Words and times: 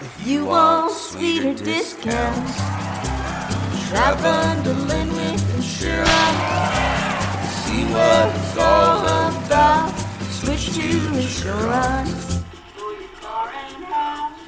If 0.00 0.24
you 0.24 0.46
want 0.46 0.92
sweeter 0.92 1.54
discounts, 1.54 2.56
shop 3.88 4.18
unlimited 4.22 5.12
with 5.12 5.56
insurance. 5.56 6.08
See 7.64 7.82
what 7.82 8.32
it's 8.32 8.56
all 8.56 9.00
about. 9.02 9.92
Switch 10.30 10.72
to 10.76 10.86
insurance. 11.16 12.44
For 12.76 12.92
your 12.92 13.08
car 13.20 13.50
and 13.52 13.84
house. 13.86 14.38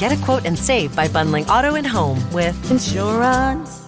Get 0.00 0.10
a 0.10 0.16
quote 0.24 0.44
and 0.44 0.58
save 0.58 0.96
by 0.96 1.06
bundling 1.06 1.48
auto 1.48 1.76
and 1.76 1.86
home 1.86 2.18
with 2.32 2.68
Insurance. 2.68 3.87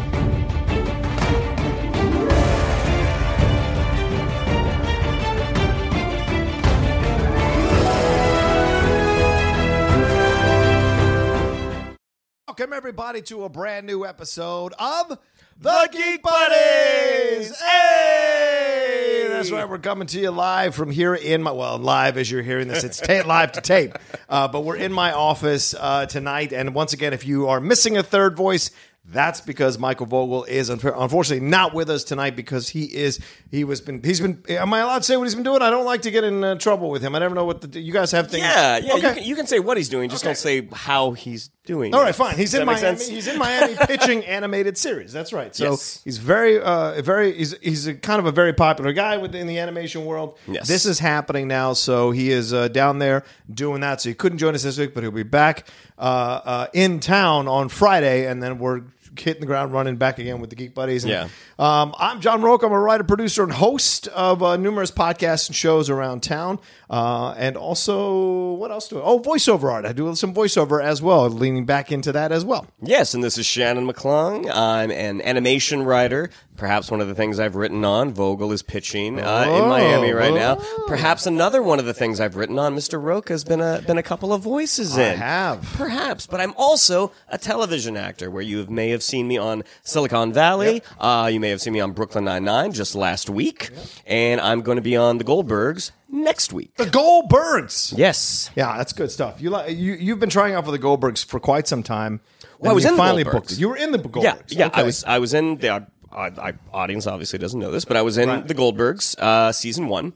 Welcome, 12.61 12.77
everybody, 12.77 13.23
to 13.23 13.43
a 13.45 13.49
brand 13.49 13.87
new 13.87 14.05
episode 14.05 14.73
of 14.77 15.17
The 15.59 15.89
Geek 15.91 16.21
Buddies. 16.21 17.59
Hey! 17.59 19.25
That's 19.29 19.49
right. 19.49 19.67
We're 19.67 19.79
coming 19.79 20.05
to 20.05 20.19
you 20.19 20.29
live 20.29 20.75
from 20.75 20.91
here 20.91 21.15
in 21.15 21.41
my, 21.41 21.53
well, 21.53 21.79
live 21.79 22.17
as 22.17 22.29
you're 22.29 22.43
hearing 22.43 22.67
this. 22.67 22.83
It's 22.83 22.99
ta- 22.99 23.23
live 23.25 23.53
to 23.53 23.61
tape. 23.61 23.97
Uh, 24.29 24.47
but 24.47 24.63
we're 24.63 24.75
in 24.75 24.93
my 24.93 25.11
office 25.11 25.73
uh, 25.73 26.05
tonight. 26.05 26.53
And 26.53 26.75
once 26.75 26.93
again, 26.93 27.13
if 27.13 27.25
you 27.25 27.47
are 27.47 27.59
missing 27.59 27.97
a 27.97 28.03
third 28.03 28.37
voice, 28.37 28.69
that's 29.05 29.41
because 29.41 29.79
Michael 29.79 30.05
Vogel 30.05 30.43
is 30.43 30.69
unf- 30.69 30.95
unfortunately 30.95 31.47
not 31.47 31.73
with 31.73 31.89
us 31.89 32.03
tonight 32.03 32.35
because 32.35 32.69
he 32.69 32.83
is 32.83 33.19
he 33.49 33.63
was 33.63 33.81
been 33.81 34.03
he's 34.03 34.21
been 34.21 34.43
am 34.47 34.73
I 34.73 34.81
allowed 34.81 34.99
to 34.99 35.03
say 35.03 35.17
what 35.17 35.23
he's 35.23 35.33
been 35.33 35.43
doing? 35.43 35.63
I 35.63 35.71
don't 35.71 35.85
like 35.85 36.03
to 36.03 36.11
get 36.11 36.23
in 36.23 36.43
uh, 36.43 36.55
trouble 36.55 36.91
with 36.91 37.01
him. 37.01 37.15
I 37.15 37.19
never 37.19 37.33
know 37.33 37.45
what 37.45 37.61
the 37.61 37.79
you 37.79 37.91
guys 37.91 38.11
have 38.11 38.29
things. 38.29 38.43
Yeah, 38.43 38.77
yeah. 38.77 38.93
Okay. 38.93 39.07
You, 39.07 39.13
can, 39.15 39.23
you 39.23 39.35
can 39.35 39.47
say 39.47 39.59
what 39.59 39.77
he's 39.77 39.89
doing, 39.89 40.09
just 40.09 40.23
Okay. 40.23 40.29
don't 40.29 40.37
say 40.37 40.67
how 40.71 41.11
he's 41.13 41.49
doing. 41.65 41.93
All 41.93 42.01
right, 42.01 42.15
fine. 42.15 42.37
He's 42.37 42.53
in 42.53 42.65
Miami. 42.65 42.79
sense? 42.81 43.07
He's 43.07 43.27
in 43.27 43.37
Miami 43.37 43.75
pitching 43.87 44.25
animated 44.25 44.77
series. 44.77 45.13
That's 45.13 45.31
right. 45.33 45.55
So 45.55 45.71
Yes. 45.71 46.01
he's 46.03 46.17
very, 46.17 46.59
uh, 46.59 47.01
very. 47.01 47.33
He's 47.33 47.55
he's 47.61 47.87
a 47.87 47.93
kind 47.95 48.19
of 48.19 48.25
a 48.25 48.31
very 48.31 48.53
popular 48.53 48.93
guy 48.93 49.17
within 49.17 49.47
the 49.47 49.59
animation 49.59 50.05
world. 50.05 50.37
Yes. 50.47 50.67
This 50.67 50.85
is 50.85 50.99
happening 50.99 51.47
now, 51.47 51.73
so 51.73 52.11
he 52.11 52.31
is 52.31 52.53
uh, 52.53 52.67
down 52.69 52.99
there 52.99 53.23
doing 53.53 53.81
that. 53.81 54.01
So 54.01 54.09
he 54.09 54.15
couldn't 54.15 54.37
join 54.39 54.55
us 54.55 54.63
this 54.63 54.77
week, 54.77 54.93
but 54.93 55.03
he'll 55.03 55.11
be 55.11 55.23
back 55.23 55.67
uh, 55.97 56.01
uh, 56.01 56.67
in 56.73 56.99
town 56.99 57.47
on 57.47 57.69
Friday, 57.69 58.27
and 58.27 58.41
then 58.41 58.57
we're 58.59 58.81
hitting 59.17 59.41
the 59.41 59.45
ground 59.45 59.73
running 59.73 59.97
back 59.97 60.19
again 60.19 60.39
with 60.39 60.49
the 60.49 60.55
Geek 60.55 60.73
Buddies. 60.73 61.03
And, 61.03 61.11
Yeah. 61.11 61.27
Um, 61.59 61.93
I'm 61.99 62.21
John 62.21 62.41
Rocha. 62.41 62.65
I'm 62.65 62.71
a 62.71 62.79
writer, 62.79 63.03
producer, 63.03 63.43
and 63.43 63.51
host 63.51 64.07
of 64.09 64.41
uh, 64.41 64.57
numerous 64.57 64.91
podcasts 64.91 65.47
and 65.47 65.55
shows 65.55 65.89
around 65.89 66.23
town. 66.23 66.59
Uh, 66.89 67.33
and 67.37 67.57
also, 67.57 68.53
what 68.53 68.71
else 68.71 68.87
do 68.87 68.99
I? 68.99 69.01
Oh, 69.03 69.19
voiceover 69.19 69.71
art. 69.71 69.85
I 69.85 69.93
do 69.93 70.13
some 70.15 70.33
voiceover 70.33 70.81
as 70.81 71.01
well, 71.01 71.29
leaning 71.29 71.65
back 71.65 71.91
into 71.91 72.11
that 72.11 72.31
as 72.31 72.43
well. 72.45 72.67
Yes, 72.81 73.13
and 73.13 73.23
this 73.23 73.37
is 73.37 73.45
Shannon 73.45 73.87
McClung. 73.87 74.49
I'm 74.53 74.91
an 74.91 75.21
animation 75.21 75.83
writer. 75.83 76.29
Perhaps 76.61 76.91
one 76.91 77.01
of 77.01 77.07
the 77.07 77.15
things 77.15 77.39
I've 77.39 77.55
written 77.55 77.83
on, 77.83 78.13
Vogel 78.13 78.51
is 78.51 78.61
pitching 78.61 79.19
uh, 79.19 79.45
in 79.49 79.67
Miami 79.67 80.11
right 80.11 80.31
now. 80.31 80.59
Perhaps 80.85 81.25
another 81.25 81.63
one 81.63 81.79
of 81.79 81.85
the 81.85 81.93
things 81.95 82.19
I've 82.19 82.35
written 82.35 82.59
on, 82.59 82.75
Mr. 82.75 83.01
Rocha 83.01 83.33
has 83.33 83.43
been 83.43 83.59
a 83.61 83.81
been 83.81 83.97
a 83.97 84.03
couple 84.03 84.31
of 84.31 84.43
voices 84.43 84.95
I 84.95 85.13
in. 85.13 85.17
have. 85.17 85.63
Perhaps, 85.73 86.27
but 86.27 86.39
I'm 86.39 86.53
also 86.57 87.13
a 87.29 87.39
television 87.39 87.97
actor 87.97 88.29
where 88.29 88.43
you 88.43 88.63
may 88.69 88.89
have 88.89 89.01
seen 89.01 89.27
me 89.27 89.39
on 89.39 89.63
Silicon 89.81 90.33
Valley. 90.33 90.83
Uh, 90.99 91.31
you 91.33 91.39
may 91.39 91.49
have 91.49 91.61
seen 91.61 91.73
me 91.73 91.79
on 91.79 91.93
Brooklyn 91.93 92.25
Nine 92.25 92.43
Nine 92.43 92.73
just 92.73 92.93
last 92.93 93.27
week, 93.27 93.71
and 94.05 94.39
I'm 94.39 94.61
going 94.61 94.75
to 94.75 94.83
be 94.83 94.95
on 94.95 95.17
The 95.17 95.23
Goldbergs 95.23 95.89
next 96.09 96.53
week. 96.53 96.75
The 96.75 96.85
Goldbergs. 96.85 97.97
Yes. 97.97 98.51
Yeah, 98.55 98.77
that's 98.77 98.93
good 98.93 99.09
stuff. 99.09 99.41
You 99.41 99.49
like 99.49 99.75
you 99.75 99.93
you've 99.93 100.19
been 100.19 100.29
trying 100.29 100.53
out 100.53 100.65
for 100.65 100.71
the 100.71 100.77
Goldbergs 100.77 101.25
for 101.25 101.39
quite 101.39 101.67
some 101.67 101.81
time. 101.81 102.21
Well, 102.59 102.73
I 102.73 102.75
was 102.75 102.83
you 102.83 102.91
in 102.91 102.95
the 102.95 103.01
finally 103.01 103.23
Goldbergs. 103.23 103.31
booked. 103.31 103.57
You 103.57 103.69
were 103.69 103.77
in 103.77 103.91
the 103.91 103.97
Goldbergs. 103.97 104.23
Yeah, 104.23 104.35
yeah. 104.49 104.65
Okay. 104.67 104.81
I 104.81 104.83
was 104.83 105.03
I 105.05 105.17
was 105.17 105.33
in 105.33 105.57
the 105.57 105.87
uh, 106.11 106.29
I, 106.41 106.53
audience 106.73 107.07
obviously 107.07 107.39
doesn't 107.39 107.59
know 107.59 107.71
this, 107.71 107.85
but 107.85 107.97
I 107.97 108.01
was 108.01 108.17
in 108.17 108.29
Right. 108.29 108.47
the 108.47 108.55
Goldbergs 108.55 109.17
uh, 109.19 109.51
season 109.51 109.87
one. 109.87 110.13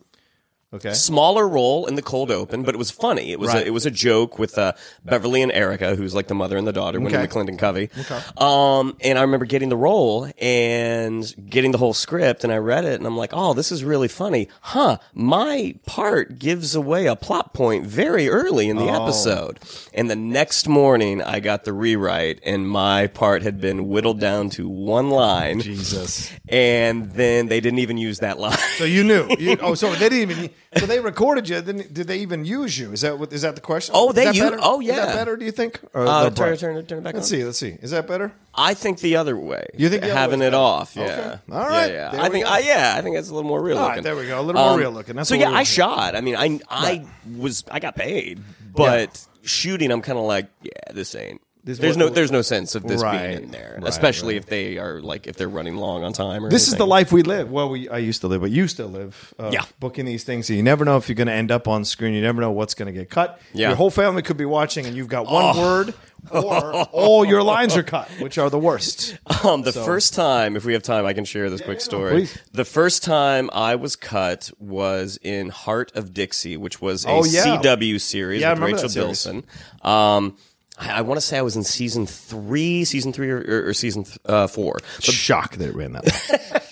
Okay. 0.76 0.94
Smaller 0.94 1.48
role 1.48 1.86
in 1.88 1.96
the 1.96 2.02
cold 2.02 2.32
open, 2.32 2.64
but 2.64 2.76
it 2.76 2.78
was 2.78 2.92
funny. 2.92 3.32
It 3.32 3.40
was 3.40 3.50
Right. 3.54 3.64
a, 3.64 3.68
it 3.68 3.72
was 3.74 3.86
a 3.86 3.92
joke 3.92 4.38
with 4.40 4.58
uh, 4.58 4.74
Beverly 5.04 5.42
and 5.42 5.52
Erica, 5.52 5.96
who's 5.96 6.14
like 6.16 6.28
the 6.28 6.36
mother 6.36 6.58
and 6.58 6.68
the 6.68 6.74
daughter, 6.74 7.00
winning 7.00 7.16
Okay. 7.16 7.24
the 7.26 7.32
Clinton 7.32 7.58
Covey. 7.58 7.90
Um, 8.38 8.96
and 9.02 9.18
I 9.18 9.22
remember 9.22 9.46
getting 9.46 9.70
the 9.70 9.78
role 9.78 10.30
and 10.40 11.34
getting 11.50 11.72
the 11.72 11.78
whole 11.78 11.94
script, 11.94 12.44
and 12.44 12.52
I 12.54 12.58
read 12.58 12.86
it, 12.86 12.96
and 12.96 13.06
I'm 13.08 13.18
like, 13.18 13.32
oh, 13.34 13.54
this 13.54 13.72
is 13.72 13.84
really 13.84 14.08
funny, 14.08 14.48
huh? 14.62 14.98
My 15.14 15.76
part 15.86 16.40
gives 16.40 16.76
away 16.76 17.08
a 17.08 17.16
plot 17.16 17.54
point 17.54 17.86
very 17.86 18.30
early 18.30 18.70
in 18.70 18.78
the 18.78 18.86
Oh. 18.90 19.04
episode, 19.04 19.60
and 19.94 20.10
the 20.10 20.16
next 20.16 20.68
morning 20.68 21.22
I 21.22 21.40
got 21.40 21.64
the 21.66 21.74
rewrite, 21.74 22.40
and 22.46 22.68
my 22.70 23.08
part 23.08 23.42
had 23.44 23.60
been 23.60 23.88
whittled 23.90 24.20
down 24.20 24.50
to 24.52 24.68
one 24.70 25.10
line. 25.10 25.60
Jesus. 25.62 26.32
And 26.48 27.12
then 27.14 27.48
they 27.48 27.60
didn't 27.60 27.80
even 27.80 27.98
use 27.98 28.20
that 28.20 28.40
line. 28.40 28.58
So 28.78 28.84
you 28.86 29.04
knew. 29.04 29.28
You, 29.40 29.58
oh, 29.62 29.74
so 29.76 29.94
they 29.96 30.10
didn't 30.10 30.32
even. 30.32 30.50
So 30.78 30.86
they 30.86 31.00
recorded 31.00 31.48
you. 31.48 31.62
Didn't, 31.62 31.94
did 31.94 32.08
they 32.08 32.18
even 32.20 32.44
use 32.44 32.78
you? 32.78 32.92
Is 32.92 33.02
that 33.02 33.18
what? 33.18 33.32
Is 33.32 33.44
that 33.44 33.56
the 33.56 33.62
question? 33.62 33.94
Oh, 33.98 34.10
Is 34.10 34.16
they 34.16 34.26
that 34.26 34.36
u- 34.36 34.44
better? 34.44 34.58
oh, 34.62 34.82
Is 34.82 34.88
that 34.90 35.08
yeah. 35.10 35.14
better? 35.16 35.38
Do 35.38 35.46
you 35.46 35.52
think? 35.52 35.80
Or 35.94 36.06
Uh, 36.06 36.24
the 36.26 36.30
turn, 36.32 36.50
bright? 36.50 36.60
turn, 36.60 36.86
turn 36.86 36.98
it 37.00 37.04
back 37.06 37.14
Let's 37.14 37.28
on. 37.32 37.38
see. 37.38 37.44
Let's 37.46 37.58
see. 37.58 37.78
Is 37.82 37.92
that 37.92 38.08
better? 38.08 38.34
I 38.54 38.74
think 38.74 39.00
the 39.00 39.16
other 39.16 39.38
way. 39.38 39.66
You 39.78 39.88
think 39.90 40.02
the 40.02 40.10
other 40.12 40.20
having 40.20 40.40
way's 40.42 40.48
it 40.48 40.52
better? 40.52 40.62
off? 40.64 40.96
Yeah. 40.96 41.04
Okay. 41.04 41.40
All 41.52 41.60
right. 41.60 41.88
Yeah, 41.88 41.94
yeah. 41.94 42.12
There 42.12 42.20
I 42.22 42.24
we 42.26 42.30
think. 42.32 42.46
go. 42.46 42.52
I, 42.52 42.60
yeah, 42.60 42.96
I 42.98 43.02
think 43.02 43.16
that's 43.16 43.30
a 43.30 43.34
little 43.34 43.48
more 43.48 43.62
real 43.62 43.78
All 43.78 43.84
right, 43.84 43.90
looking. 43.92 44.04
there 44.04 44.16
we 44.16 44.28
go. 44.28 44.40
A 44.40 44.42
little 44.42 44.62
more 44.62 44.78
real 44.78 44.92
looking. 44.92 45.16
That's 45.16 45.30
so 45.30 45.36
what 45.36 45.40
yeah, 45.42 45.48
we 45.48 45.54
I 45.54 45.58
want. 45.60 45.68
shot. 45.68 46.16
I 46.16 46.22
mean, 46.22 46.36
I 46.36 46.60
I 46.70 47.06
was 47.38 47.64
I 47.72 47.80
got 47.80 47.96
paid, 47.96 48.42
but 48.76 49.26
shooting, 49.44 49.92
I'm 49.92 50.02
kind 50.02 50.20
of 50.20 50.26
like, 50.26 50.48
yeah, 50.62 50.72
this 50.94 51.16
ain't 51.16 51.42
This 51.66 51.80
There's 51.80 51.98
no 51.98 52.10
there's 52.10 52.32
no 52.32 52.44
sense 52.44 52.76
of 52.76 52.84
this 52.84 53.02
Right, 53.02 53.30
being 53.32 53.44
in 53.46 53.52
there, 53.52 53.80
right, 53.80 53.88
especially 53.90 54.36
if 54.38 54.46
they 54.46 54.78
are 54.78 55.02
like 55.02 55.26
if 55.26 55.36
they're 55.36 55.50
running 55.50 55.78
long 55.78 56.04
on 56.04 56.14
time. 56.14 56.46
Or 56.46 56.50
This 56.52 56.68
is 56.68 56.76
the 56.76 56.86
life 56.86 57.12
we 57.12 57.24
live. 57.24 57.50
Well, 57.52 57.70
we 57.70 57.90
I 57.90 57.98
used 57.98 58.22
to 58.22 58.28
live, 58.28 58.42
but 58.42 58.52
you 58.52 58.68
still 58.68 58.88
live. 58.88 59.34
Uh, 59.40 59.50
Yeah. 59.52 59.66
booking 59.80 60.06
these 60.06 60.24
things, 60.24 60.46
so 60.46 60.54
you 60.54 60.62
never 60.62 60.86
know 60.86 60.96
if 60.98 61.10
you're 61.10 61.16
going 61.16 61.26
to 61.28 61.34
end 61.34 61.52
up 61.52 61.68
on 61.68 61.84
screen. 61.84 62.14
You 62.14 62.22
never 62.22 62.40
know 62.40 62.52
what's 62.52 62.76
going 62.76 62.86
to 62.86 62.92
get 62.98 63.10
cut. 63.10 63.40
Yeah. 63.54 63.70
Your 63.70 63.78
whole 63.78 63.90
family 63.90 64.22
could 64.22 64.38
be 64.38 64.46
watching, 64.46 64.86
and 64.86 64.96
you've 64.96 65.08
got 65.08 65.26
one 65.26 65.58
word, 65.58 65.96
or 66.32 66.84
all 66.92 67.26
your 67.26 67.42
lines 67.42 67.76
are 67.76 67.82
cut, 67.84 68.10
which 68.20 68.38
are 68.38 68.52
the 68.52 68.60
worst. 68.60 69.18
Um, 69.44 69.64
the 69.64 69.74
first 69.74 70.14
time, 70.14 70.56
if 70.56 70.66
we 70.66 70.74
have 70.74 70.84
time, 70.84 71.08
I 71.08 71.14
can 71.14 71.26
share 71.26 71.50
this 71.50 71.62
quick 71.62 71.82
story. 71.82 72.28
The 72.52 72.66
first 72.66 73.04
time 73.04 73.50
I 73.54 73.74
was 73.74 73.96
cut 73.96 74.52
was 74.60 75.18
in 75.24 75.50
Hart 75.50 75.92
of 75.96 76.14
Dixie, 76.14 76.58
which 76.58 76.80
was 76.80 77.06
a 77.06 77.10
Oh, 77.10 77.24
yeah. 77.26 77.58
CW 77.60 78.00
series 78.00 78.42
Yeah, 78.42 78.54
with 78.54 78.62
Rachel. 78.62 78.90
Bilson. 78.94 79.44
Um, 79.82 80.38
I, 80.78 81.00
I 81.00 81.02
want 81.02 81.18
to 81.20 81.26
say 81.26 81.38
I 81.38 81.42
was 81.42 81.56
in 81.56 81.64
season 81.64 82.06
three, 82.06 82.86
season 82.86 83.14
three, 83.14 83.30
or, 83.30 83.38
or, 83.40 83.70
or 83.70 83.74
season 83.74 84.04
th- 84.04 84.18
uh, 84.26 84.48
four. 84.48 84.80
Shock 85.00 85.56
that 85.58 85.70
it 85.70 85.76
ran 85.76 85.94
that. 85.94 86.06
Long. 86.06 86.62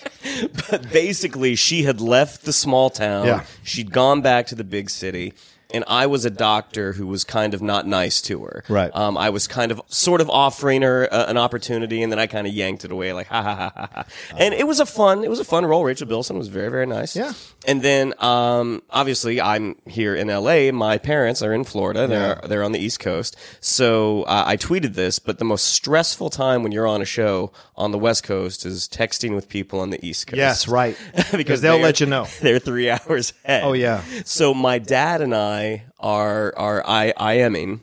But 0.70 0.90
basically, 0.90 1.54
she 1.54 1.84
had 1.84 2.00
left 2.00 2.44
the 2.44 2.52
small 2.52 2.90
town. 2.90 3.26
Yeah. 3.26 3.44
She'd 3.62 3.92
gone 3.92 4.20
back 4.20 4.46
to 4.48 4.54
the 4.56 4.64
big 4.64 4.90
city. 4.90 5.34
And 5.74 5.84
I 5.86 6.06
was 6.06 6.24
a 6.24 6.30
doctor 6.30 6.92
who 6.92 7.06
was 7.06 7.24
kind 7.24 7.52
of 7.52 7.60
not 7.60 7.86
nice 7.86 8.22
to 8.22 8.44
her. 8.44 8.64
Right. 8.68 8.94
Um, 8.94 9.18
I 9.18 9.30
was 9.30 9.46
kind 9.46 9.72
of 9.72 9.82
sort 9.88 10.20
of 10.20 10.30
offering 10.30 10.82
her 10.82 11.12
uh, 11.12 11.26
an 11.26 11.36
opportunity, 11.36 12.02
and 12.02 12.10
then 12.10 12.18
I 12.18 12.26
kind 12.26 12.46
of 12.46 12.54
yanked 12.54 12.84
it 12.84 12.92
away, 12.92 13.12
like 13.12 13.26
ha 13.34 13.42
ha 13.42 13.54
ha 13.54 13.72
ha. 13.76 13.88
ha. 13.92 14.04
And 14.38 14.54
it 14.54 14.66
was 14.66 14.80
a 14.80 14.86
fun, 14.86 15.24
it 15.24 15.30
was 15.30 15.40
a 15.40 15.44
fun 15.44 15.66
role. 15.66 15.84
Rachel 15.84 16.06
Bilson 16.06 16.38
was 16.38 16.48
very 16.48 16.70
very 16.70 16.86
nice. 16.86 17.16
Yeah. 17.16 17.32
And 17.66 17.82
then, 17.82 18.14
um, 18.18 18.82
obviously, 18.90 19.40
I'm 19.40 19.76
here 19.86 20.14
in 20.14 20.30
L.A. 20.30 20.70
My 20.70 20.98
parents 20.98 21.42
are 21.42 21.52
in 21.52 21.64
Florida. 21.64 22.06
They're 22.06 22.40
they're 22.48 22.62
on 22.62 22.72
the 22.72 22.78
East 22.78 23.00
Coast. 23.00 23.36
So 23.60 24.22
uh, 24.24 24.44
I 24.46 24.56
tweeted 24.56 24.94
this, 24.94 25.18
but 25.18 25.38
the 25.38 25.44
most 25.44 25.64
stressful 25.64 26.30
time 26.30 26.62
when 26.62 26.72
you're 26.72 26.86
on 26.86 27.02
a 27.02 27.06
show 27.06 27.52
on 27.76 27.90
the 27.90 27.98
West 27.98 28.22
Coast 28.22 28.64
is 28.64 28.88
texting 28.88 29.34
with 29.34 29.48
people 29.48 29.80
on 29.80 29.90
the 29.90 30.04
East 30.06 30.26
Coast. 30.26 30.36
yes, 30.36 30.68
right. 30.68 30.96
because 31.32 31.60
they'll 31.60 31.78
let 31.78 32.00
you 32.00 32.06
know. 32.06 32.26
They're 32.40 32.58
three 32.58 32.90
hours 32.90 33.32
ahead. 33.44 33.64
Oh, 33.64 33.72
yeah. 33.72 34.02
So 34.24 34.54
my 34.54 34.78
dad 34.78 35.22
and 35.22 35.34
I 35.34 35.63
are 35.98 36.52
are 36.56 36.82
I 36.86 37.12
IMing, 37.18 37.80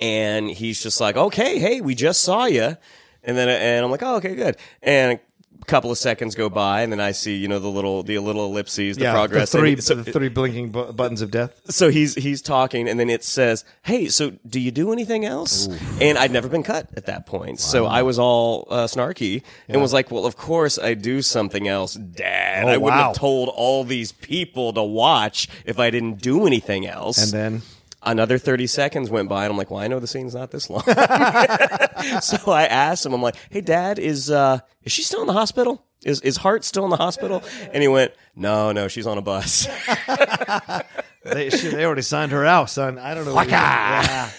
and 0.00 0.50
he's 0.50 0.82
just 0.82 1.00
like, 1.00 1.16
okay, 1.16 1.58
hey, 1.58 1.80
we 1.80 1.94
just 1.94 2.20
saw 2.22 2.46
you, 2.46 2.76
and 3.22 3.36
then 3.36 3.48
and 3.48 3.84
I'm 3.84 3.90
like, 3.90 4.02
oh, 4.02 4.16
okay, 4.16 4.34
good, 4.34 4.56
and. 4.82 5.18
Couple 5.66 5.90
of 5.90 5.96
seconds 5.96 6.34
go 6.34 6.50
by, 6.50 6.82
and 6.82 6.92
then 6.92 7.00
I 7.00 7.12
see, 7.12 7.36
you 7.36 7.48
know, 7.48 7.58
the 7.58 7.68
little, 7.68 8.02
the 8.02 8.18
little 8.18 8.44
ellipses, 8.44 8.96
the 8.96 9.04
yeah, 9.04 9.12
progress. 9.12 9.50
the 9.50 9.58
three, 9.58 9.80
so, 9.80 9.94
the 9.94 10.12
three 10.12 10.28
blinking 10.28 10.70
bu- 10.70 10.92
buttons 10.92 11.22
of 11.22 11.30
death. 11.30 11.58
so 11.70 11.88
he's 11.88 12.14
he's 12.14 12.42
talking, 12.42 12.86
and 12.86 13.00
then 13.00 13.08
it 13.08 13.24
says, 13.24 13.64
"Hey, 13.82 14.08
so 14.08 14.32
do 14.46 14.60
you 14.60 14.70
do 14.70 14.92
anything 14.92 15.24
else?" 15.24 15.68
And 16.02 16.18
I'd 16.18 16.32
never 16.32 16.48
been 16.48 16.62
cut 16.62 16.88
at 16.96 17.06
that 17.06 17.24
point, 17.24 17.60
so 17.60 17.86
I 17.86 18.02
was 18.02 18.18
all 18.18 18.68
uh, 18.70 18.84
snarky 18.84 19.42
and 19.68 19.80
was 19.80 19.94
like, 19.94 20.10
"Well, 20.10 20.26
of 20.26 20.36
course 20.36 20.78
I 20.78 20.92
do 20.92 21.22
something 21.22 21.66
else, 21.66 21.94
Dad. 21.94 22.64
Oh, 22.64 22.68
I 22.68 22.76
wouldn't 22.76 23.00
wow. 23.00 23.06
have 23.08 23.16
told 23.16 23.48
all 23.48 23.84
these 23.84 24.12
people 24.12 24.74
to 24.74 24.82
watch 24.82 25.48
if 25.64 25.78
I 25.78 25.88
didn't 25.90 26.20
do 26.20 26.46
anything 26.46 26.86
else." 26.86 27.32
And 27.32 27.32
then 27.32 27.62
Another 28.06 28.36
30 28.38 28.66
seconds 28.66 29.08
went 29.10 29.28
by, 29.28 29.44
and 29.44 29.50
I'm 29.52 29.56
like, 29.56 29.70
well, 29.70 29.80
I 29.80 29.88
know 29.88 29.98
the 29.98 30.06
scene's 30.06 30.34
not 30.34 30.50
this 30.50 30.68
long. 30.68 30.82
so 32.20 32.52
I 32.52 32.66
asked 32.68 33.06
him, 33.06 33.12
I'm 33.14 33.22
like, 33.22 33.36
hey, 33.50 33.60
Dad, 33.62 33.98
is 33.98 34.30
uh, 34.30 34.60
is 34.82 34.92
she 34.92 35.02
still 35.02 35.22
in 35.22 35.26
the 35.26 35.32
hospital? 35.32 35.84
Is, 36.04 36.20
is 36.20 36.36
Hart 36.36 36.64
still 36.64 36.84
in 36.84 36.90
the 36.90 36.98
hospital? 36.98 37.42
And 37.72 37.82
he 37.82 37.88
went, 37.88 38.12
no, 38.36 38.72
no, 38.72 38.88
she's 38.88 39.06
on 39.06 39.16
a 39.16 39.22
bus. 39.22 39.66
they, 41.24 41.48
shit, 41.50 41.72
they 41.72 41.84
already 41.84 42.02
signed 42.02 42.32
her 42.32 42.44
out, 42.44 42.68
son. 42.68 42.98
I 42.98 43.14
don't 43.14 43.24
know. 43.24 43.34
What 43.34 43.48
yeah. 43.48 44.30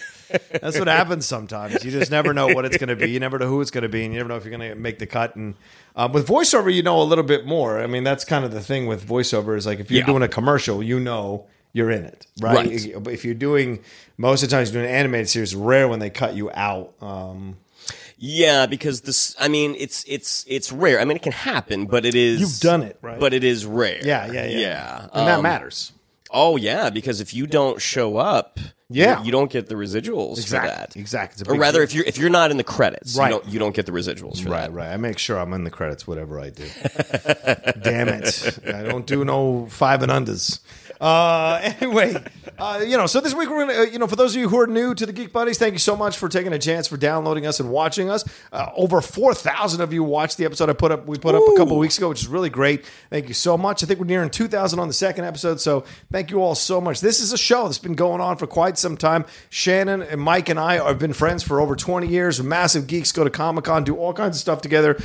That's 0.60 0.78
what 0.78 0.88
happens 0.88 1.26
sometimes. 1.26 1.84
You 1.84 1.90
just 1.90 2.10
never 2.10 2.34
know 2.34 2.48
what 2.48 2.64
it's 2.64 2.76
going 2.76 2.88
to 2.88 2.96
be. 2.96 3.10
You 3.10 3.20
never 3.20 3.38
know 3.38 3.48
who 3.48 3.60
it's 3.60 3.70
going 3.70 3.82
to 3.82 3.88
be, 3.88 4.04
and 4.04 4.12
you 4.12 4.18
never 4.18 4.28
know 4.28 4.36
if 4.36 4.44
you're 4.44 4.56
going 4.56 4.70
to 4.70 4.74
make 4.76 4.98
the 4.98 5.06
cut. 5.06 5.36
And 5.36 5.54
um, 5.94 6.12
with 6.12 6.26
voiceover, 6.26 6.72
you 6.72 6.82
know 6.82 7.00
a 7.00 7.04
little 7.04 7.24
bit 7.24 7.46
more. 7.46 7.80
I 7.80 7.86
mean, 7.86 8.04
that's 8.04 8.24
kind 8.24 8.44
of 8.44 8.50
the 8.52 8.60
thing 8.60 8.86
with 8.86 9.06
voiceover 9.06 9.56
is 9.56 9.66
like 9.66 9.78
if 9.80 9.90
you're 9.90 10.00
Yeah. 10.00 10.06
doing 10.06 10.22
a 10.22 10.28
commercial, 10.28 10.82
you 10.82 10.98
know 11.00 11.46
you're 11.76 11.90
in 11.90 12.04
it, 12.04 12.26
right? 12.40 12.54
Right. 12.56 12.94
But 13.04 13.12
if 13.12 13.24
you're 13.24 13.34
doing 13.48 13.80
most 14.16 14.42
of 14.42 14.48
the 14.48 14.56
times 14.56 14.72
you're 14.72 14.80
doing 14.82 14.90
an 14.92 14.98
animated 14.98 15.28
series, 15.28 15.54
rare 15.54 15.86
when 15.88 15.98
they 15.98 16.10
cut 16.10 16.34
you 16.34 16.50
out. 16.52 16.94
Um, 17.00 17.56
Yeah, 18.18 18.64
because 18.66 19.02
this. 19.02 19.36
I 19.38 19.48
mean, 19.48 19.74
it's 19.78 20.02
it's 20.08 20.44
it's 20.48 20.72
rare. 20.72 20.98
I 21.00 21.04
mean, 21.04 21.16
it 21.18 21.22
can 21.22 21.32
happen, 21.32 21.84
but 21.86 22.06
it 22.06 22.14
is. 22.14 22.40
You've 22.40 22.60
done 22.60 22.82
it, 22.82 22.96
right? 23.02 23.20
But 23.20 23.34
it 23.34 23.44
is 23.44 23.66
rare. 23.66 24.00
yeah, 24.02 24.26
yeah, 24.32 24.46
yeah, 24.46 24.58
yeah. 24.58 25.00
and 25.12 25.28
that 25.28 25.36
Um, 25.38 25.42
matters. 25.42 25.92
Oh 26.30 26.56
yeah, 26.56 26.88
because 26.90 27.20
if 27.20 27.34
you 27.34 27.46
don't 27.46 27.80
show 27.80 28.16
up, 28.16 28.58
Yeah. 28.88 29.20
you, 29.20 29.26
you 29.26 29.32
don't 29.32 29.50
get 29.50 29.68
the 29.68 29.74
residuals 29.76 30.38
Exactly, 30.38 30.70
for 30.70 30.76
that. 30.76 30.96
exactly. 30.96 31.44
Or 31.48 31.58
rather, 31.60 31.78
deal. 31.80 31.84
if 31.84 31.94
you're 31.94 32.04
if 32.06 32.16
you're 32.18 32.30
not 32.40 32.50
in 32.50 32.56
the 32.56 32.64
credits, 32.76 33.16
Right. 33.16 33.28
you 33.28 33.34
don't 33.38 33.46
you 33.52 33.58
don't 33.60 33.74
get 33.76 33.84
the 33.86 33.92
residuals 33.92 34.42
for 34.42 34.48
Right, 34.50 34.62
that. 34.62 34.72
right. 34.72 34.88
I 34.92 34.96
make 34.96 35.18
sure 35.18 35.38
I'm 35.38 35.52
in 35.52 35.64
the 35.64 35.70
credits, 35.70 36.06
whatever 36.06 36.40
I 36.40 36.50
do. 36.50 36.64
Damn 37.82 38.08
it. 38.08 38.58
I 38.66 38.82
don't 38.82 39.06
do 39.06 39.24
no 39.24 39.66
five 39.70 40.02
and 40.02 40.10
unders. 40.10 40.58
Uh, 41.00 41.60
anyway, 41.80 42.22
uh, 42.58 42.82
you 42.86 42.96
know, 42.96 43.06
so 43.06 43.20
this 43.20 43.34
week 43.34 43.48
we're 43.50 43.66
going 43.66 43.68
to, 43.68 43.80
uh, 43.82 43.84
you 43.84 43.98
know, 43.98 44.06
for 44.06 44.16
those 44.16 44.34
of 44.34 44.40
you 44.40 44.48
who 44.48 44.58
are 44.58 44.66
new 44.66 44.94
to 44.94 45.04
the 45.06 45.12
Geek 45.12 45.32
Buddies, 45.32 45.58
thank 45.58 45.72
you 45.72 45.78
so 45.78 45.96
much 45.96 46.16
for 46.16 46.28
taking 46.28 46.52
a 46.52 46.58
chance 46.58 46.86
for 46.88 46.96
downloading 46.96 47.46
us 47.46 47.60
and 47.60 47.70
watching 47.70 48.08
us. 48.10 48.24
Uh, 48.52 48.70
over 48.76 49.00
4,000 49.00 49.80
of 49.80 49.92
you 49.92 50.02
watched 50.02 50.36
the 50.38 50.44
episode 50.44 50.70
I 50.70 50.72
put 50.72 50.92
up, 50.92 51.06
we 51.06 51.18
put 51.18 51.34
up 51.34 51.42
a 51.42 51.56
couple 51.56 51.76
weeks 51.78 51.98
ago, 51.98 52.08
which 52.08 52.22
is 52.22 52.28
really 52.28 52.50
great. 52.50 52.84
Thank 53.10 53.28
you 53.28 53.34
so 53.34 53.58
much. 53.58 53.82
I 53.82 53.86
think 53.86 54.00
we're 54.00 54.06
nearing 54.06 54.30
2,000 54.30 54.78
on 54.78 54.88
the 54.88 54.94
second 54.94 55.24
episode. 55.24 55.60
So 55.60 55.84
thank 56.10 56.30
you 56.30 56.40
all 56.40 56.54
so 56.54 56.80
much. 56.80 57.00
This 57.00 57.20
is 57.20 57.32
a 57.32 57.38
show 57.38 57.64
that's 57.64 57.78
been 57.78 57.94
going 57.94 58.20
on 58.20 58.36
for 58.36 58.46
quite 58.46 58.78
some 58.78 58.96
time. 58.96 59.24
Shannon 59.50 60.02
and 60.02 60.20
Mike 60.20 60.48
and 60.48 60.58
I 60.58 60.82
have 60.84 60.98
been 60.98 61.12
friends 61.12 61.42
for 61.42 61.60
over 61.60 61.76
20 61.76 62.06
years. 62.06 62.40
We're 62.40 62.48
massive 62.48 62.86
geeks, 62.86 63.12
go 63.12 63.24
to 63.24 63.30
Comic 63.30 63.64
Con, 63.64 63.84
do 63.84 63.96
all 63.96 64.12
kinds 64.12 64.36
of 64.36 64.40
stuff 64.40 64.62
together, 64.62 64.98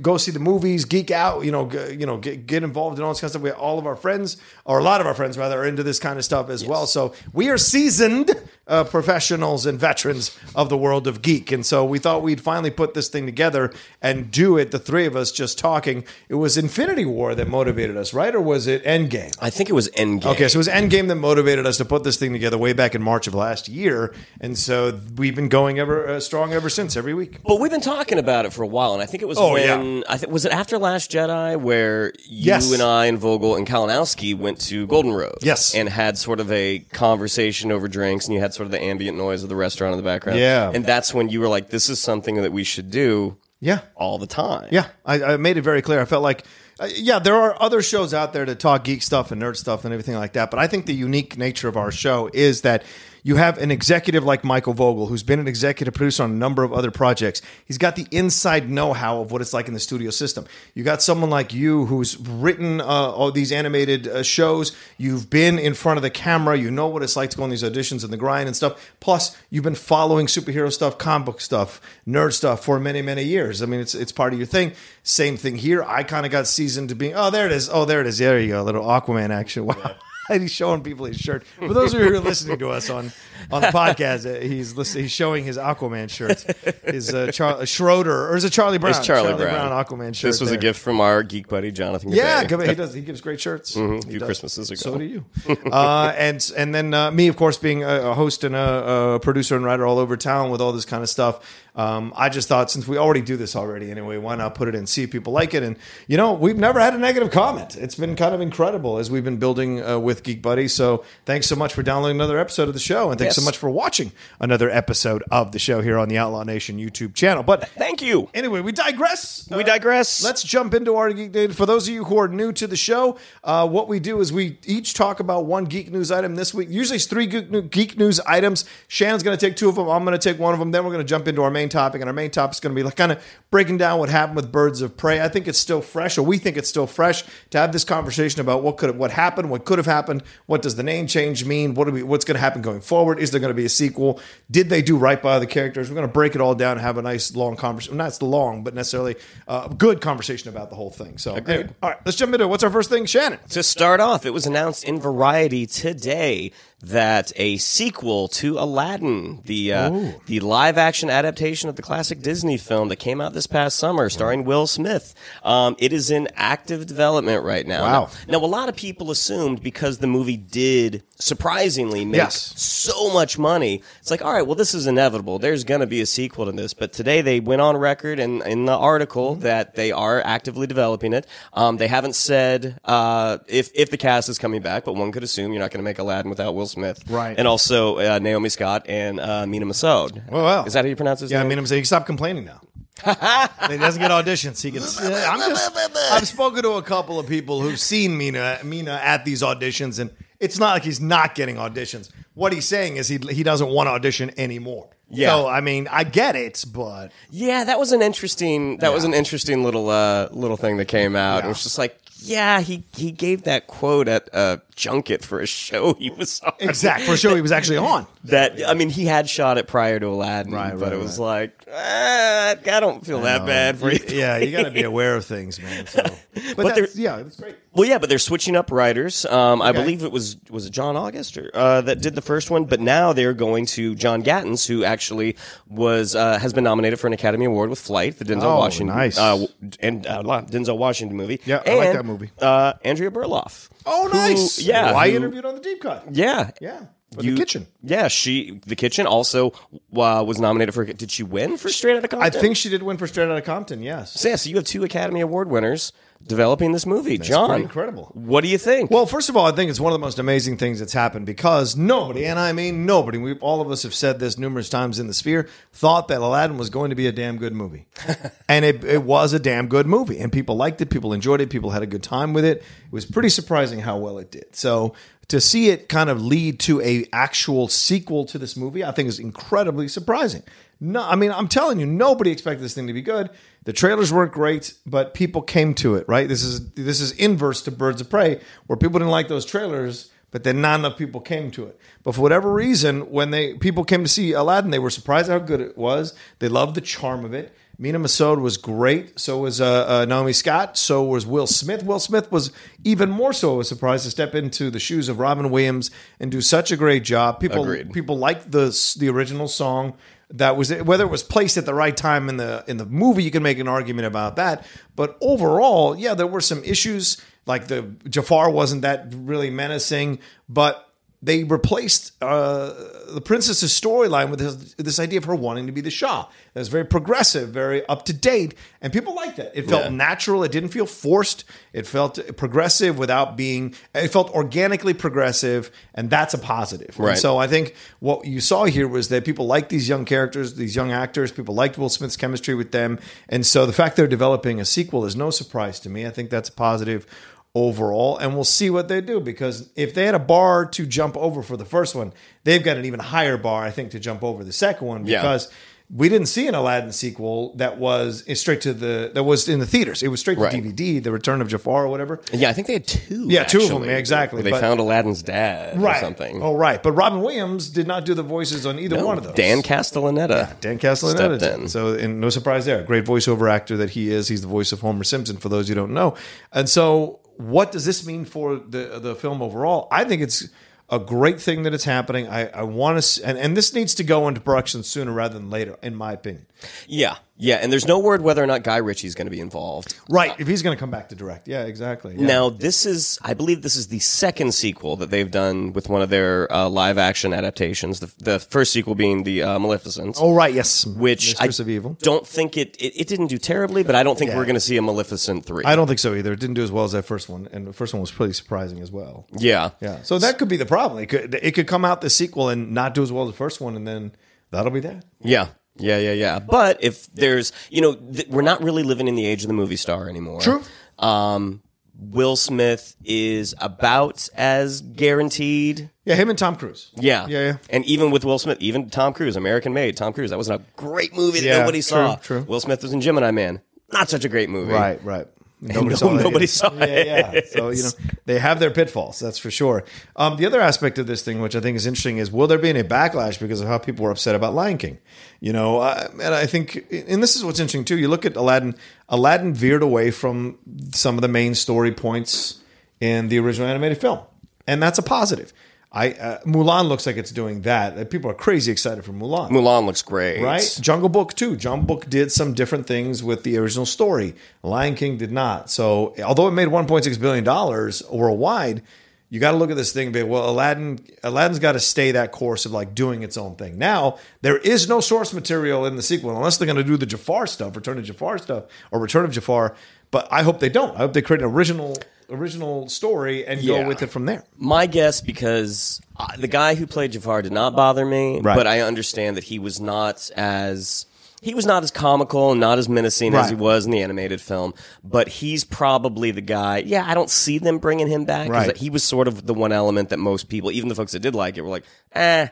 go 0.00 0.16
see 0.16 0.30
the 0.30 0.38
movies, 0.38 0.84
geek 0.84 1.10
out, 1.10 1.44
you 1.44 1.52
know, 1.52 1.68
g- 1.68 1.96
you 1.98 2.06
know, 2.06 2.16
get, 2.16 2.46
get 2.46 2.62
involved 2.62 2.98
in 2.98 3.04
all 3.04 3.10
this 3.12 3.20
kind 3.20 3.28
of 3.28 3.32
stuff. 3.32 3.42
We 3.42 3.50
all 3.50 3.78
of 3.78 3.86
our 3.86 3.96
friends, 3.96 4.36
or 4.64 4.78
a 4.78 4.82
lot 4.82 5.00
of 5.00 5.06
our 5.06 5.14
friends 5.14 5.33
rather, 5.36 5.60
are 5.60 5.66
into 5.66 5.82
this 5.82 5.98
kind 5.98 6.18
of 6.18 6.24
stuff 6.24 6.48
as 6.50 6.64
well. 6.64 6.86
So 6.86 7.14
we 7.32 7.48
are 7.50 7.58
seasoned 7.58 8.30
uh, 8.66 8.82
professionals 8.84 9.66
and 9.66 9.78
veterans 9.78 10.36
of 10.54 10.68
the 10.68 10.76
world 10.76 11.06
of 11.06 11.20
geek. 11.22 11.52
And 11.52 11.66
so 11.66 11.84
we 11.84 11.98
thought 11.98 12.22
we'd 12.22 12.40
finally 12.40 12.70
put 12.70 12.94
this 12.94 13.08
thing 13.08 13.26
together 13.26 13.72
and 14.00 14.30
do 14.30 14.56
it, 14.56 14.70
the 14.70 14.78
three 14.78 15.04
of 15.04 15.14
us 15.16 15.30
just 15.30 15.58
talking. 15.58 16.04
It 16.28 16.36
was 16.36 16.56
Infinity 16.56 17.04
War 17.04 17.34
that 17.34 17.46
motivated 17.48 17.96
us, 17.96 18.14
right? 18.14 18.34
Or 18.34 18.40
was 18.40 18.66
it 18.66 18.82
Endgame? 18.84 19.36
I 19.40 19.50
think 19.50 19.68
it 19.68 19.74
was 19.74 19.90
Endgame. 19.90 20.26
Okay, 20.32 20.48
so 20.48 20.56
it 20.56 20.58
was 20.58 20.68
Endgame 20.68 21.08
that 21.08 21.16
motivated 21.16 21.66
us 21.66 21.76
to 21.78 21.84
put 21.84 22.04
this 22.04 22.16
thing 22.16 22.32
together 22.32 22.56
way 22.56 22.72
back 22.72 22.94
in 22.94 23.02
March 23.02 23.26
of 23.26 23.34
last 23.34 23.68
year, 23.68 24.14
and 24.40 24.56
so 24.56 24.98
we've 25.16 25.34
been 25.34 25.48
going 25.48 25.78
ever 25.78 26.06
uh, 26.08 26.20
strong 26.20 26.52
ever 26.54 26.70
since, 26.70 26.96
every 26.96 27.12
week. 27.14 27.40
But 27.46 27.60
we've 27.60 27.70
been 27.70 27.80
talking 27.80 28.18
about 28.18 28.46
it 28.46 28.52
for 28.52 28.62
a 28.62 28.66
while, 28.66 28.94
and 28.94 29.02
I 29.02 29.06
think 29.06 29.22
it 29.22 29.26
was 29.26 29.36
Oh, 29.38 29.52
when 29.52 29.96
yeah. 29.98 30.02
I 30.08 30.16
think 30.16 30.32
was 30.32 30.44
it 30.46 30.52
after 30.52 30.78
Last 30.78 31.10
Jedi 31.10 31.60
where 31.60 32.12
you 32.26 32.44
Yes. 32.54 32.72
and 32.72 32.82
I 32.82 33.06
and 33.06 33.18
Vogel 33.18 33.56
and 33.56 33.66
Kalinowski 33.66 34.36
went 34.36 34.60
to 34.62 34.86
Golden 34.86 35.12
Road, 35.12 35.36
Yes. 35.42 35.74
and 35.74 35.88
had 35.88 36.16
sort 36.16 36.40
of 36.40 36.50
a 36.50 36.78
conversation 36.92 37.70
over 37.70 37.88
drinks, 37.88 38.24
and 38.26 38.34
you 38.34 38.40
had 38.40 38.53
sort 38.54 38.66
of 38.66 38.70
the 38.72 38.82
ambient 38.82 39.18
noise 39.18 39.42
of 39.42 39.48
the 39.48 39.56
restaurant 39.56 39.92
in 39.92 39.96
the 39.98 40.02
background, 40.04 40.38
Yeah. 40.38 40.70
and 40.72 40.84
that's 40.84 41.12
when 41.12 41.28
you 41.28 41.40
were 41.40 41.48
like, 41.48 41.70
"This 41.70 41.88
is 41.88 42.00
something 42.00 42.36
that 42.36 42.52
we 42.52 42.64
should 42.64 42.90
do 42.90 43.36
Yeah, 43.60 43.80
all 43.96 44.18
the 44.18 44.26
time." 44.26 44.68
yeah, 44.70 44.86
I, 45.04 45.22
I 45.22 45.36
made 45.36 45.56
it 45.56 45.62
very 45.62 45.82
clear. 45.82 46.00
I 46.00 46.04
felt 46.04 46.22
like, 46.22 46.44
uh, 46.80 46.88
yeah, 46.94 47.18
there 47.18 47.34
are 47.36 47.56
other 47.60 47.82
shows 47.82 48.14
out 48.14 48.32
there 48.32 48.44
to 48.44 48.54
talk 48.54 48.84
geek 48.84 49.02
stuff 49.02 49.30
and 49.30 49.42
nerd 49.42 49.56
stuff 49.56 49.84
and 49.84 49.92
everything 49.92 50.14
like 50.16 50.32
that, 50.34 50.50
but 50.50 50.58
I 50.58 50.66
think 50.66 50.86
the 50.86 50.94
unique 50.94 51.36
nature 51.36 51.68
of 51.68 51.76
our 51.76 51.90
show 51.90 52.30
is 52.32 52.62
that 52.62 52.82
you 53.26 53.36
have 53.36 53.56
an 53.56 53.70
executive 53.70 54.22
like 54.22 54.44
Michael 54.44 54.74
Vogel, 54.74 55.06
who's 55.06 55.22
been 55.22 55.40
an 55.40 55.48
executive 55.48 55.94
producer 55.94 56.22
on 56.22 56.30
a 56.30 56.34
number 56.34 56.62
of 56.62 56.74
other 56.74 56.90
projects. 56.90 57.40
He's 57.64 57.78
got 57.78 57.96
the 57.96 58.06
inside 58.10 58.70
know-how 58.70 59.22
of 59.22 59.32
what 59.32 59.40
it's 59.40 59.54
like 59.54 59.66
in 59.66 59.72
the 59.72 59.80
studio 59.80 60.10
system. 60.10 60.44
You 60.74 60.84
got 60.84 61.00
someone 61.00 61.30
like 61.30 61.54
you 61.54 61.86
who's 61.86 62.18
written 62.18 62.82
uh, 62.82 62.84
all 62.84 63.32
these 63.32 63.50
animated 63.50 64.06
uh, 64.06 64.22
shows. 64.22 64.76
You've 64.98 65.30
been 65.30 65.58
in 65.58 65.72
front 65.72 65.96
of 65.96 66.02
the 66.02 66.10
camera. 66.10 66.58
You 66.58 66.70
know 66.70 66.86
what 66.86 67.02
it's 67.02 67.16
like 67.16 67.30
to 67.30 67.38
go 67.38 67.44
on 67.44 67.50
these 67.50 67.62
auditions 67.62 68.04
and 68.04 68.12
the 68.12 68.18
grind 68.18 68.46
and 68.46 68.54
stuff. 68.54 68.92
Plus, 69.00 69.34
you've 69.48 69.64
been 69.64 69.74
following 69.74 70.26
superhero 70.26 70.70
stuff, 70.70 70.98
comic 70.98 71.24
book 71.24 71.40
stuff, 71.40 71.80
nerd 72.06 72.34
stuff 72.34 72.62
for 72.62 72.78
many, 72.78 73.00
many 73.00 73.24
years. 73.24 73.62
I 73.62 73.66
mean, 73.66 73.80
it's 73.80 73.94
it's 73.94 74.12
part 74.12 74.34
of 74.34 74.38
your 74.38 74.46
thing. 74.46 74.72
Same 75.02 75.38
thing 75.38 75.56
here. 75.56 75.82
I 75.82 76.02
kind 76.02 76.26
of 76.26 76.32
got 76.32 76.46
seasoned 76.46 76.90
to 76.90 76.94
being. 76.94 77.14
Oh, 77.14 77.30
there 77.30 77.46
it 77.46 77.52
is. 77.52 77.70
Oh, 77.72 77.86
there 77.86 78.02
it 78.02 78.06
is. 78.06 78.18
There 78.18 78.38
you 78.38 78.48
go. 78.48 78.60
A 78.60 78.64
little 78.64 78.84
Aquaman 78.84 79.30
action. 79.30 79.64
Wow. 79.74 79.96
And 80.30 80.40
he's 80.42 80.52
showing 80.52 80.82
people 80.82 81.04
his 81.04 81.18
shirt. 81.18 81.44
For 81.58 81.74
those 81.74 81.92
of 81.92 82.00
you 82.00 82.06
who 82.06 82.14
are 82.14 82.20
listening 82.20 82.58
to 82.58 82.70
us 82.70 82.88
on, 82.88 83.12
on 83.50 83.60
the 83.60 83.68
podcast, 83.68 84.24
uh, 84.24 84.40
he's 84.40 84.72
he's 84.94 85.10
showing 85.12 85.44
his 85.44 85.58
Aquaman 85.58 86.08
shirt, 86.08 86.44
his 86.84 87.12
uh, 87.12 87.30
Char- 87.30 87.66
Schroeder, 87.66 88.30
or 88.30 88.36
is 88.36 88.44
it 88.44 88.50
Charlie 88.50 88.78
Brown? 88.78 88.94
It's 88.96 89.06
Charlie, 89.06 89.34
Brown. 89.34 89.70
Aquaman 89.70 90.14
shirt. 90.14 90.28
This 90.30 90.40
was 90.40 90.50
a 90.50 90.56
gift 90.56 90.80
from 90.80 91.00
our 91.00 91.22
geek 91.22 91.48
buddy 91.48 91.70
Jonathan. 91.70 92.10
Yeah, 92.10 92.44
Gabay. 92.44 92.70
He 92.70 92.74
does. 92.84 92.94
He 92.94 93.02
gives 93.02 93.20
great 93.20 93.38
shirts. 93.40 93.74
Mhm, 93.76 93.98
a 93.98 94.08
few 94.08 94.18
does. 94.18 94.26
Christmases 94.26 94.70
ago. 94.70 94.78
So 94.78 94.98
do 94.98 95.04
you. 95.04 95.24
uh, 95.70 96.14
and 96.16 96.52
and 96.56 96.74
then 96.74 96.94
uh, 96.94 97.10
me, 97.10 97.28
of 97.28 97.36
course, 97.36 97.58
being 97.58 97.82
a, 97.84 98.10
a 98.10 98.14
host 98.14 98.44
and 98.44 98.56
a, 98.56 99.14
a 99.16 99.20
producer 99.20 99.56
and 99.56 99.64
writer 99.64 99.86
all 99.86 99.98
over 99.98 100.16
town 100.16 100.50
with 100.50 100.60
all 100.62 100.72
this 100.72 100.86
kind 100.86 101.02
of 101.02 101.08
stuff. 101.10 101.62
Um, 101.76 102.12
I 102.16 102.28
just 102.28 102.46
thought 102.48 102.70
since 102.70 102.86
we 102.86 102.96
already 102.98 103.20
do 103.20 103.36
this 103.36 103.56
already 103.56 103.90
anyway, 103.90 104.16
why 104.16 104.36
not 104.36 104.54
put 104.54 104.68
it 104.68 104.76
in, 104.76 104.86
see 104.86 105.02
if 105.02 105.10
people 105.10 105.32
like 105.32 105.54
it? 105.54 105.62
And 105.64 105.76
you 106.06 106.16
know, 106.16 106.32
we've 106.32 106.56
never 106.56 106.78
had 106.80 106.94
a 106.94 106.98
negative 106.98 107.30
comment. 107.32 107.76
It's 107.76 107.96
been 107.96 108.14
kind 108.14 108.32
of 108.34 108.40
incredible 108.40 108.98
as 108.98 109.10
we've 109.10 109.24
been 109.24 109.38
building 109.38 109.82
uh, 109.82 109.98
with 110.14 110.22
Geek 110.22 110.40
Buddy. 110.40 110.68
So 110.68 111.04
thanks 111.24 111.46
so 111.46 111.56
much 111.56 111.74
for 111.74 111.82
downloading 111.82 112.16
another 112.16 112.38
episode 112.38 112.68
of 112.68 112.74
the 112.74 112.80
show, 112.80 113.10
and 113.10 113.18
thanks 113.18 113.34
so 113.34 113.42
much 113.42 113.58
for 113.58 113.68
watching 113.68 114.12
another 114.38 114.70
episode 114.70 115.24
of 115.30 115.50
the 115.52 115.58
show 115.58 115.80
here 115.80 115.98
on 115.98 116.08
the 116.08 116.18
Outlaw 116.18 116.44
Nation 116.44 116.78
YouTube 116.78 117.14
channel. 117.14 117.42
But 117.42 117.68
Thank 117.70 118.00
you. 118.02 118.30
Anyway, 118.32 118.60
we 118.60 118.72
digress. 118.72 119.48
We 119.50 119.64
digress. 119.64 120.22
Let's 120.22 120.42
jump 120.42 120.74
into 120.74 120.94
our 120.96 121.12
geek 121.12 121.32
data. 121.32 121.52
For 121.52 121.66
those 121.66 121.88
of 121.88 121.94
you 121.94 122.04
who 122.04 122.18
are 122.18 122.28
new 122.28 122.52
to 122.52 122.66
the 122.66 122.76
show, 122.76 123.18
uh, 123.42 123.68
what 123.68 123.88
we 123.88 123.98
do 123.98 124.20
is 124.20 124.32
we 124.32 124.58
each 124.64 124.94
talk 124.94 125.20
about 125.20 125.46
one 125.46 125.64
geek 125.64 125.90
news 125.90 126.12
item 126.12 126.36
this 126.36 126.54
week. 126.54 126.68
Usually 126.70 126.96
it's 126.96 127.06
three 127.06 127.26
geek, 127.26 127.70
geek 127.70 127.98
news 127.98 128.20
items. 128.20 128.64
Shannon's 128.86 129.22
going 129.22 129.36
to 129.36 129.46
take 129.46 129.56
two 129.56 129.68
of 129.68 129.74
them. 129.74 129.88
I'm 129.88 130.04
going 130.04 130.18
to 130.18 130.22
take 130.22 130.38
one 130.38 130.54
of 130.54 130.60
them. 130.60 130.70
Then 130.70 130.84
we're 130.84 130.92
going 130.92 131.04
to 131.04 131.08
jump 131.08 131.26
into 131.26 131.42
our 131.42 131.50
main 131.50 131.68
topic, 131.68 132.00
and 132.00 132.08
our 132.08 132.14
main 132.14 132.30
topic 132.30 132.54
is 132.54 132.60
going 132.60 132.74
to 132.74 132.78
be 132.78 132.84
like 132.84 132.96
kind 132.96 133.12
of 133.12 133.22
breaking 133.50 133.78
down 133.78 133.98
what 133.98 134.08
happened 134.08 134.36
with 134.36 134.52
Birds 134.52 134.80
of 134.82 134.96
Prey. 134.96 135.20
I 135.20 135.28
think 135.28 135.48
it's 135.48 135.58
still 135.58 135.80
fresh, 135.80 136.16
or 136.16 136.22
we 136.22 136.38
think 136.38 136.56
it's 136.56 136.68
still 136.68 136.86
fresh 136.86 137.24
to 137.50 137.58
have 137.58 137.72
this 137.72 137.84
conversation 137.84 138.40
about 138.40 138.62
what 138.62 138.76
could 138.76 138.96
what 138.96 139.10
happened, 139.10 139.50
what 139.50 139.64
could 139.64 139.78
have 139.78 139.86
happened, 139.86 140.03
what 140.46 140.62
does 140.62 140.76
the 140.76 140.82
name 140.82 141.06
change 141.06 141.44
mean, 141.44 141.74
what 141.74 141.84
do 141.86 141.92
we, 141.92 142.02
what's 142.02 142.24
going 142.24 142.36
to 142.36 142.40
happen 142.40 142.62
going 142.62 142.80
forward? 142.80 143.18
Is 143.18 143.30
there 143.30 143.40
going 143.40 143.50
to 143.50 143.54
be 143.54 143.64
a 143.64 143.70
sequel? 143.70 144.20
Did 144.50 144.68
they 144.68 144.82
do 144.82 144.96
right 144.96 145.20
by 145.20 145.38
the 145.38 145.46
characters? 145.46 145.88
We're 145.88 145.96
going 145.96 146.06
to 146.06 146.12
break 146.12 146.34
it 146.34 146.40
all 146.40 146.54
down 146.54 146.72
and 146.72 146.80
have 146.80 146.98
a 146.98 147.02
nice 147.02 147.34
long 147.34 147.56
conversation. 147.56 147.96
Not 147.96 148.20
long, 148.22 148.64
but 148.64 148.74
necessarily 148.74 149.16
uh, 149.48 149.68
good 149.68 150.00
conversation 150.00 150.48
about 150.48 150.70
the 150.70 150.76
whole 150.76 150.90
thing. 150.90 151.18
So, 151.18 151.34
anyway, 151.34 151.68
all 151.82 151.90
right, 151.90 151.98
let's 152.04 152.16
jump 152.16 152.32
into 152.34 152.44
it. 152.44 152.48
What's 152.48 152.64
our 152.64 152.70
first 152.70 152.90
thing, 152.90 153.06
Shannon? 153.06 153.38
To 153.50 153.62
start 153.62 154.00
off, 154.00 154.26
it 154.26 154.30
was 154.30 154.46
announced 154.46 154.84
in 154.84 155.00
Variety 155.00 155.66
today 155.66 156.52
that 156.88 157.32
a 157.36 157.56
sequel 157.56 158.28
to 158.28 158.58
Aladdin, 158.58 159.40
the 159.44 159.72
uh, 159.72 160.12
the 160.26 160.40
live 160.40 160.78
action 160.78 161.10
adaptation 161.10 161.68
of 161.68 161.76
the 161.76 161.82
classic 161.82 162.20
Disney 162.20 162.56
film 162.56 162.88
that 162.88 162.96
came 162.96 163.20
out 163.20 163.32
this 163.32 163.46
past 163.46 163.76
summer, 163.76 164.08
starring 164.08 164.44
Will 164.44 164.66
Smith, 164.66 165.14
um, 165.42 165.76
it 165.78 165.92
is 165.92 166.10
in 166.10 166.28
active 166.34 166.86
development 166.86 167.44
right 167.44 167.66
now. 167.66 167.82
Wow. 167.82 168.10
Now, 168.28 168.38
now, 168.38 168.44
a 168.44 168.46
lot 168.46 168.68
of 168.68 168.76
people 168.76 169.10
assumed 169.10 169.62
because 169.62 169.98
the 169.98 170.06
movie 170.06 170.36
did 170.36 171.02
surprisingly 171.20 172.04
make 172.04 172.16
Yes. 172.16 172.52
so 172.60 173.12
much 173.12 173.38
money, 173.38 173.82
it's 174.00 174.10
like, 174.10 174.22
all 174.24 174.32
right, 174.32 174.46
well, 174.46 174.56
this 174.56 174.74
is 174.74 174.86
inevitable. 174.86 175.38
There's 175.38 175.64
going 175.64 175.80
to 175.80 175.86
be 175.86 176.00
a 176.00 176.06
sequel 176.06 176.46
to 176.46 176.52
this. 176.52 176.74
But 176.74 176.92
today 176.92 177.22
they 177.22 177.40
went 177.40 177.60
on 177.62 177.76
record 177.76 178.18
in, 178.18 178.42
in 178.42 178.64
the 178.64 178.76
article 178.76 179.36
that 179.36 179.74
they 179.76 179.92
are 179.92 180.20
actively 180.24 180.66
developing 180.66 181.12
it. 181.12 181.26
Um, 181.52 181.76
they 181.76 181.88
haven't 181.88 182.14
said 182.14 182.78
uh, 182.84 183.38
if 183.46 183.70
if 183.74 183.90
the 183.90 183.96
cast 183.96 184.28
is 184.28 184.38
coming 184.38 184.62
back, 184.62 184.84
but 184.84 184.94
one 184.94 185.12
could 185.12 185.22
assume 185.22 185.52
you're 185.52 185.60
not 185.62 185.70
going 185.70 185.78
to 185.78 185.84
make 185.84 185.98
Aladdin 185.98 186.30
without 186.30 186.54
Will 186.54 186.66
Smith, 186.66 186.73
Right. 187.08 187.34
And 187.38 187.46
also 187.48 187.98
uh, 187.98 188.18
Naomi 188.18 188.48
Scott 188.48 188.86
and 188.88 189.20
uh, 189.20 189.46
Mena 189.46 189.66
Massoud. 189.66 190.22
Oh, 190.30 190.42
wow. 190.42 190.64
Is 190.64 190.72
that 190.74 190.84
how 190.84 190.88
you 190.88 190.96
pronounce 190.96 191.20
his 191.20 191.30
Yeah, 191.30 191.38
I 191.38 191.42
name? 191.42 191.50
mean, 191.50 191.58
I'm 191.58 191.66
saying 191.66 191.84
stop 191.84 192.06
complaining 192.06 192.44
now. 192.44 192.60
he 193.04 193.76
doesn't 193.76 194.00
get 194.00 194.10
auditions. 194.12 194.62
He 194.62 194.70
gets. 194.70 195.00
I'm 195.02 195.40
just. 195.50 195.76
I've 196.12 196.28
spoken 196.28 196.62
to 196.62 196.72
a 196.74 196.82
couple 196.82 197.18
of 197.18 197.26
people 197.26 197.60
who've 197.60 197.80
seen 197.80 198.16
Mena 198.16 198.60
Mina 198.64 199.00
at 199.02 199.24
these 199.24 199.42
auditions, 199.42 199.98
and 199.98 200.10
it's 200.38 200.58
not 200.60 200.74
like 200.74 200.84
he's 200.84 201.00
not 201.00 201.34
getting 201.34 201.56
auditions. 201.56 202.10
What 202.34 202.52
he's 202.52 202.66
saying 202.68 202.96
is 202.96 203.08
he 203.08 203.18
he 203.18 203.42
doesn't 203.42 203.68
want 203.68 203.88
to 203.88 203.90
audition 203.90 204.30
anymore. 204.38 204.88
Yeah. 205.10 205.28
So 205.28 205.46
I 205.48 205.60
mean, 205.60 205.88
I 205.90 206.04
get 206.04 206.36
it, 206.36 206.64
but 206.72 207.12
Yeah, 207.30 207.64
that 207.64 207.78
was 207.78 207.92
an 207.92 208.02
interesting. 208.02 208.78
That 208.78 208.92
was 208.92 209.04
an 209.04 209.14
interesting 209.14 209.62
little 209.62 209.88
uh, 209.90 210.28
little 210.32 210.56
thing 210.56 210.76
that 210.78 210.86
came 210.86 211.14
out. 211.16 211.38
Yeah. 211.38 211.46
It 211.46 211.48
was 211.48 211.62
just 211.62 211.78
like, 211.78 211.98
yeah, 212.18 212.60
he 212.60 212.84
he 212.96 213.12
gave 213.12 213.44
that 213.44 213.66
quote 213.66 214.08
at 214.08 214.28
a 214.32 214.60
junket 214.76 215.24
for 215.24 215.40
a 215.40 215.46
show 215.46 215.94
he 215.94 216.10
was 216.10 216.40
on. 216.40 216.52
exact 216.58 217.02
for 217.02 217.12
a 217.12 217.16
show 217.16 217.34
he 217.34 217.42
was 217.42 217.52
actually 217.52 217.78
on. 217.78 218.06
That 218.24 218.66
I 218.66 218.72
mean, 218.72 218.88
he 218.88 219.04
had 219.04 219.28
shot 219.28 219.58
it 219.58 219.66
prior 219.68 220.00
to 220.00 220.06
Aladdin, 220.06 220.52
Right, 220.54 220.72
but 220.72 220.80
right, 220.84 220.92
it 220.94 220.98
was 220.98 221.18
like, 221.18 221.62
ah, 221.70 222.50
I 222.52 222.80
don't 222.80 223.04
feel 223.04 223.20
that 223.20 223.44
bad 223.44 223.76
for 223.78 223.92
you. 223.92 224.00
yeah, 224.08 224.38
you 224.38 224.50
got 224.50 224.62
to 224.64 224.70
be 224.70 224.82
aware 224.84 225.14
of 225.14 225.26
things, 225.26 225.60
man. 225.60 225.86
So, 225.86 226.02
but, 226.34 226.56
But 226.56 226.74
that's, 226.74 226.96
yeah, 226.96 227.16
that's 227.16 227.38
great. 227.38 227.56
Well, 227.74 227.86
yeah, 227.86 227.98
but 227.98 228.08
they're 228.08 228.18
switching 228.18 228.56
up 228.56 228.70
writers. 228.70 229.26
Um, 229.26 229.60
I 229.60 229.72
believe 229.72 230.04
it 230.04 230.12
was 230.12 230.36
was 230.48 230.64
it 230.66 230.70
John 230.70 230.96
August 230.96 231.36
or, 231.36 231.50
uh, 231.54 231.80
that 231.82 232.00
did 232.00 232.14
the 232.14 232.22
first 232.22 232.50
one, 232.50 232.64
but 232.64 232.80
now 232.80 233.12
they're 233.12 233.34
going 233.34 233.66
to 233.66 233.94
John 233.94 234.22
Gatins, 234.22 234.64
who 234.66 234.84
actually 234.84 235.36
was 235.68 236.14
uh, 236.14 236.38
has 236.38 236.52
been 236.54 236.64
nominated 236.64 236.98
for 237.00 237.08
an 237.08 237.12
Academy 237.12 237.44
Award 237.44 237.68
with 237.68 237.78
Flight, 237.80 238.18
the 238.18 238.24
Denzel 238.24 238.44
Oh, 238.44 238.56
Washington, 238.58 238.96
nice. 238.96 239.18
uh, 239.18 239.46
and 239.80 240.06
uh, 240.06 240.22
Denzel 240.22 240.78
Washington 240.78 241.16
movie. 241.16 241.40
Yeah, 241.44 241.62
I 241.66 241.74
like 241.74 241.92
that 241.92 242.06
movie. 242.06 242.30
Uh, 242.40 242.72
Andrea 242.84 243.10
Berloff. 243.10 243.68
Oh, 243.84 244.08
who- 244.08 244.14
nice. 244.14 244.60
yeah, 244.62 244.86
Well, 244.86 244.96
I 244.96 245.10
who- 245.10 245.16
interviewed 245.16 245.44
on 245.44 245.56
the 245.56 245.60
deep 245.60 245.82
cut. 245.82 246.06
Yeah, 246.10 246.52
Yeah, 246.60 246.84
You- 247.22 247.32
the 247.32 247.38
kitchen. 247.38 247.66
Yeah, 247.82 248.08
she 248.08 248.60
the 248.66 248.76
kitchen 248.76 249.06
also 249.06 249.52
uh, 249.96 250.24
was 250.26 250.38
nominated 250.40 250.74
for. 250.74 250.84
Did 250.84 251.10
she 251.10 251.22
win 251.22 251.56
for 251.56 251.68
Straight 251.68 251.96
Outta 251.96 252.08
Compton? 252.08 252.26
I 252.26 252.30
think 252.30 252.56
she 252.56 252.68
did 252.68 252.82
win 252.82 252.96
for 252.96 253.06
Straight 253.06 253.28
Outta 253.28 253.42
Compton. 253.42 253.82
Yes. 253.82 254.18
So, 254.20 254.28
yeah, 254.28 254.36
so 254.36 254.50
you 254.50 254.56
have 254.56 254.64
two 254.64 254.84
Academy 254.84 255.20
Award 255.20 255.50
winners 255.50 255.92
developing 256.26 256.72
this 256.72 256.86
movie. 256.86 257.18
John, 257.18 257.60
incredible. 257.60 258.10
What 258.14 258.42
do 258.42 258.48
you 258.48 258.58
think? 258.58 258.90
Well, 258.90 259.06
first 259.06 259.28
of 259.28 259.36
all, 259.36 259.46
I 259.46 259.52
think 259.52 259.70
it's 259.70 259.80
one 259.80 259.92
of 259.92 259.98
the 259.98 260.04
most 260.04 260.18
amazing 260.18 260.56
things 260.56 260.78
that's 260.78 260.92
happened 260.92 261.26
because 261.26 261.76
nobody, 261.76 262.26
and 262.26 262.38
I 262.38 262.52
mean 262.52 262.86
nobody, 262.86 263.18
we 263.18 263.34
all 263.34 263.60
of 263.60 263.70
us 263.70 263.82
have 263.82 263.94
said 263.94 264.18
this 264.18 264.38
numerous 264.38 264.68
times 264.68 264.98
in 264.98 265.06
the 265.06 265.14
sphere, 265.14 265.48
thought 265.72 266.08
that 266.08 266.20
Aladdin 266.20 266.56
was 266.56 266.70
going 266.70 266.90
to 266.90 266.96
be 266.96 267.06
a 267.06 267.12
damn 267.12 267.36
good 267.36 267.52
movie, 267.52 267.86
and 268.48 268.64
it, 268.64 268.84
it 268.84 269.02
was 269.02 269.32
a 269.32 269.38
damn 269.38 269.68
good 269.68 269.86
movie, 269.86 270.18
and 270.18 270.32
people 270.32 270.56
liked 270.56 270.80
it, 270.80 270.90
people 270.90 271.12
enjoyed 271.12 271.40
it, 271.40 271.50
people 271.50 271.70
had 271.70 271.82
a 271.82 271.86
good 271.86 272.02
time 272.02 272.32
with 272.32 272.44
it. 272.44 272.58
It 272.58 272.92
was 272.92 273.04
pretty 273.04 273.28
surprising 273.28 273.80
how 273.80 273.98
well 273.98 274.18
it 274.18 274.30
did. 274.30 274.54
So 274.56 274.94
to 275.28 275.40
see 275.40 275.70
it 275.70 275.88
kind 275.88 276.10
of 276.10 276.22
lead 276.22 276.60
to 276.60 276.80
a 276.80 277.06
actual 277.12 277.68
sequel 277.68 278.24
to 278.26 278.38
this 278.38 278.56
movie, 278.56 278.84
I 278.84 278.92
think 278.92 279.08
is 279.08 279.18
incredibly 279.18 279.88
surprising. 279.88 280.42
No, 280.80 281.02
I 281.02 281.16
mean, 281.16 281.30
I'm 281.30 281.48
telling 281.48 281.80
you, 281.80 281.86
nobody 281.86 282.30
expected 282.30 282.62
this 282.62 282.74
thing 282.74 282.86
to 282.88 282.92
be 282.92 283.02
good. 283.02 283.30
The 283.64 283.72
trailers 283.72 284.12
weren't 284.12 284.32
great, 284.32 284.74
but 284.84 285.14
people 285.14 285.40
came 285.40 285.74
to 285.74 285.94
it. 285.94 286.06
Right? 286.08 286.28
This 286.28 286.42
is 286.42 286.70
this 286.72 287.00
is 287.00 287.12
inverse 287.12 287.62
to 287.62 287.70
Birds 287.70 288.00
of 288.00 288.10
Prey, 288.10 288.40
where 288.66 288.76
people 288.76 288.98
didn't 288.98 289.10
like 289.10 289.28
those 289.28 289.46
trailers, 289.46 290.10
but 290.30 290.44
then 290.44 290.60
not 290.60 290.80
enough 290.80 290.98
people 290.98 291.20
came 291.20 291.50
to 291.52 291.64
it. 291.66 291.78
But 292.02 292.16
for 292.16 292.20
whatever 292.20 292.52
reason, 292.52 293.10
when 293.10 293.30
they 293.30 293.54
people 293.54 293.84
came 293.84 294.02
to 294.02 294.08
see 294.08 294.32
Aladdin, 294.32 294.70
they 294.70 294.78
were 294.78 294.90
surprised 294.90 295.30
how 295.30 295.38
good 295.38 295.60
it 295.60 295.78
was. 295.78 296.14
They 296.40 296.48
loved 296.48 296.74
the 296.74 296.80
charm 296.80 297.24
of 297.24 297.32
it. 297.32 297.54
Mena 297.78 297.98
Massoud 297.98 298.40
was 298.40 298.56
great. 298.56 299.18
So 299.18 299.38
was 299.38 299.60
uh, 299.60 299.86
uh, 299.86 300.04
Naomi 300.04 300.32
Scott. 300.32 300.76
So 300.76 301.02
was 301.02 301.26
Will 301.26 301.46
Smith. 301.46 301.84
Will 301.84 301.98
Smith 301.98 302.30
was 302.30 302.52
even 302.84 303.10
more 303.10 303.32
so 303.32 303.60
a 303.60 303.64
surprise 303.64 304.04
to 304.04 304.10
step 304.10 304.34
into 304.34 304.70
the 304.70 304.78
shoes 304.78 305.08
of 305.08 305.18
Robin 305.18 305.50
Williams 305.50 305.90
and 306.20 306.30
do 306.30 306.40
such 306.40 306.70
a 306.70 306.76
great 306.76 307.04
job. 307.04 307.40
People 307.40 307.62
Agreed. 307.62 307.92
people 307.92 308.18
liked 308.18 308.50
the 308.50 308.94
the 308.98 309.08
original 309.08 309.48
song 309.48 309.94
that 310.30 310.56
was 310.56 310.72
whether 310.72 311.04
it 311.04 311.10
was 311.10 311.22
placed 311.22 311.56
at 311.56 311.66
the 311.66 311.74
right 311.74 311.96
time 311.96 312.28
in 312.28 312.36
the 312.36 312.64
in 312.66 312.76
the 312.76 312.86
movie 312.86 313.22
you 313.22 313.30
can 313.30 313.42
make 313.42 313.58
an 313.58 313.68
argument 313.68 314.06
about 314.06 314.36
that 314.36 314.66
but 314.96 315.16
overall 315.20 315.96
yeah 315.96 316.14
there 316.14 316.26
were 316.26 316.40
some 316.40 316.64
issues 316.64 317.20
like 317.46 317.68
the 317.68 317.82
Jafar 318.08 318.50
wasn't 318.50 318.82
that 318.82 319.06
really 319.14 319.50
menacing 319.50 320.18
but 320.48 320.90
they 321.24 321.42
replaced 321.44 322.12
uh, 322.22 322.72
the 323.12 323.20
princess's 323.20 323.72
storyline 323.72 324.30
with 324.30 324.40
this, 324.40 324.74
this 324.74 324.98
idea 324.98 325.18
of 325.18 325.24
her 325.24 325.34
wanting 325.34 325.66
to 325.66 325.72
be 325.72 325.80
the 325.80 325.90
Shah. 325.90 326.26
That 326.52 326.60
was 326.60 326.68
very 326.68 326.84
progressive, 326.84 327.48
very 327.48 327.84
up 327.86 328.04
to 328.06 328.12
date, 328.12 328.54
and 328.82 328.92
people 328.92 329.14
liked 329.14 329.38
that. 329.38 329.52
It 329.54 329.68
felt 329.68 329.84
Yeah. 329.84 329.88
natural. 329.90 330.44
It 330.44 330.52
didn't 330.52 330.68
feel 330.70 330.86
forced. 330.86 331.44
It 331.72 331.86
felt 331.86 332.18
progressive 332.36 332.98
without 332.98 333.36
being. 333.36 333.74
It 333.94 334.08
felt 334.08 334.30
organically 334.32 334.94
progressive, 334.94 335.70
and 335.94 336.10
that's 336.10 336.34
a 336.34 336.38
positive. 336.38 336.94
And 336.98 337.18
so 337.18 337.38
I 337.38 337.46
think 337.46 337.74
what 338.00 338.26
you 338.26 338.40
saw 338.40 338.64
here 338.64 338.86
was 338.86 339.08
that 339.08 339.24
people 339.24 339.46
liked 339.46 339.70
these 339.70 339.88
young 339.88 340.04
characters, 340.04 340.54
these 340.54 340.76
young 340.76 340.92
actors. 340.92 341.32
People 341.32 341.54
liked 341.54 341.78
Will 341.78 341.88
Smith's 341.88 342.16
chemistry 342.16 342.54
with 342.54 342.70
them, 342.72 342.98
and 343.28 343.46
so 343.46 343.66
the 343.66 343.72
fact 343.72 343.96
they're 343.96 344.06
developing 344.06 344.60
a 344.60 344.64
sequel 344.64 345.04
is 345.04 345.16
no 345.16 345.30
surprise 345.30 345.80
to 345.80 345.88
me. 345.88 346.06
I 346.06 346.10
think 346.10 346.30
that's 346.30 346.48
a 346.50 346.52
positive 346.52 347.06
overall, 347.54 348.18
and 348.18 348.34
we'll 348.34 348.44
see 348.44 348.68
what 348.70 348.88
they 348.88 349.00
do 349.00 349.20
because 349.20 349.70
if 349.76 349.94
they 349.94 350.06
had 350.06 350.14
a 350.14 350.18
bar 350.18 350.66
to 350.66 350.86
jump 350.86 351.16
over 351.16 351.42
for 351.42 351.56
the 351.56 351.64
first 351.64 351.94
one, 351.94 352.12
they've 352.44 352.62
got 352.64 352.76
an 352.76 352.84
even 352.84 353.00
higher 353.00 353.36
bar, 353.36 353.62
I 353.64 353.70
think, 353.70 353.90
to 353.92 354.00
jump 354.00 354.22
over 354.24 354.42
the 354.44 354.52
second 354.52 354.86
one 354.86 355.06
Yeah. 355.06 355.20
because. 355.22 355.50
We 355.94 356.08
didn't 356.08 356.28
see 356.28 356.48
an 356.48 356.54
Aladdin 356.54 356.92
sequel 356.92 357.54
that 357.56 357.76
was 357.76 358.24
eh, 358.26 358.32
straight 358.34 358.62
to 358.62 358.72
the 358.72 359.10
that 359.12 359.22
was 359.22 359.50
in 359.50 359.58
the 359.60 359.66
theaters. 359.66 360.02
It 360.02 360.08
was 360.08 360.18
straight 360.18 360.36
to 360.36 360.40
Right. 360.44 360.52
DVD, 360.64 360.98
The 360.98 361.12
Return 361.12 361.42
of 361.42 361.48
Jafar 361.48 361.84
or 361.84 361.88
whatever. 361.88 362.22
yeah, 362.32 362.48
I 362.48 362.54
think 362.54 362.68
they 362.68 362.72
had 362.72 362.86
two. 362.86 363.26
Yeah, 363.28 363.44
two 363.44 363.60
of 363.60 363.68
them, 363.68 363.84
yeah, 363.84 363.98
exactly, 363.98 364.40
They 364.40 364.50
but- 364.50 364.62
found 364.62 364.80
Aladdin's 364.80 365.22
dad 365.22 365.76
or 365.80 365.94
something. 365.96 366.42
Oh, 366.42 366.54
right. 366.54 366.82
But 366.82 366.92
Robin 366.92 367.20
Williams 367.20 367.68
did 367.68 367.86
not 367.86 368.06
do 368.06 368.14
the 368.14 368.22
voices 368.22 368.64
on 368.64 368.78
either 368.78 368.96
No, 368.96 369.06
one 369.06 369.18
of 369.18 369.24
those. 369.24 369.34
Dan 369.34 369.60
Castellaneta. 369.62 370.58
Dan 370.62 370.78
Castellaneta. 370.78 371.38
stepped 371.38 371.60
in. 371.60 371.68
So, 371.68 371.92
and 371.92 372.18
no 372.18 372.30
surprise 372.30 372.64
there. 372.64 372.82
Great 372.82 373.04
voiceover 373.04 373.52
actor 373.52 373.76
that 373.76 373.90
he 373.90 374.10
is. 374.10 374.28
He's 374.28 374.40
the 374.40 374.48
voice 374.48 374.72
of 374.72 374.80
Homer 374.80 375.04
Simpson. 375.04 375.36
For 375.36 375.50
those 375.50 375.68
who 375.68 375.74
don't 375.74 375.92
know, 375.92 376.14
and 376.50 376.66
so 376.66 377.20
what 377.36 377.72
does 377.72 377.84
this 377.84 378.06
mean 378.06 378.24
for 378.24 378.56
the 378.56 378.98
the 379.00 379.14
film 379.14 379.42
overall? 379.42 379.88
I 379.90 380.04
think 380.04 380.22
it's 380.22 380.48
a 380.90 380.98
great 380.98 381.40
thing 381.40 381.62
that 381.62 381.74
it's 381.74 381.84
happening. 381.84 382.28
I, 382.28 382.48
I 382.48 382.62
want 382.62 383.02
to, 383.02 383.26
and, 383.26 383.38
and 383.38 383.56
this 383.56 383.72
needs 383.72 383.94
to 383.96 384.04
go 384.04 384.28
into 384.28 384.40
production 384.40 384.82
sooner 384.82 385.12
rather 385.12 385.34
than 385.34 385.50
later, 385.50 385.78
in 385.82 385.94
my 385.94 386.12
opinion. 386.12 386.46
Yeah, 386.86 387.16
Yeah, 387.44 387.56
and 387.56 387.70
there's 387.72 387.86
no 387.86 387.98
word 387.98 388.22
whether 388.22 388.42
or 388.42 388.46
not 388.46 388.62
Guy 388.62 388.78
Ritchie's 388.78 389.14
going 389.14 389.26
to 389.26 389.30
be 389.30 389.40
involved. 389.40 389.94
Right. 390.08 390.34
If 390.38 390.48
he's 390.48 390.62
going 390.62 390.74
to 390.76 390.80
come 390.80 390.90
back 390.90 391.10
to 391.10 391.14
direct. 391.14 391.46
Yeah, 391.46 391.64
exactly. 391.64 392.14
Yeah. 392.16 392.26
Now, 392.26 392.48
this 392.50 392.86
is, 392.86 393.18
I 393.22 393.34
believe, 393.34 393.62
this 393.62 393.76
is 393.76 393.88
the 393.88 393.98
second 393.98 394.52
sequel 394.54 394.96
that 394.96 395.10
they've 395.10 395.30
done 395.30 395.72
with 395.74 395.88
one 395.88 396.00
of 396.02 396.08
their 396.10 396.50
uh, 396.52 396.68
live 396.68 396.96
action 396.98 397.34
adaptations. 397.34 398.00
The, 398.00 398.12
the 398.24 398.38
first 398.38 398.72
sequel 398.72 398.94
being 398.94 399.24
the 399.24 399.42
uh, 399.42 399.58
Maleficent. 399.58 400.16
Oh, 400.20 400.32
right. 400.34 400.54
Yes. 400.54 400.86
which 400.86 401.32
Mistress 401.40 401.60
I 401.60 401.62
of 401.62 401.68
Evil. 401.68 401.98
don't 402.02 402.26
think 402.26 402.56
it, 402.56 402.76
it 402.78 402.94
it 403.02 403.08
didn't 403.08 403.26
do 403.26 403.38
terribly, 403.38 403.82
but 403.82 403.94
I 403.94 404.02
don't 404.02 404.18
think 404.18 404.30
Yeah. 404.30 404.38
we're 404.38 404.44
going 404.46 404.54
to 404.54 404.60
see 404.60 404.76
a 404.76 404.82
Maleficent 404.82 405.44
three. 405.44 405.64
I 405.64 405.76
don't 405.76 405.86
think 405.86 405.98
so 405.98 406.14
either. 406.14 406.32
It 406.32 406.40
didn't 406.40 406.54
do 406.54 406.62
as 406.62 406.72
well 406.72 406.84
as 406.84 406.92
that 406.92 407.04
first 407.04 407.28
one, 407.28 407.48
and 407.52 407.66
the 407.66 407.72
first 407.72 407.92
one 407.92 408.00
was 408.00 408.10
pretty 408.10 408.32
surprising 408.32 408.80
as 408.80 408.90
well. 408.90 409.26
Yeah, 409.36 409.70
Yeah, 409.80 410.02
so 410.02 410.18
that 410.18 410.38
could 410.38 410.48
be 410.48 410.56
the 410.56 410.66
problem. 410.66 411.02
It 411.02 411.06
could 411.06 411.34
it 411.34 411.52
could 411.54 411.66
come 411.66 411.84
out 411.84 412.00
the 412.00 412.08
sequel 412.10 412.48
and 412.48 412.72
not 412.72 412.94
do 412.94 413.02
as 413.02 413.12
well 413.12 413.24
as 413.24 413.30
the 413.30 413.36
first 413.36 413.60
one, 413.60 413.76
and 413.76 413.86
then 413.86 414.12
that'll 414.50 414.70
be 414.72 414.80
that. 414.80 415.04
yeah, 415.20 415.48
yeah, 415.76 415.98
yeah, 415.98 416.12
yeah. 416.12 416.38
But 416.38 416.82
if 416.82 417.06
there's, 417.14 417.52
you 417.70 417.80
know, 417.80 417.94
th- 417.94 418.28
we're 418.28 418.42
not 418.42 418.62
really 418.62 418.82
living 418.82 419.08
in 419.08 419.14
the 419.14 419.26
age 419.26 419.42
of 419.42 419.48
the 419.48 419.54
movie 419.54 419.76
star 419.76 420.08
anymore. 420.08 420.40
True. 420.40 420.62
Um, 420.98 421.62
Will 421.96 422.34
Smith 422.36 422.96
is 423.04 423.54
about 423.60 424.28
as 424.34 424.80
guaranteed. 424.80 425.90
Yeah, 426.04 426.16
him 426.16 426.28
and 426.28 426.38
Tom 426.38 426.56
Cruise. 426.56 426.90
Yeah, 426.96 427.26
Yeah, 427.28 427.40
yeah. 427.40 427.56
And 427.70 427.84
even 427.86 428.10
with 428.10 428.24
Will 428.24 428.38
Smith, 428.38 428.58
even 428.60 428.90
Tom 428.90 429.12
Cruise, 429.12 429.36
American 429.36 429.72
Made, 429.72 429.96
Tom 429.96 430.12
Cruise, 430.12 430.30
that 430.30 430.38
was 430.38 430.50
a 430.50 430.60
great 430.76 431.14
movie 431.14 431.40
that 431.40 431.46
Yeah, 431.46 431.58
nobody 431.60 431.80
saw. 431.80 432.16
true, 432.16 432.38
true. 432.40 432.46
Will 432.48 432.60
Smith 432.60 432.82
was 432.82 432.92
in 432.92 433.00
Gemini 433.00 433.30
Man, 433.30 433.60
not 433.92 434.08
such 434.08 434.24
a 434.24 434.28
great 434.28 434.50
movie. 434.50 434.72
Right, 434.72 435.02
right. 435.04 435.26
no- 436.02 436.16
nobody 436.16 436.46
saw 436.46 436.70
yeah, 436.74 436.84
it. 436.84 437.06
Yeah, 437.06 437.40
So 437.46 437.70
you 437.70 437.82
know 437.82 437.90
they 438.26 438.38
have 438.38 438.60
their 438.60 438.70
pitfalls. 438.70 439.18
That's 439.18 439.38
for 439.38 439.50
sure. 439.50 439.84
Um, 440.14 440.36
the 440.36 440.44
other 440.44 440.60
aspect 440.60 440.98
of 440.98 441.06
this 441.06 441.22
thing, 441.22 441.40
which 441.40 441.56
I 441.56 441.60
think 441.60 441.76
is 441.76 441.86
interesting, 441.86 442.18
is 442.18 442.30
will 442.30 442.46
there 442.46 442.58
be 442.58 442.68
any 442.68 442.82
backlash 442.82 443.40
because 443.40 443.62
of 443.62 443.68
how 443.68 443.78
people 443.78 444.04
were 444.04 444.10
upset 444.10 444.34
about 444.34 444.54
Lion 444.54 444.76
King? 444.76 444.98
You 445.40 445.54
know, 445.54 445.78
uh, 445.78 446.08
and 446.12 446.34
I 446.34 446.44
think, 446.44 446.84
and 446.90 447.22
this 447.22 447.34
is 447.34 447.44
what's 447.44 447.60
interesting 447.60 447.86
too. 447.86 447.98
You 447.98 448.08
look 448.08 448.26
at 448.26 448.36
Aladdin. 448.36 448.74
Aladdin 449.08 449.54
veered 449.54 449.82
away 449.82 450.10
from 450.10 450.58
some 450.92 451.16
of 451.16 451.22
the 451.22 451.28
main 451.28 451.54
story 451.54 451.92
points 451.92 452.60
in 453.00 453.28
the 453.28 453.38
original 453.38 453.66
animated 453.66 453.98
film, 453.98 454.20
and 454.66 454.82
that's 454.82 454.98
a 454.98 455.02
positive. 455.02 455.54
I 455.94 456.10
uh, 456.10 456.40
Mulan 456.40 456.88
looks 456.88 457.06
like 457.06 457.16
it's 457.16 457.30
doing 457.30 457.62
that. 457.62 458.10
People 458.10 458.28
are 458.28 458.34
crazy 458.34 458.72
excited 458.72 459.04
for 459.04 459.12
Mulan. 459.12 459.50
Mulan 459.50 459.86
looks 459.86 460.02
great. 460.02 460.42
Right? 460.42 460.78
Jungle 460.80 461.08
Book 461.08 461.34
too. 461.34 461.56
Jungle 461.56 461.86
Book 461.86 462.10
did 462.10 462.32
some 462.32 462.52
different 462.52 462.88
things 462.88 463.22
with 463.22 463.44
the 463.44 463.56
original 463.58 463.86
story. 463.86 464.34
Lion 464.64 464.96
King 464.96 465.16
did 465.16 465.30
not. 465.30 465.70
So 465.70 466.12
although 466.24 466.48
it 466.48 466.50
made 466.50 466.66
1.6 466.66 467.20
billion 467.20 467.44
dollars 467.44 468.02
worldwide, 468.10 468.82
you 469.30 469.38
got 469.38 469.52
to 469.52 469.56
look 469.56 469.70
at 469.70 469.76
this 469.76 469.92
thing. 469.92 470.08
and 470.08 470.14
be, 470.14 470.22
Well, 470.24 470.50
Aladdin, 470.50 470.98
Aladdin's 471.22 471.60
got 471.60 471.72
to 471.72 471.80
stay 471.80 472.10
that 472.10 472.32
course 472.32 472.66
of 472.66 472.72
like 472.72 472.96
doing 472.96 473.22
its 473.22 473.36
own 473.36 473.54
thing. 473.54 473.78
Now 473.78 474.18
there 474.42 474.58
is 474.58 474.88
no 474.88 474.98
source 474.98 475.32
material 475.32 475.86
in 475.86 475.94
the 475.94 476.02
sequel 476.02 476.36
unless 476.36 476.56
they're 476.56 476.66
going 476.66 476.76
to 476.76 476.82
do 476.82 476.96
the 476.96 477.06
Jafar 477.06 477.46
stuff, 477.46 477.76
Return 477.76 477.98
of 477.98 478.04
Jafar 478.04 478.38
stuff, 478.38 478.64
or 478.90 478.98
Return 478.98 479.24
of 479.24 479.30
Jafar. 479.30 479.76
But 480.10 480.26
I 480.32 480.42
hope 480.42 480.58
they 480.58 480.68
don't. 480.68 480.94
I 480.96 480.98
hope 480.98 481.12
they 481.12 481.22
create 481.22 481.40
an 481.40 481.48
original 481.48 481.96
original 482.30 482.88
story 482.88 483.46
and 483.46 483.60
Yeah. 483.60 483.82
go 483.82 483.88
with 483.88 484.02
it 484.02 484.08
from 484.10 484.26
there. 484.26 484.44
My 484.56 484.86
guess, 484.86 485.20
because 485.20 486.00
uh, 486.16 486.36
the 486.36 486.48
guy 486.48 486.74
who 486.74 486.86
played 486.86 487.12
Jafar 487.12 487.42
did 487.42 487.52
not 487.52 487.74
bother 487.76 488.04
me, 488.04 488.40
Right. 488.40 488.56
but 488.56 488.66
I 488.66 488.80
understand 488.80 489.36
that 489.36 489.44
he 489.44 489.58
was 489.58 489.80
not 489.80 490.30
as 490.36 491.06
he 491.42 491.54
was 491.54 491.66
not 491.66 491.82
as 491.82 491.90
comical 491.90 492.52
and 492.52 492.60
not 492.60 492.78
as 492.78 492.88
menacing 492.88 493.34
as 493.34 493.42
Right. 493.42 493.48
he 493.50 493.54
was 493.54 493.84
in 493.84 493.90
the 493.90 494.00
animated 494.00 494.40
film. 494.40 494.72
But 495.02 495.28
he's 495.28 495.62
probably 495.62 496.30
the 496.30 496.40
guy. 496.40 496.78
Yeah, 496.78 497.04
I 497.06 497.12
don't 497.12 497.28
see 497.28 497.58
them 497.58 497.76
bringing 497.78 498.06
him 498.06 498.24
back 498.24 498.48
'cause 498.48 498.68
Right. 498.68 498.76
he 498.78 498.88
was 498.88 499.04
sort 499.04 499.28
of 499.28 499.44
the 499.46 499.52
one 499.52 499.70
element 499.70 500.08
that 500.08 500.18
most 500.18 500.48
people, 500.48 500.70
even 500.70 500.88
the 500.88 500.94
folks 500.94 501.12
that 501.12 501.20
did 501.20 501.34
like 501.34 501.58
it, 501.58 501.60
were 501.60 501.68
like, 501.68 501.84
eh, 502.12 502.46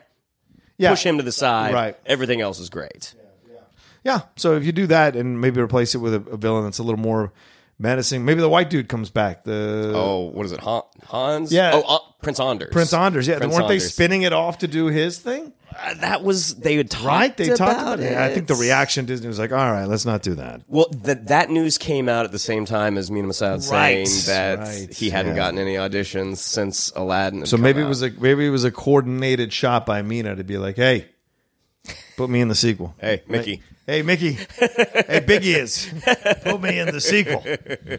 Yeah. 0.77 0.91
push 0.91 1.03
him 1.03 1.17
to 1.17 1.23
the 1.23 1.31
side. 1.31 1.73
Right. 1.73 1.95
Everything 2.05 2.39
else 2.41 2.59
is 2.59 2.69
great. 2.69 3.15
Yeah. 4.03 4.21
So 4.35 4.55
if 4.57 4.63
you 4.65 4.71
do 4.73 4.85
that 4.87 5.15
and 5.15 5.39
maybe 5.41 5.59
replace 5.61 5.95
it 5.95 5.99
with 5.99 6.13
a, 6.13 6.17
a 6.29 6.37
villain 6.37 6.65
that's 6.65 6.77
a 6.79 6.83
little 6.83 6.99
more 6.99 7.31
menacing, 7.83 8.25
maybe 8.25 8.41
the 8.41 8.49
white 8.49 8.69
dude 8.71 8.89
comes 8.89 9.09
back. 9.11 9.43
The 9.43 9.91
Oh, 9.93 10.31
what 10.33 10.45
is 10.47 10.53
it? 10.53 10.61
Han- 10.61 10.81
Hans? 11.05 11.51
Yeah. 11.51 11.71
Oh, 11.75 11.95
uh, 11.95 11.99
Prince 12.23 12.39
Anders. 12.39 12.69
Prince 12.71 12.93
Anders. 12.93 13.27
Yeah. 13.27 13.37
Prince 13.37 13.53
weren't 13.53 13.67
they 13.67 13.77
spinning 13.79 14.23
it 14.23 14.33
off 14.33 14.59
to 14.59 14.67
do 14.67 14.87
his 14.87 15.19
thing? 15.19 15.53
Uh, 15.77 15.95
that 15.95 16.23
was 16.23 16.55
they 16.55 16.75
had 16.75 16.89
talked 16.89 17.05
Right. 17.05 17.35
They 17.37 17.45
about 17.47 17.57
talked 17.57 17.81
about 17.81 17.99
it. 17.99 18.11
it. 18.13 18.17
I 18.17 18.33
think 18.33 18.47
the 18.47 18.55
reaction 18.55 19.05
Disney 19.05 19.27
was 19.27 19.39
like, 19.39 19.51
"All 19.51 19.71
right, 19.71 19.85
let's 19.85 20.05
not 20.05 20.21
do 20.21 20.35
that." 20.35 20.61
Well, 20.67 20.87
that 21.01 21.27
that 21.27 21.49
news 21.49 21.77
came 21.79 22.07
out 22.07 22.25
at 22.25 22.31
the 22.31 22.37
same 22.39 22.65
time 22.65 22.95
as 22.97 23.09
Mena 23.11 23.27
Massoud 23.27 23.69
Right, 23.71 24.07
saying 24.07 24.27
that 24.27 24.59
right, 24.67 24.93
he 24.93 25.09
hadn't 25.09 25.31
yeah. 25.31 25.35
gotten 25.43 25.57
any 25.59 25.73
auditions 25.75 26.37
since 26.37 26.91
Aladdin. 26.95 27.45
So 27.47 27.57
maybe 27.57 27.81
it 27.81 27.87
was 27.87 28.03
a 28.03 28.11
maybe 28.11 28.45
it 28.45 28.51
was 28.51 28.63
a 28.63 28.71
coordinated 28.71 29.51
shot 29.51 29.85
by 29.87 30.01
Mena 30.03 30.35
to 30.35 30.43
be 30.43 30.57
like, 30.59 30.75
"Hey, 30.75 31.07
put 32.17 32.29
me 32.29 32.39
in 32.39 32.47
the 32.49 32.55
sequel." 32.55 32.93
Hey, 33.01 33.23
Mickey. 33.27 33.61
Hey, 33.85 34.01
Mickey. 34.01 34.37
hey, 34.59 35.21
Big 35.27 35.43
Ears. 35.45 35.89
Put 36.43 36.61
me 36.61 36.79
in 36.79 36.87
the 36.91 37.01
sequel. 37.01 37.43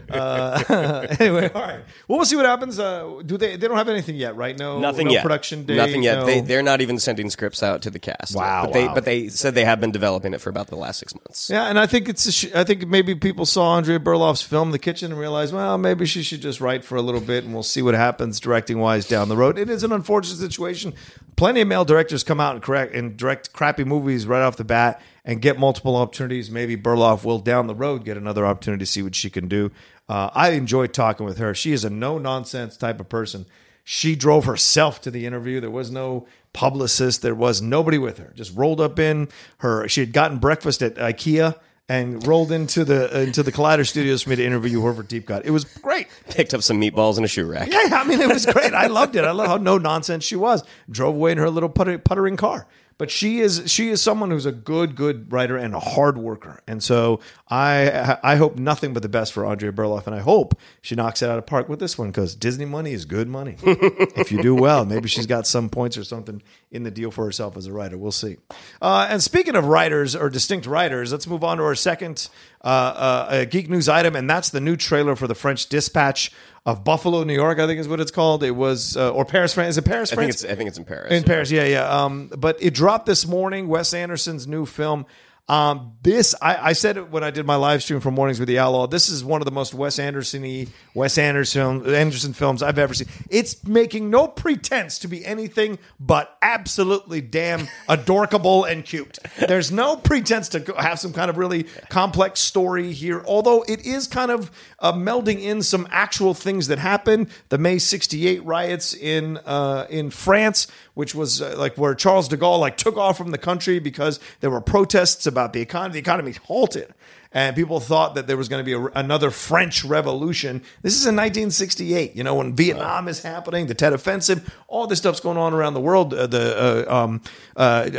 Uh, 0.09 1.05
anyway, 1.19 1.49
all 1.53 1.61
right. 1.61 1.79
Well, 2.07 2.17
we'll 2.19 2.25
see 2.25 2.35
what 2.35 2.45
happens. 2.45 2.79
Uh, 2.79 3.21
do 3.25 3.37
they? 3.37 3.55
They 3.57 3.67
don't 3.67 3.75
have 3.77 3.89
anything 3.89 4.15
yet, 4.15 4.35
right? 4.35 4.57
No, 4.57 4.79
nothing 4.79 5.07
no 5.07 5.13
yet. 5.13 5.21
Production 5.23 5.65
date. 5.65 5.75
Nothing 5.77 6.03
yet. 6.03 6.19
no- 6.19 6.25
They 6.25 6.41
they're 6.41 6.63
not 6.63 6.81
even 6.81 6.99
sending 6.99 7.29
scripts 7.29 7.61
out 7.63 7.81
to 7.83 7.89
the 7.89 7.99
cast. 7.99 8.35
Wow, 8.35 8.63
But 8.65 8.73
they 8.73 8.87
but 8.87 9.05
they 9.05 9.27
said 9.29 9.55
they 9.55 9.65
have 9.65 9.79
been 9.81 9.91
developing 9.91 10.33
it 10.33 10.41
for 10.41 10.49
about 10.49 10.67
the 10.67 10.75
last 10.75 10.99
six 10.99 11.13
months. 11.15 11.49
Yeah, 11.49 11.65
and 11.65 11.77
I 11.79 11.85
think 11.87 12.07
it's. 12.09 12.25
A 12.25 12.31
sh- 12.31 12.51
I 12.53 12.63
think 12.63 12.87
maybe 12.87 13.15
people 13.15 13.45
saw 13.45 13.75
Andrea 13.77 13.99
Berloff's 13.99 14.41
film, 14.41 14.71
The 14.71 14.79
Kitchen, 14.79 15.11
and 15.11 15.19
realized, 15.19 15.53
well, 15.53 15.77
maybe 15.77 16.05
she 16.05 16.23
should 16.23 16.41
just 16.41 16.61
write 16.61 16.83
for 16.85 16.95
a 16.95 17.01
little 17.01 17.21
bit, 17.21 17.43
and 17.43 17.53
we'll 17.53 17.63
see 17.63 17.81
what 17.81 17.95
happens 17.95 18.39
directing 18.39 18.79
wise 18.79 19.07
down 19.07 19.27
the 19.29 19.37
road. 19.37 19.57
It 19.57 19.69
is 19.69 19.83
an 19.83 19.91
unfortunate 19.91 20.37
situation. 20.37 20.93
Plenty 21.35 21.61
of 21.61 21.67
male 21.67 21.85
directors 21.85 22.23
come 22.23 22.39
out 22.39 22.55
and 22.55 22.63
correct 22.63 22.93
and 22.95 23.17
direct 23.17 23.51
crappy 23.53 23.83
movies 23.83 24.25
right 24.27 24.41
off 24.41 24.55
the 24.55 24.63
bat 24.63 25.01
and 25.25 25.41
get 25.41 25.59
multiple 25.59 25.95
opportunities. 25.95 26.51
Maybe 26.51 26.77
Berloff 26.77 27.25
will 27.25 27.39
down 27.39 27.67
the 27.67 27.75
road 27.75 28.05
get 28.05 28.15
another 28.15 28.45
opportunity 28.45 28.85
to 28.85 28.91
see 28.91 29.01
what 29.01 29.15
she 29.15 29.29
can 29.29 29.47
do. 29.47 29.71
Uh, 30.07 30.29
I 30.33 30.51
enjoyed 30.51 30.93
talking 30.93 31.25
with 31.25 31.39
her. 31.39 31.53
She 31.53 31.73
is 31.73 31.83
a 31.83 31.89
no 31.89 32.17
nonsense 32.17 32.77
type 32.77 32.99
of 32.99 33.09
person. 33.09 33.45
She 33.83 34.15
drove 34.15 34.45
herself 34.45 35.01
to 35.01 35.11
the 35.11 35.25
interview. 35.25 35.59
There 35.59 35.69
was 35.69 35.91
no 35.91 36.27
publicist. 36.53 37.21
There 37.21 37.35
was 37.35 37.61
nobody 37.61 37.97
with 37.97 38.17
her. 38.19 38.31
Just 38.35 38.55
rolled 38.55 38.79
up 38.79 38.99
in 38.99 39.27
her. 39.57 39.87
She 39.87 39.99
had 39.99 40.13
gotten 40.13 40.37
breakfast 40.37 40.81
at 40.81 40.95
IKEA 40.95 41.59
and 41.87 42.25
rolled 42.25 42.51
into 42.51 42.83
the 42.83 43.21
into 43.21 43.43
the 43.43 43.51
Collider 43.51 43.85
Studios 43.85 44.23
for 44.23 44.31
me 44.31 44.37
to 44.37 44.45
interview 44.45 44.81
her 44.81 44.93
for 44.93 45.03
Deep 45.03 45.27
Cut. 45.27 45.45
It 45.45 45.51
was 45.51 45.65
great. 45.65 46.07
Picked 46.29 46.53
up 46.55 46.63
some 46.63 46.81
meatballs 46.81 47.19
in 47.19 47.23
a 47.23 47.27
shoe 47.27 47.45
rack. 47.45 47.71
Yeah, 47.71 47.89
I 47.91 48.03
mean, 48.07 48.21
it 48.21 48.27
was 48.27 48.45
great. 48.47 48.73
I 48.73 48.87
loved 48.87 49.15
it. 49.15 49.23
I 49.23 49.31
love 49.31 49.47
how 49.47 49.57
no 49.57 49.77
nonsense 49.77 50.23
she 50.23 50.35
was. 50.35 50.63
Drove 50.89 51.15
away 51.15 51.33
in 51.33 51.37
her 51.37 51.49
little 51.49 51.69
putter, 51.69 51.99
puttering 51.99 52.37
car. 52.37 52.67
But 52.97 53.11
she 53.11 53.39
is 53.39 53.63
she 53.65 53.89
is 53.89 54.01
someone 54.01 54.31
who's 54.31 54.45
a 54.45 54.51
good 54.51 54.95
good 54.95 55.31
writer 55.31 55.57
and 55.57 55.73
a 55.73 55.79
hard 55.79 56.17
worker. 56.17 56.61
And 56.65 56.81
so 56.81 57.19
I 57.49 58.17
I 58.23 58.37
hope 58.37 58.57
nothing 58.57 58.93
but 58.93 59.03
the 59.03 59.09
best 59.09 59.33
for 59.33 59.45
Andrea 59.45 59.71
Berloff, 59.71 60.07
and 60.07 60.15
I 60.15 60.19
hope 60.19 60.57
she 60.81 60.95
knocks 60.95 61.21
it 61.21 61.29
out 61.29 61.37
of 61.37 61.45
park 61.45 61.67
with 61.67 61.79
this 61.79 61.97
one 61.97 62.07
because 62.07 62.35
Disney 62.35 62.65
money 62.65 62.93
is 62.93 63.05
good 63.05 63.27
money. 63.27 63.57
if 63.63 64.31
you 64.31 64.41
do 64.41 64.55
well, 64.55 64.85
maybe 64.85 65.09
she's 65.09 65.27
got 65.27 65.45
some 65.45 65.69
points 65.69 65.97
or 65.97 66.03
something 66.03 66.41
in 66.71 66.83
the 66.83 66.91
deal 66.91 67.11
for 67.11 67.25
herself 67.25 67.57
as 67.57 67.67
a 67.67 67.73
writer. 67.73 67.97
We'll 67.97 68.11
see. 68.11 68.37
Uh, 68.81 69.07
and 69.09 69.21
speaking 69.21 69.55
of 69.55 69.65
writers 69.65 70.15
or 70.15 70.29
distinct 70.29 70.65
writers, 70.65 71.11
let's 71.11 71.27
move 71.27 71.43
on 71.43 71.57
to 71.57 71.63
our 71.63 71.75
second 71.75 72.29
uh, 72.65 72.67
uh, 72.67 73.27
uh, 73.29 73.45
geek 73.45 73.69
news 73.69 73.87
item, 73.87 74.15
and 74.15 74.27
that's 74.29 74.49
the 74.49 74.59
new 74.59 74.75
trailer 74.75 75.15
for 75.15 75.27
the 75.27 75.35
French 75.35 75.67
Dispatch 75.69 76.31
of 76.65 76.83
Buffalo, 76.83 77.23
New 77.23 77.33
York. 77.33 77.59
I 77.59 77.67
think 77.67 77.79
is 77.79 77.87
what 77.87 77.99
it's 77.99 78.09
called. 78.11 78.43
It 78.43 78.51
was 78.51 78.97
or 78.97 79.23
Paris, 79.23 79.53
France. 79.53 79.69
Is 79.71 79.77
it 79.77 79.85
Paris, 79.85 80.11
I 80.11 80.15
France? 80.15 80.41
think 80.41 80.49
it's 80.49 80.53
I 80.53 80.55
think 80.55 80.67
it's 80.69 80.77
in 80.79 80.85
Paris. 80.85 81.13
In 81.13 81.23
Paris, 81.23 81.51
yeah, 81.51 81.65
yeah. 81.65 81.87
Um, 81.87 82.31
but 82.35 82.57
it 82.59 82.73
dropped 82.73 83.05
this 83.05 83.27
morning. 83.27 83.67
Wes 83.67 83.93
Anderson's 83.93 84.47
new 84.47 84.65
film. 84.65 85.05
Um, 85.47 85.93
this 86.01 86.33
I, 86.41 86.69
I 86.69 86.73
said 86.73 86.97
it 86.97 87.11
when 87.11 87.23
I 87.23 87.29
did 87.29 87.45
my 87.45 87.55
live 87.55 87.83
stream 87.83 87.99
for 87.99 88.09
Mornings 88.09 88.39
with 88.39 88.47
the 88.47 88.57
Outlaw. 88.57 88.87
This 88.87 89.09
is 89.09 89.23
one 89.23 89.41
of 89.41 89.45
the 89.45 89.51
most 89.51 89.75
Wes 89.75 89.99
Anderson-y, 89.99 90.65
Wes 90.95 91.19
Anderson 91.19 91.85
Anderson 91.93 92.33
films 92.33 92.63
I've 92.63 92.79
ever 92.79 92.95
seen. 92.95 93.07
It's 93.29 93.63
making 93.63 94.09
no 94.09 94.27
pretense 94.27 94.97
to 94.99 95.07
be 95.07 95.23
anything 95.23 95.77
but 95.99 96.35
absolutely 96.41 97.21
damn 97.21 97.67
adorable 97.89 98.63
and 98.63 98.83
cute. 98.83 99.19
There's 99.37 99.71
no 99.71 99.95
pretense 99.97 100.49
to 100.49 100.73
have 100.79 100.99
some 100.99 101.13
kind 101.13 101.29
of 101.29 101.37
really 101.37 101.63
complex 101.89 102.39
story 102.39 102.91
here, 102.91 103.23
although 103.27 103.63
it 103.67 103.85
is 103.85 104.07
kind 104.07 104.31
of 104.31 104.49
uh, 104.79 104.93
melding 104.93 105.39
in 105.39 105.61
some 105.61 105.87
actual 105.91 106.33
things 106.33 106.67
that 106.67 106.79
happened. 106.79 107.29
The 107.49 107.59
May 107.59 107.77
'68 107.77 108.43
riots 108.43 108.95
in 108.95 109.37
uh, 109.45 109.85
in 109.91 110.09
France, 110.09 110.65
which 110.95 111.13
was 111.13 111.39
uh, 111.39 111.53
like 111.55 111.77
where 111.77 111.93
Charles 111.93 112.27
de 112.29 112.37
Gaulle 112.37 112.59
like 112.59 112.77
took 112.77 112.97
off 112.97 113.15
from 113.15 113.29
the 113.29 113.37
country 113.37 113.77
because 113.77 114.19
there 114.39 114.49
were 114.49 114.61
protests 114.61 115.27
about 115.35 115.51
the 115.51 115.59
economy. 115.59 115.93
The 115.93 115.99
economy 115.99 116.31
halted. 116.31 116.93
And 117.35 117.53
people 117.53 117.81
thought 117.81 118.15
that 118.15 118.27
there 118.27 118.37
was 118.37 118.47
going 118.47 118.61
to 118.61 118.63
be 118.63 118.71
a, 118.71 118.85
another 118.97 119.29
French 119.29 119.83
Revolution. 119.83 120.63
This 120.83 120.93
is 120.93 121.05
in 121.05 121.17
1968, 121.17 122.15
you 122.15 122.23
know, 122.23 122.35
when 122.35 122.55
Vietnam 122.55 123.09
is 123.09 123.21
happening, 123.21 123.67
the 123.67 123.73
Tet 123.73 123.91
Offensive, 123.91 124.55
all 124.69 124.87
this 124.87 124.99
stuff's 124.99 125.19
going 125.19 125.37
on 125.37 125.53
around 125.53 125.73
the 125.73 125.81
world. 125.81 126.13
Uh, 126.13 126.27
the 126.27 126.87
uh, 126.89 126.95
um, 126.95 127.21
uh, 127.57 127.89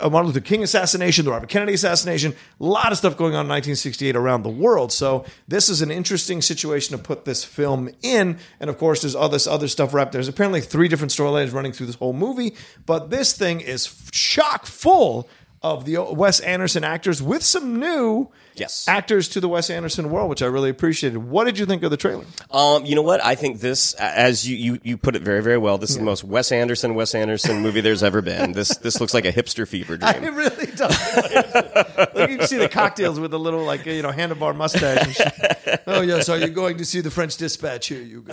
uh, 0.00 0.08
Martin 0.08 0.28
Luther 0.28 0.38
King 0.38 0.62
assassination, 0.62 1.24
the 1.24 1.32
Robert 1.32 1.48
Kennedy 1.48 1.74
assassination, 1.74 2.32
a 2.60 2.64
lot 2.64 2.92
of 2.92 2.98
stuff 2.98 3.16
going 3.16 3.34
on 3.34 3.46
in 3.46 3.50
1968 3.50 4.14
around 4.14 4.44
the 4.44 4.48
world. 4.48 4.92
So 4.92 5.24
this 5.48 5.68
is 5.68 5.82
an 5.82 5.90
interesting 5.90 6.40
situation 6.40 6.96
to 6.96 7.02
put 7.02 7.24
this 7.24 7.42
film 7.42 7.90
in. 8.02 8.38
And 8.60 8.70
of 8.70 8.78
course, 8.78 9.00
there's 9.00 9.16
all 9.16 9.28
this 9.28 9.48
other 9.48 9.66
stuff 9.66 9.92
wrapped. 9.92 10.12
There's 10.12 10.28
apparently 10.28 10.60
three 10.60 10.86
different 10.86 11.10
storylines 11.10 11.52
running 11.52 11.72
through 11.72 11.86
this 11.86 11.96
whole 11.96 12.12
movie, 12.12 12.54
but 12.86 13.10
this 13.10 13.36
thing 13.36 13.60
is 13.60 14.08
chock 14.12 14.64
full 14.64 15.28
of 15.62 15.84
the 15.84 16.02
Wes 16.02 16.40
Anderson 16.40 16.84
actors 16.84 17.22
with 17.22 17.42
some 17.42 17.78
new 17.78 18.28
Yes. 18.56 18.86
actors 18.88 19.28
to 19.30 19.40
the 19.40 19.48
Wes 19.48 19.70
Anderson 19.70 20.10
world, 20.10 20.28
which 20.30 20.42
I 20.42 20.46
really 20.46 20.70
appreciated. 20.70 21.18
What 21.18 21.44
did 21.44 21.58
you 21.58 21.66
think 21.66 21.82
of 21.82 21.90
the 21.90 21.96
trailer? 21.96 22.24
Um, 22.50 22.84
you 22.84 22.94
know 22.94 23.02
what? 23.02 23.24
I 23.24 23.34
think 23.34 23.60
this, 23.60 23.94
as 23.94 24.48
you, 24.48 24.56
you, 24.56 24.80
you 24.82 24.96
put 24.96 25.16
it 25.16 25.22
very, 25.22 25.42
very 25.42 25.58
well, 25.58 25.78
this 25.78 25.90
is 25.90 25.96
the 25.96 26.02
most 26.02 26.24
Wes 26.24 26.52
Anderson, 26.52 26.94
Wes 26.94 27.14
Anderson 27.14 27.60
movie 27.62 27.80
there's 27.80 28.02
ever 28.02 28.20
been. 28.22 28.52
This 28.60 28.76
this 28.78 29.00
looks 29.00 29.14
like 29.14 29.24
a 29.24 29.32
hipster 29.32 29.66
fever 29.66 29.94
It 29.94 30.00
dream. 30.00 30.34
really 30.34 30.66
does. 30.66 31.14
like 32.14 32.30
you 32.30 32.36
can 32.38 32.46
see 32.46 32.56
the 32.58 32.68
cocktails 32.70 33.18
with 33.20 33.30
the 33.30 33.38
little 33.38 33.64
like 33.64 33.86
you 33.86 34.02
know 34.02 34.10
handlebar 34.12 34.54
mustache. 34.56 35.18
Oh 35.86 36.02
yes, 36.02 36.28
are 36.28 36.36
you 36.38 36.48
going 36.48 36.78
to 36.78 36.84
see 36.84 37.00
the 37.00 37.10
French 37.10 37.36
Dispatch? 37.36 37.86
Here 37.88 38.00
you 38.02 38.22
go. 38.22 38.32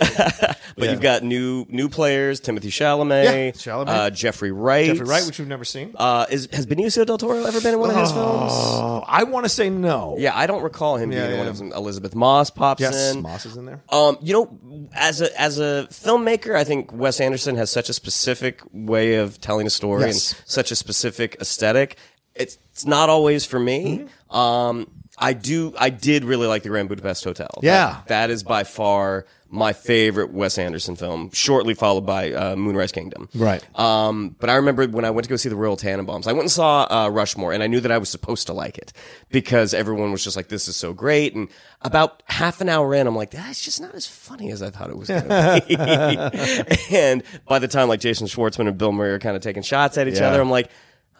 But 0.76 0.90
you've 0.90 1.00
got 1.00 1.22
new 1.22 1.66
new 1.68 1.88
players: 1.88 2.40
Timothée 2.40 2.68
Chalamet, 2.68 3.24
Yeah, 3.24 3.50
Chalamet. 3.52 3.88
Uh, 3.88 4.10
Jeffrey 4.10 4.50
Wright. 4.52 4.86
Jeffrey 4.86 5.06
Wright, 5.06 5.24
which 5.26 5.38
we've 5.38 5.48
never 5.48 5.64
seen. 5.64 5.94
uh, 5.96 6.26
is 6.30 6.48
has 6.52 6.66
Benicio 6.66 7.06
del 7.06 7.18
Toro 7.18 7.44
ever 7.44 7.60
been 7.60 7.74
in 7.74 7.80
one 7.80 7.90
of 7.90 7.96
his 7.96 8.10
films? 8.12 8.52
Oh, 8.54 9.02
I 9.06 9.24
want 9.24 9.44
to 9.44 9.48
say 9.48 9.70
no. 9.70 10.07
Yeah, 10.18 10.36
I 10.36 10.46
don't 10.46 10.62
recall 10.62 10.96
him 10.96 11.10
Yeah, 11.12 11.18
being 11.18 11.30
in 11.30 11.32
yeah. 11.34 11.38
one 11.40 11.48
of 11.48 11.58
them. 11.58 11.72
Elisabeth 11.72 12.14
Moss 12.14 12.50
pops 12.50 12.80
Yes, 12.80 13.14
in. 13.14 13.22
Moss 13.22 13.44
is 13.44 13.56
in 13.56 13.66
there. 13.66 13.82
Um, 13.90 14.16
you 14.22 14.32
know, 14.32 14.88
as 14.94 15.20
a 15.20 15.40
as 15.40 15.58
a 15.58 15.86
filmmaker, 15.90 16.54
I 16.56 16.64
think 16.64 16.92
Wes 16.92 17.20
Anderson 17.20 17.56
has 17.56 17.70
such 17.70 17.88
a 17.88 17.92
specific 17.92 18.62
way 18.72 19.16
of 19.16 19.40
telling 19.40 19.66
a 19.66 19.70
story 19.70 20.06
Yes. 20.06 20.32
and 20.32 20.42
such 20.48 20.70
a 20.70 20.76
specific 20.76 21.36
aesthetic. 21.40 21.96
It's 22.34 22.58
it's 22.72 22.86
not 22.86 23.08
always 23.10 23.44
for 23.44 23.58
me. 23.58 24.06
Mm-hmm. 24.30 24.36
Um, 24.36 24.90
I 25.18 25.32
do 25.32 25.74
I 25.76 25.90
did 25.90 26.24
really 26.24 26.46
like 26.46 26.62
the 26.62 26.68
Grand 26.68 26.88
Budapest 26.88 27.24
Hotel. 27.24 27.48
That- 27.56 27.64
Yeah. 27.64 28.00
that 28.06 28.30
is 28.30 28.42
by 28.44 28.62
far 28.64 29.26
my 29.50 29.72
favorite 29.72 30.30
Wes 30.32 30.58
Anderson 30.58 30.94
film, 30.94 31.30
shortly 31.32 31.72
followed 31.74 32.04
by 32.04 32.32
uh, 32.32 32.54
Moonrise 32.56 32.92
Kingdom. 32.92 33.28
Right. 33.34 33.64
Um, 33.78 34.36
but 34.38 34.50
I 34.50 34.56
remember 34.56 34.86
when 34.86 35.04
I 35.04 35.10
went 35.10 35.24
to 35.24 35.30
go 35.30 35.36
see 35.36 35.48
the 35.48 35.56
Royal 35.56 35.76
Tenenbaums, 35.76 36.26
I 36.26 36.32
went 36.32 36.42
and 36.44 36.50
saw 36.50 36.86
uh, 36.90 37.08
Rushmore, 37.08 37.52
and 37.52 37.62
I 37.62 37.66
knew 37.66 37.80
that 37.80 37.90
I 37.90 37.96
was 37.98 38.10
supposed 38.10 38.46
to 38.48 38.52
like 38.52 38.76
it 38.76 38.92
because 39.30 39.72
everyone 39.72 40.12
was 40.12 40.22
just 40.22 40.36
like, 40.36 40.48
"This 40.48 40.68
is 40.68 40.76
so 40.76 40.92
great." 40.92 41.34
And 41.34 41.48
about 41.82 42.22
half 42.26 42.60
an 42.60 42.68
hour 42.68 42.94
in, 42.94 43.06
I'm 43.06 43.16
like, 43.16 43.30
"That's 43.30 43.64
just 43.64 43.80
not 43.80 43.94
as 43.94 44.06
funny 44.06 44.50
as 44.50 44.62
I 44.62 44.70
thought 44.70 44.90
it 44.90 44.96
was 44.98 45.08
going 45.08 45.22
to 45.28 45.64
be." 45.66 45.76
and 46.96 47.22
by 47.46 47.58
the 47.58 47.68
time 47.68 47.88
like 47.88 48.00
Jason 48.00 48.26
Schwartzman 48.26 48.68
and 48.68 48.76
Bill 48.76 48.92
Murray 48.92 49.12
are 49.12 49.18
kind 49.18 49.36
of 49.36 49.42
taking 49.42 49.62
shots 49.62 49.96
at 49.96 50.08
each 50.08 50.18
Yeah. 50.18 50.28
other, 50.28 50.40
I'm 50.40 50.50
like. 50.50 50.70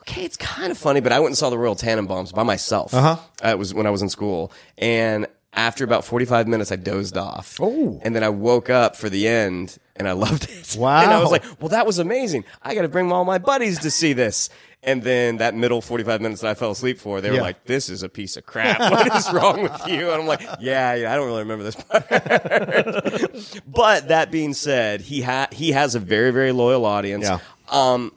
Okay, 0.03 0.25
it's 0.25 0.39
kind 0.39 0.71
of 0.73 0.79
funny, 0.79 1.01
but 1.01 1.13
I 1.13 1.19
went 1.19 1.33
and 1.33 1.37
saw 1.37 1.51
the 1.51 1.59
Royal 1.59 1.77
Tenenbaums 1.77 2.33
by 2.35 2.43
myself. 2.43 2.95
Uh-huh. 2.95 3.19
It 3.45 3.59
was 3.59 3.75
when 3.75 3.87
I 3.87 3.91
was 3.91 4.01
in 4.01 4.09
school, 4.09 4.51
and 4.79 5.27
after 5.59 5.85
about 5.85 6.05
45 6.05 6.47
minutes, 6.49 6.71
I 6.73 6.77
dozed 6.77 7.17
off. 7.17 7.59
Oh. 7.61 8.01
and 8.05 8.15
then 8.15 8.23
I 8.25 8.29
woke 8.29 8.71
up 8.71 8.97
for 8.97 9.09
the 9.11 9.27
end, 9.29 9.77
and 9.97 10.09
I 10.09 10.13
loved 10.25 10.45
it. 10.49 10.77
Wow. 10.79 11.03
And 11.03 11.11
I 11.11 11.21
was 11.21 11.31
like, 11.31 11.45
well, 11.61 11.69
that 11.71 11.85
was 11.87 11.99
amazing. 11.99 12.45
I 12.63 12.75
got 12.75 12.83
to 12.83 12.89
bring 12.89 13.11
all 13.13 13.25
my 13.25 13.39
buddies 13.39 13.81
to 13.81 13.91
see 13.91 14.13
this. 14.13 14.49
And 14.85 15.03
then 15.03 15.39
that 15.39 15.57
middle 15.57 15.81
45 15.83 16.21
minutes 16.21 16.41
that 16.43 16.51
I 16.51 16.55
fell 16.55 16.71
asleep 16.71 17.01
for, 17.01 17.21
they 17.21 17.31
were 17.31 17.37
Yeah. 17.37 17.43
like, 17.43 17.65
this 17.65 17.89
is 17.89 18.05
a 18.05 18.09
piece 18.09 18.37
of 18.37 18.47
crap. 18.47 18.79
What 18.79 19.13
is 19.17 19.33
wrong 19.33 19.63
with 19.63 19.89
you? 19.89 20.11
And 20.13 20.23
I'm 20.23 20.27
like, 20.29 20.41
yeah, 20.61 20.95
yeah, 20.95 21.13
I 21.13 21.17
don't 21.17 21.27
really 21.27 21.43
remember 21.43 21.65
this 21.65 21.75
part. 21.75 22.09
but 23.67 24.09
that 24.09 24.31
being 24.31 24.55
said, 24.55 25.01
he 25.01 25.23
ha- 25.23 25.49
he 25.51 25.73
has 25.73 25.97
a 25.97 25.99
very, 26.01 26.31
very 26.31 26.53
loyal 26.53 26.85
audience. 26.85 27.25
Yeah. 27.25 27.39
Um, 27.69 28.13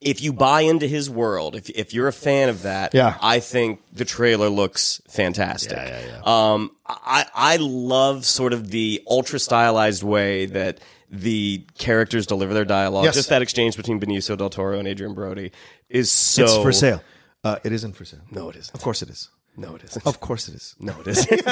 if 0.00 0.20
you 0.22 0.32
buy 0.32 0.60
into 0.62 0.86
his 0.86 1.08
world, 1.08 1.54
if 1.56 1.70
if 1.70 1.94
you're 1.94 2.08
a 2.08 2.12
fan 2.12 2.48
of 2.48 2.62
that, 2.62 2.94
Yeah. 2.94 3.16
I 3.20 3.40
think 3.40 3.80
the 3.92 4.04
trailer 4.04 4.48
looks 4.48 5.00
fantastic. 5.08 5.72
Yeah, 5.76 6.00
yeah, 6.00 6.20
yeah. 6.24 6.52
Um, 6.52 6.70
I 6.86 7.26
I 7.34 7.56
love 7.56 8.24
sort 8.26 8.52
of 8.52 8.70
the 8.70 9.02
ultra 9.08 9.38
stylized 9.38 10.02
way 10.02 10.46
that 10.46 10.78
the 11.10 11.64
characters 11.78 12.26
deliver 12.26 12.52
their 12.52 12.64
dialogue. 12.64 13.04
Yes. 13.04 13.14
Just 13.14 13.28
that 13.30 13.40
exchange 13.42 13.76
between 13.76 14.00
Benicio 14.00 14.36
del 14.36 14.50
Toro 14.50 14.78
and 14.78 14.88
Adrien 14.88 15.14
Brody 15.14 15.52
is 15.88 16.10
so. 16.10 16.44
it's 16.44 16.56
for 16.56 16.72
sale. 16.72 17.02
Uh, 17.44 17.56
it 17.64 17.72
isn't 17.72 17.92
for 17.94 18.04
sale. 18.04 18.20
No, 18.30 18.48
it 18.50 18.56
isn't. 18.56 18.74
Of 18.74 18.82
course 18.82 19.02
it 19.02 19.08
is. 19.08 19.28
No, 19.56 19.76
it 19.76 19.84
isn't. 19.84 20.04
Of 20.06 20.20
course 20.20 20.48
it 20.48 20.54
is. 20.56 20.74
No, 20.80 20.94
it 21.00 21.06
isn't. 21.06 21.46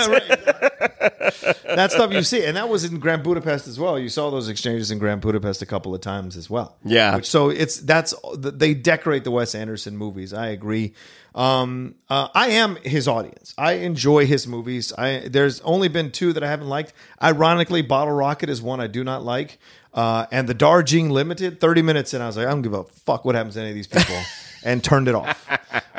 that 1.64 1.92
stuff 1.92 2.12
you 2.12 2.22
see, 2.22 2.44
and 2.44 2.56
that 2.56 2.68
was 2.68 2.84
in 2.84 2.98
Grand 2.98 3.22
Budapest 3.22 3.66
as 3.68 3.78
well. 3.78 3.98
You 3.98 4.08
saw 4.08 4.30
those 4.30 4.48
exchanges 4.48 4.90
in 4.90 4.98
Grand 4.98 5.20
Budapest 5.20 5.62
a 5.62 5.66
couple 5.66 5.94
of 5.94 6.00
times 6.00 6.36
as 6.36 6.48
well. 6.48 6.76
Yeah. 6.84 7.16
Which, 7.16 7.28
so 7.28 7.48
it's 7.48 7.78
that's 7.78 8.14
they 8.36 8.74
decorate 8.74 9.24
the 9.24 9.30
Wes 9.30 9.54
Anderson 9.54 9.96
movies. 9.96 10.32
I 10.32 10.48
agree. 10.48 10.94
Um, 11.34 11.96
uh, 12.08 12.28
I 12.34 12.48
am 12.50 12.76
his 12.76 13.08
audience. 13.08 13.54
I 13.58 13.72
enjoy 13.74 14.26
his 14.26 14.46
movies. 14.46 14.92
I 14.96 15.26
there's 15.28 15.60
only 15.62 15.88
been 15.88 16.10
two 16.10 16.32
that 16.32 16.44
I 16.44 16.48
haven't 16.48 16.68
liked. 16.68 16.92
Ironically, 17.22 17.82
Bottle 17.82 18.14
Rocket 18.14 18.48
is 18.48 18.62
one 18.62 18.80
I 18.80 18.86
do 18.86 19.02
not 19.02 19.24
like. 19.24 19.58
Uh, 19.92 20.26
and 20.32 20.48
the 20.48 20.54
Darjeeling 20.54 21.10
Limited, 21.10 21.60
30 21.60 21.82
minutes 21.82 22.14
in, 22.14 22.20
I 22.20 22.26
was 22.26 22.36
like, 22.36 22.48
I 22.48 22.50
don't 22.50 22.62
give 22.62 22.74
a 22.74 22.82
fuck 22.82 23.24
what 23.24 23.36
happens 23.36 23.54
to 23.54 23.60
any 23.60 23.68
of 23.68 23.76
these 23.76 23.86
people, 23.86 24.16
and 24.64 24.82
turned 24.82 25.06
it 25.06 25.14
off. 25.14 25.48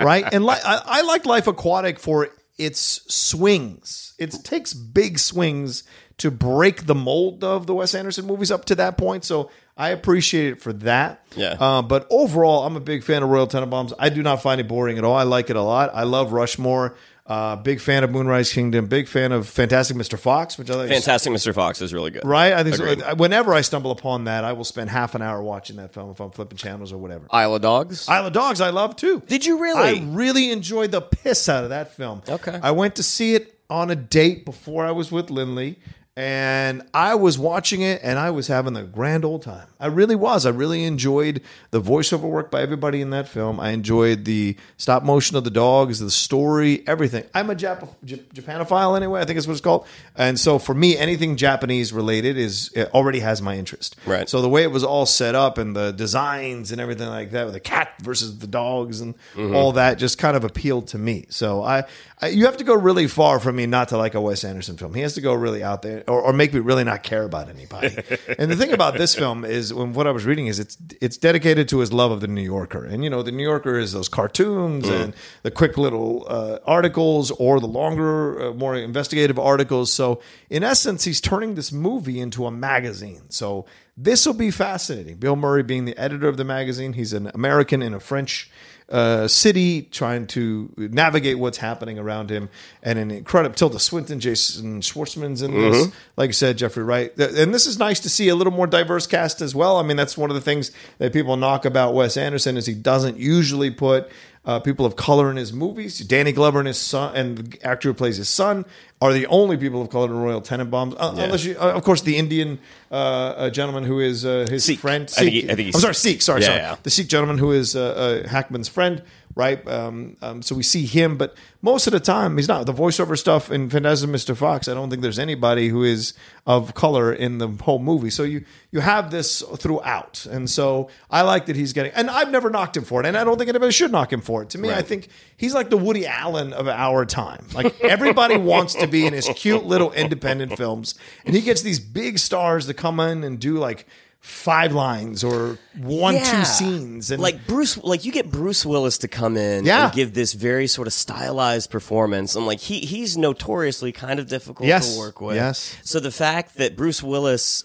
Right? 0.02 0.26
And 0.34 0.46
li- 0.46 0.60
I, 0.64 0.82
I 0.86 1.02
like 1.04 1.26
Life 1.26 1.48
Aquatic 1.48 1.98
for 1.98 2.30
its 2.58 3.02
swings. 3.14 4.14
It 4.18 4.32
takes 4.44 4.74
big 4.74 5.20
swings 5.20 5.84
to 6.18 6.32
break 6.32 6.86
the 6.86 6.96
mold 6.96 7.44
of 7.44 7.68
the 7.68 7.74
Wes 7.74 7.94
Anderson 7.94 8.26
movies 8.26 8.52
up 8.52 8.66
to 8.66 8.76
that 8.76 8.98
point. 8.98 9.26
So 9.26 9.52
I 9.76 9.90
appreciate 9.90 10.54
it 10.54 10.62
for 10.62 10.72
that. 10.74 11.26
Yeah. 11.36 11.58
Uh, 11.60 11.82
but 11.82 12.08
overall, 12.10 12.66
I'm 12.66 12.78
a 12.78 12.82
big 12.82 13.04
fan 13.04 13.24
of 13.24 13.30
Royal 13.30 13.48
Tenenbaums. 13.48 13.92
I 14.00 14.10
do 14.10 14.24
not 14.24 14.42
find 14.42 14.62
it 14.62 14.68
boring 14.68 14.98
at 14.98 15.04
all. 15.04 15.16
I 15.16 15.24
like 15.24 15.50
it 15.50 15.58
a 15.58 15.62
lot. 15.62 15.92
I 15.94 16.04
love 16.04 16.32
Rushmore. 16.32 16.96
Uh, 17.28 17.56
big 17.56 17.82
fan 17.82 18.04
of 18.04 18.12
Moonrise 18.12 18.54
Kingdom. 18.54 18.86
Big 18.86 19.08
fan 19.08 19.32
of 19.32 19.48
Fantastic 19.48 19.98
Mr. 19.98 20.18
Fox, 20.18 20.60
which 20.60 20.70
I 20.70 20.76
like. 20.76 20.90
Fantastic 20.90 21.34
Mr. 21.34 21.56
Fox 21.56 21.82
is 21.82 21.92
really 21.92 22.12
good. 22.12 22.24
Right? 22.24 22.54
I 22.54 22.64
think 22.64 22.76
so. 22.76 23.16
Whenever 23.16 23.52
I 23.52 23.62
stumble 23.62 23.90
upon 23.90 24.26
that, 24.26 24.44
I 24.44 24.54
will 24.54 24.64
spend 24.64 24.92
half 24.92 25.16
an 25.16 25.24
hour 25.24 25.42
watching 25.42 25.78
that 25.78 25.92
film 25.92 26.12
if 26.12 26.20
I'm 26.20 26.30
flipping 26.30 26.58
channels 26.58 26.94
or 26.94 27.00
whatever. 27.00 27.26
Isle 27.32 27.56
of 27.56 27.62
Dogs. 27.64 28.08
Isle 28.08 28.28
of 28.28 28.34
Dogs, 28.34 28.62
I 28.62 28.70
love 28.70 28.96
too. 28.96 29.24
Did 29.26 29.44
you 29.44 29.58
really? 29.60 30.02
I 30.02 30.04
really 30.06 30.52
enjoyed 30.52 30.92
the 30.92 31.02
piss 31.02 31.50
out 31.50 31.64
of 31.64 31.72
that 31.72 31.96
film. 31.96 32.22
Okay. 32.30 32.60
I 32.62 32.72
went 32.72 32.96
to 32.98 33.04
see 33.04 33.34
it 33.34 33.58
on 33.72 33.90
a 33.90 33.96
date 33.96 34.46
before 34.46 34.86
I 34.86 34.92
was 34.92 35.12
with 35.12 35.32
Lindley, 35.32 35.80
and 36.18 36.82
I 36.94 37.16
was 37.16 37.38
watching 37.38 37.82
it 37.82 38.00
and 38.02 38.18
I 38.18 38.30
was 38.30 38.48
having 38.48 38.78
a 38.78 38.84
grand 38.84 39.26
old 39.26 39.42
time. 39.42 39.68
I 39.82 39.88
really 39.88 40.16
was. 40.16 40.46
I 40.46 40.50
really 40.50 40.86
enjoyed 40.86 41.42
the 41.72 41.82
voiceover 41.82 42.22
work 42.22 42.50
by 42.50 42.62
everybody 42.62 43.02
in 43.02 43.10
that 43.10 43.28
film. 43.28 43.60
I 43.60 43.72
enjoyed 43.72 44.24
the 44.24 44.56
stop 44.78 45.04
motion 45.04 45.36
of 45.36 45.44
the 45.44 45.50
dogs, 45.50 46.00
the 46.00 46.10
story, 46.10 46.88
everything. 46.88 47.26
I'm 47.34 47.50
a 47.50 47.56
Jap- 47.56 47.90
Japanophile 48.06 48.96
anyway. 48.96 49.20
I 49.20 49.26
think 49.26 49.38
is 49.38 49.46
what 49.46 49.54
it's 49.54 49.62
called. 49.62 49.86
And 50.16 50.40
so 50.40 50.58
for 50.58 50.74
me, 50.74 50.98
anything 50.98 51.36
Japanese 51.36 51.92
related 51.92 52.38
is 52.38 52.72
it 52.74 52.94
already 52.94 53.20
has 53.20 53.42
my 53.42 53.58
interest. 53.58 53.98
Right. 54.06 54.30
So 54.30 54.42
the 54.42 54.50
way 54.50 54.64
it 54.64 54.72
was 54.72 54.86
all 54.86 55.06
set 55.06 55.36
up 55.36 55.58
and 55.58 55.76
the 55.76 55.92
designs 55.92 56.72
and 56.72 56.80
everything 56.80 57.10
like 57.10 57.32
that, 57.32 57.44
with 57.44 57.54
the 57.54 57.60
cat 57.60 57.94
versus 58.00 58.38
the 58.40 58.48
dogs 58.48 59.02
and 59.02 59.16
mm-hmm. 59.34 59.54
all 59.54 59.74
that, 59.74 59.98
just 59.98 60.18
kind 60.18 60.38
of 60.38 60.46
appealed 60.46 60.88
to 60.88 60.98
me. 60.98 61.26
So 61.28 61.62
I, 61.62 61.84
I, 62.22 62.30
you 62.30 62.46
have 62.46 62.58
to 62.58 62.64
go 62.64 62.74
really 62.74 63.08
far 63.08 63.42
for 63.42 63.52
me 63.52 63.66
not 63.66 63.90
to 63.90 63.98
like 63.98 64.16
a 64.16 64.22
Wes 64.22 64.46
Anderson 64.46 64.78
film. 64.78 64.94
He 64.94 65.02
has 65.02 65.16
to 65.16 65.22
go 65.22 65.34
really 65.34 65.62
out 65.62 65.82
there, 65.82 66.05
or, 66.08 66.22
or 66.22 66.34
make 66.34 66.54
me 66.54 66.60
really 66.60 66.84
not 66.84 67.04
care 67.04 67.24
about 67.24 67.50
anybody. 67.50 67.88
and 68.40 68.52
the 68.52 68.56
thing 68.56 68.74
about 68.74 68.98
this 68.98 69.16
film 69.16 69.46
is, 69.46 69.74
when 69.74 69.94
what 69.94 70.08
I 70.08 70.12
was 70.12 70.26
reading 70.26 70.48
is, 70.48 70.60
it's 70.60 70.78
it's 71.02 71.18
dedicated 71.18 71.70
to 71.70 71.80
his 71.80 71.92
love 71.92 72.12
of 72.12 72.22
the 72.22 72.28
New 72.28 72.42
Yorker, 72.42 72.86
and 72.86 73.04
you 73.04 73.10
know, 73.10 73.24
the 73.24 73.32
New 73.32 73.44
Yorker 73.44 73.78
is 73.78 73.94
those 73.94 74.10
cartoons 74.10 74.88
and 74.88 75.14
the 75.44 75.52
quick 75.52 75.78
little 75.78 76.26
uh, 76.30 76.60
articles, 76.66 77.32
or 77.32 77.60
the 77.60 77.68
longer, 77.68 78.50
uh, 78.50 78.54
more 78.54 78.76
investigative 78.76 79.40
articles. 79.40 79.92
So 79.94 80.22
in 80.50 80.64
essence, 80.64 81.04
he's 81.04 81.22
turning 81.22 81.56
this 81.56 81.72
movie 81.72 82.20
into 82.20 82.46
a 82.46 82.52
magazine. 82.52 83.24
So 83.30 83.66
this 83.98 84.26
will 84.26 84.34
be 84.34 84.52
fascinating. 84.52 85.18
Bill 85.18 85.36
Murray 85.36 85.64
being 85.64 85.86
the 85.86 85.98
editor 85.98 86.28
of 86.28 86.38
the 86.38 86.44
magazine, 86.44 86.94
he's 86.94 87.14
an 87.14 87.32
American 87.34 87.82
in 87.82 87.94
a 87.94 88.00
French 88.00 88.50
uh, 88.88 89.28
city 89.28 89.82
trying 89.82 90.28
to 90.28 90.72
navigate 90.78 91.40
what's 91.40 91.58
happening 91.58 91.98
around 91.98 92.30
him. 92.30 92.50
And 92.84 93.00
an 93.00 93.12
incredible 93.12 93.56
Tilda 93.56 93.80
Swinton, 93.80 94.20
Jason 94.20 94.82
Schwartzman's 94.82 95.42
in 95.42 95.52
this. 95.54 95.88
Like 96.18 96.30
I 96.30 96.34
said, 96.34 96.58
Jeffrey 96.58 96.84
Wright. 96.84 97.18
And 97.18 97.54
this 97.54 97.66
is 97.66 97.80
nice 97.80 98.00
to 98.02 98.10
see 98.10 98.30
a 98.30 98.36
little 98.36 98.54
more 98.54 98.68
diverse 98.68 99.08
cast 99.08 99.42
as 99.42 99.56
well. 99.56 99.78
I 99.78 99.84
mean, 99.84 99.98
that's 99.98 100.18
one 100.18 100.30
of 100.30 100.36
the 100.36 100.42
things 100.42 100.72
that 101.00 101.14
people 101.14 101.36
knock 101.36 101.66
about 101.66 101.94
Wes 101.94 102.16
Anderson 102.16 102.58
is 102.58 102.66
he 102.66 102.76
doesn't 102.76 103.18
usually 103.18 103.72
put 103.72 104.10
uh, 104.46 104.60
people 104.60 104.86
of 104.86 104.96
color 104.96 105.30
in 105.32 105.38
his 105.38 105.52
movies. 105.52 106.00
Danny 106.00 106.32
Glover 106.32 106.60
and 106.60 106.68
his 106.68 106.78
son, 106.78 107.16
and 107.16 107.38
the 107.38 107.66
actor 107.66 107.90
who 107.90 107.94
plays 107.94 108.18
his 108.18 108.30
son, 108.30 108.66
are 109.02 109.12
the 109.14 109.26
only 109.28 109.58
people 109.58 109.82
of 109.82 109.90
color 109.90 110.06
in 110.08 110.18
Royal 110.18 110.42
Tenenbaums. 110.42 110.94
Uh, 111.00 111.14
Unless 111.18 111.44
you, 111.46 111.56
uh, 111.60 111.72
of 111.74 111.84
course, 111.84 112.02
the 112.02 112.18
Indian 112.18 112.60
uh, 112.92 112.96
uh, 112.96 113.50
gentleman 113.50 113.84
who 113.84 114.00
is 114.00 114.26
uh, 114.26 114.46
his 114.50 114.64
Sikh. 114.64 114.80
friend. 114.80 115.04
I 115.18 115.22
think 115.22 115.32
he- 115.32 115.44
I 115.52 115.56
think 115.56 115.66
he's 115.68 115.76
I'm 115.76 115.82
sorry, 115.82 115.96
Sikh. 115.96 116.14
Sikh. 116.14 116.22
Sorry, 116.22 116.42
Yeah, 116.42 116.48
sorry. 116.48 116.60
yeah. 116.60 116.76
The 116.84 116.90
Sikh 116.90 117.08
gentleman 117.08 117.38
who 117.40 117.52
is 117.52 117.74
Hackman's 117.74 118.68
friend, 118.70 119.02
right? 119.36 119.68
Um, 119.68 120.16
um, 120.22 120.42
so 120.42 120.56
we 120.56 120.64
see 120.64 120.86
him, 120.86 121.18
but 121.18 121.36
most 121.62 121.88
of 121.88 121.94
the 121.94 122.00
time 122.00 122.38
he's 122.38 122.48
not. 122.48 122.66
The 122.66 122.74
voiceover 122.74 123.18
stuff 123.18 123.52
in 123.52 123.70
Fantastic 123.70 124.10
Mr. 124.10 124.36
Fox, 124.36 124.70
I 124.70 124.74
don't 124.74 124.90
think 124.90 125.02
there's 125.02 125.20
anybody 125.20 125.68
who 125.68 125.84
is 125.84 126.14
of 126.48 126.74
color 126.74 127.12
in 127.12 127.40
the 127.40 127.48
whole 127.48 127.80
movie. 127.80 128.10
So 128.10 128.24
you 128.24 128.46
you 128.72 128.80
have 128.80 129.12
this 129.12 129.44
throughout, 129.58 130.26
and 130.26 130.50
so 130.50 130.90
I 131.12 131.22
like 131.22 131.48
that 131.48 131.56
he's 131.56 131.74
getting. 131.74 131.92
And 131.94 132.10
I've 132.10 132.32
never 132.32 132.50
knocked 132.50 132.78
him 132.78 132.86
for 132.86 133.02
it, 133.02 133.06
and 133.06 133.18
I 133.18 133.24
don't 133.26 133.38
think 133.38 133.50
anybody 133.50 133.72
should 133.72 133.92
knock 133.92 134.12
him 134.12 134.22
for 134.22 134.42
it. 134.42 134.50
To 134.52 134.58
me, 134.58 134.72
I 134.72 134.82
think 134.82 135.10
he's 135.36 135.54
like 135.54 135.70
the 135.70 135.78
Woody 135.78 136.08
Allen 136.08 136.54
of 136.54 136.68
our 136.68 137.06
time. 137.06 137.46
Like 137.54 137.80
everybody 137.82 138.38
wants 138.54 138.76
to 138.76 138.88
be 138.88 139.06
in 139.06 139.14
his 139.14 139.30
cute 139.36 139.66
little 139.66 139.92
independent 139.92 140.56
films, 140.58 140.96
and 141.26 141.36
he 141.36 141.42
gets 141.42 141.62
these 141.62 141.80
big 141.80 142.20
stars 142.20 142.68
to 142.68 142.74
come 142.74 143.00
in 143.02 143.24
and 143.24 143.38
do 143.40 143.58
like 143.58 143.86
five 144.26 144.74
lines 144.74 145.24
or 145.24 145.60
one 145.78 146.16
Yeah. 146.16 146.40
two 146.40 146.46
scenes 146.46 147.12
and 147.12 147.22
like 147.22 147.46
Bruce, 147.46 147.78
like 147.78 148.06
you 148.06 148.12
get 148.12 148.32
Bruce 148.32 148.66
Willis 148.66 148.98
to 149.00 149.08
come 149.08 149.38
in 149.38 149.66
Yeah. 149.66 149.86
and 149.86 149.94
give 149.94 150.14
this 150.16 150.34
very 150.34 150.66
sort 150.68 150.88
of 150.88 150.94
stylized 150.94 151.70
performance, 151.70 152.36
and 152.36 152.48
like 152.48 152.60
he 152.60 152.80
he's 152.80 153.16
notoriously 153.18 153.92
kind 153.92 154.20
of 154.20 154.28
difficult 154.28 154.68
Yes. 154.68 154.94
to 154.94 155.00
work 155.00 155.22
with. 155.22 155.36
Yes. 155.36 155.76
So 155.84 156.00
the 156.00 156.12
fact 156.12 156.58
that 156.58 156.76
Bruce 156.76 157.04
Willis 157.04 157.64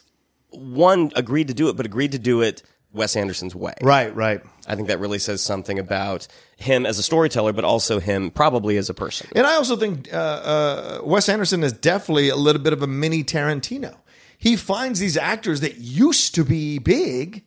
one 0.51 1.13
agreed 1.17 1.49
to 1.49 1.55
do 1.55 1.69
it, 1.69 1.77
but 1.77 1.87
agreed 1.87 2.13
to 2.13 2.19
do 2.19 2.43
it 2.43 2.63
Wes 2.93 3.15
Anderson's 3.17 3.55
way, 3.55 3.73
right 3.83 4.15
right 4.15 4.41
I 4.67 4.75
think 4.75 4.89
that 4.89 4.99
really 5.01 5.19
says 5.21 5.41
something 5.43 5.79
about 5.79 6.27
him 6.57 6.85
as 6.85 6.99
a 6.99 7.03
storyteller, 7.03 7.53
but 7.53 7.65
also 7.65 8.01
him 8.01 8.31
probably 8.31 8.77
as 8.77 8.91
a 8.91 8.95
person. 8.95 9.29
And 9.35 9.47
I 9.47 9.55
also 9.55 9.77
think 9.77 10.13
uh, 10.13 10.17
uh, 10.17 11.01
Wes 11.05 11.29
Anderson 11.29 11.63
is 11.65 11.73
definitely 11.73 12.29
a 12.29 12.37
little 12.37 12.61
bit 12.61 12.73
of 12.73 12.83
a 12.83 12.87
mini 12.87 13.25
Tarantino. 13.25 13.95
He 14.41 14.57
finds 14.57 14.99
these 14.99 15.17
actors 15.17 15.61
that 15.61 15.77
used 15.77 16.35
to 16.35 16.45
be 16.45 16.79
big, 16.79 17.45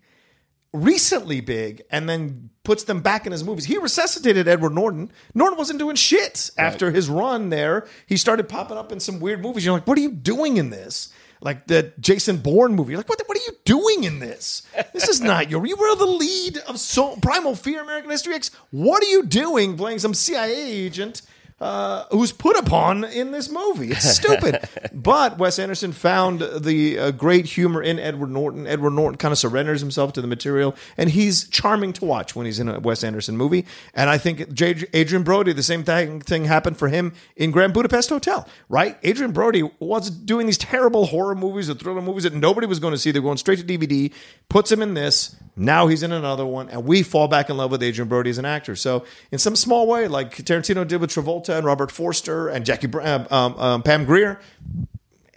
recently 0.71 1.41
big, 1.41 1.81
and 1.91 2.07
then 2.07 2.51
puts 2.63 2.83
them 2.83 3.01
back 3.01 3.25
in 3.25 3.31
his 3.31 3.43
movies. 3.43 3.65
He 3.65 3.77
resuscitated 3.77 4.47
Edward 4.47 4.73
Norton. 4.73 5.11
Norton 5.33 5.57
wasn't 5.57 5.79
doing 5.79 5.95
shit 5.95 6.51
after 6.57 6.91
his 6.91 7.09
run 7.09 7.49
there. 7.49 7.87
He 8.05 8.15
started 8.15 8.47
popping 8.47 8.77
up 8.77 8.91
in 8.91 8.99
some 8.99 9.19
weird 9.19 9.41
movies. 9.41 9.65
You're 9.65 9.73
like, 9.73 9.87
what 9.87 9.97
are 9.97 10.01
you 10.01 10.11
doing 10.11 10.57
in 10.57 10.69
this? 10.69 11.11
Like 11.41 11.67
the 11.67 11.91
Jason 11.99 12.37
Bourne 12.37 12.73
movie. 12.75 12.91
You're 12.91 12.99
like, 12.99 13.09
what, 13.09 13.17
the- 13.17 13.25
what 13.25 13.37
are 13.37 13.41
you 13.45 13.57
doing 13.65 14.03
in 14.05 14.19
this? 14.19 14.61
This 14.93 15.09
is 15.09 15.19
not 15.19 15.49
your. 15.49 15.65
You 15.65 15.75
were 15.75 15.95
the 15.95 16.05
lead 16.05 16.59
of 16.59 16.79
so, 16.79 17.15
Primal 17.17 17.55
Fear, 17.55 17.81
American 17.81 18.11
History 18.11 18.33
X. 18.35 18.49
What 18.71 19.03
are 19.03 19.07
you 19.07 19.23
doing 19.25 19.75
playing 19.75 19.99
some 19.99 20.13
CIA 20.13 20.71
agent 20.71 21.23
uh, 21.63 22.05
who's 22.11 22.33
put 22.33 22.57
upon 22.57 23.05
in 23.05 23.31
this 23.31 23.49
movie. 23.49 23.91
It's 23.91 24.17
stupid. 24.17 24.67
but 24.93 25.37
Wes 25.37 25.57
Anderson 25.57 25.93
found 25.93 26.41
the 26.41 26.99
uh, 26.99 27.11
great 27.11 27.45
humor 27.45 27.81
in 27.81 27.99
Edward 27.99 28.31
Norton. 28.31 28.67
Edward 28.67 28.91
Norton 28.91 29.17
kind 29.17 29.31
of 29.31 29.37
surrenders 29.37 29.79
himself 29.79 30.11
to 30.13 30.21
the 30.21 30.27
material, 30.27 30.75
and 30.97 31.09
he's 31.09 31.47
charming 31.47 31.93
to 31.93 32.03
watch 32.03 32.35
when 32.35 32.45
he's 32.45 32.59
in 32.59 32.67
a 32.67 32.81
Wes 32.81 33.01
Anderson 33.01 33.37
movie. 33.37 33.65
And 33.93 34.09
I 34.09 34.17
think 34.17 34.51
J- 34.51 34.83
Adrien 34.93 35.23
Brody, 35.23 35.53
the 35.53 35.63
same 35.63 35.85
thing, 35.85 36.19
thing 36.19 36.43
happened 36.43 36.77
for 36.77 36.89
him 36.89 37.13
in 37.37 37.51
Grand 37.51 37.73
Budapest 37.73 38.09
Hotel, 38.09 38.45
right? 38.67 38.97
Adrien 39.05 39.31
Brody 39.31 39.63
was 39.79 40.09
doing 40.09 40.47
these 40.47 40.57
terrible 40.57 41.05
horror 41.05 41.33
movies 41.33 41.69
or 41.69 41.75
thriller 41.75 42.01
movies 42.01 42.23
that 42.23 42.33
nobody 42.33 42.67
was 42.67 42.79
going 42.79 42.93
to 42.93 42.97
see. 42.97 43.11
They're 43.11 43.21
going 43.21 43.37
straight 43.37 43.59
to 43.59 43.65
DVD, 43.65 44.11
puts 44.49 44.69
him 44.69 44.81
in 44.81 44.95
this. 44.95 45.37
Now 45.55 45.87
he's 45.87 46.01
in 46.01 46.11
another 46.11 46.45
one, 46.45 46.69
and 46.69 46.83
we 46.85 47.03
fall 47.03 47.27
back 47.27 47.49
in 47.49 47.57
love 47.57 47.71
with 47.71 47.83
Adrien 47.83 48.07
Brody 48.07 48.29
as 48.31 48.37
an 48.37 48.45
actor. 48.45 48.75
So, 48.75 49.05
in 49.31 49.37
some 49.37 49.55
small 49.55 49.87
way, 49.87 50.07
like 50.07 50.35
Tarantino 50.35 50.87
did 50.87 50.99
with 50.99 51.11
Travolta 51.11 51.57
and 51.57 51.65
Robert 51.65 51.91
Forster 51.91 52.47
and 52.47 52.65
Jackie 52.65 52.87
Br- 52.87 53.01
um, 53.01 53.27
um, 53.29 53.55
um, 53.57 53.83
Pam 53.83 54.05
Grier, 54.05 54.39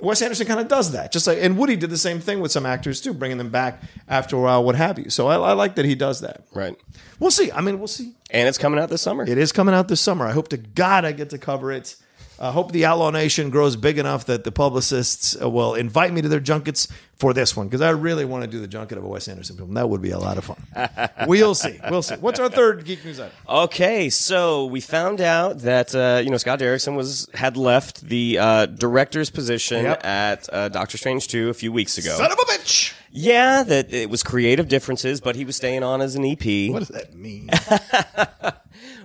Wes 0.00 0.20
Anderson 0.20 0.46
kind 0.46 0.60
of 0.60 0.68
does 0.68 0.92
that. 0.92 1.12
Just 1.12 1.26
like 1.26 1.38
and 1.40 1.56
Woody 1.56 1.76
did 1.76 1.90
the 1.90 1.98
same 1.98 2.20
thing 2.20 2.40
with 2.40 2.52
some 2.52 2.66
actors 2.66 3.00
too, 3.00 3.14
bringing 3.14 3.38
them 3.38 3.50
back 3.50 3.82
after 4.08 4.36
a 4.36 4.40
while, 4.40 4.62
what 4.62 4.74
have 4.74 4.98
you. 4.98 5.10
So 5.10 5.26
I, 5.28 5.36
I 5.36 5.52
like 5.52 5.76
that 5.76 5.84
he 5.84 5.94
does 5.94 6.20
that. 6.20 6.44
Right. 6.54 6.76
We'll 7.18 7.30
see. 7.30 7.50
I 7.52 7.60
mean, 7.60 7.78
we'll 7.78 7.88
see. 7.88 8.14
And 8.30 8.48
it's 8.48 8.58
coming 8.58 8.78
out 8.78 8.90
this 8.90 9.02
summer. 9.02 9.24
It 9.24 9.38
is 9.38 9.52
coming 9.52 9.74
out 9.74 9.88
this 9.88 10.00
summer. 10.00 10.26
I 10.26 10.32
hope 10.32 10.48
to 10.48 10.58
God 10.58 11.04
I 11.04 11.12
get 11.12 11.30
to 11.30 11.38
cover 11.38 11.72
it. 11.72 11.96
I 12.38 12.50
hope 12.52 12.72
the 12.72 12.84
Outlaw 12.84 13.10
Nation 13.10 13.50
grows 13.50 13.76
big 13.76 13.98
enough 13.98 14.26
that 14.26 14.44
the 14.44 14.52
publicists 14.52 15.34
uh, 15.40 15.48
will 15.48 15.74
invite 15.74 16.12
me 16.12 16.20
to 16.22 16.28
their 16.28 16.40
junkets 16.40 16.86
for 17.18 17.32
this 17.32 17.56
one 17.56 17.66
because 17.66 17.80
I 17.80 17.90
really 17.90 18.26
want 18.26 18.44
to 18.44 18.50
do 18.50 18.60
the 18.60 18.68
junket 18.68 18.98
of 18.98 19.04
a 19.04 19.08
Wes 19.08 19.26
Anderson 19.26 19.56
film. 19.56 19.72
That 19.74 19.88
would 19.88 20.02
be 20.02 20.10
a 20.10 20.18
lot 20.18 20.36
of 20.36 20.44
fun. 20.44 21.08
we'll 21.26 21.54
see. 21.54 21.80
We'll 21.90 22.02
see. 22.02 22.16
What's 22.16 22.38
our 22.38 22.50
third 22.50 22.84
geek 22.84 23.02
news 23.06 23.18
item? 23.20 23.32
Okay, 23.48 24.10
so 24.10 24.66
we 24.66 24.80
found 24.82 25.22
out 25.22 25.60
that 25.60 25.94
uh, 25.94 26.20
you 26.22 26.28
know 26.30 26.36
Scott 26.36 26.58
Derrickson 26.58 26.94
was 26.94 27.26
had 27.32 27.56
left 27.56 28.02
the 28.02 28.38
uh, 28.38 28.66
director's 28.66 29.30
position 29.30 29.84
Yep. 29.84 30.04
at 30.04 30.48
uh, 30.52 30.68
Doctor 30.68 30.98
Strange 30.98 31.28
two 31.28 31.48
a 31.48 31.54
few 31.54 31.72
weeks 31.72 31.96
ago. 31.96 32.16
Son 32.18 32.30
of 32.30 32.38
a 32.38 32.42
bitch. 32.52 32.92
yeah, 33.10 33.62
that 33.62 33.94
it 33.94 34.10
was 34.10 34.22
creative 34.22 34.68
differences, 34.68 35.22
but 35.22 35.36
he 35.36 35.46
was 35.46 35.56
staying 35.56 35.82
on 35.82 36.02
as 36.02 36.16
an 36.16 36.24
EP. 36.26 36.70
What 36.70 36.80
does 36.80 36.88
that 36.88 37.14
mean? 37.14 37.48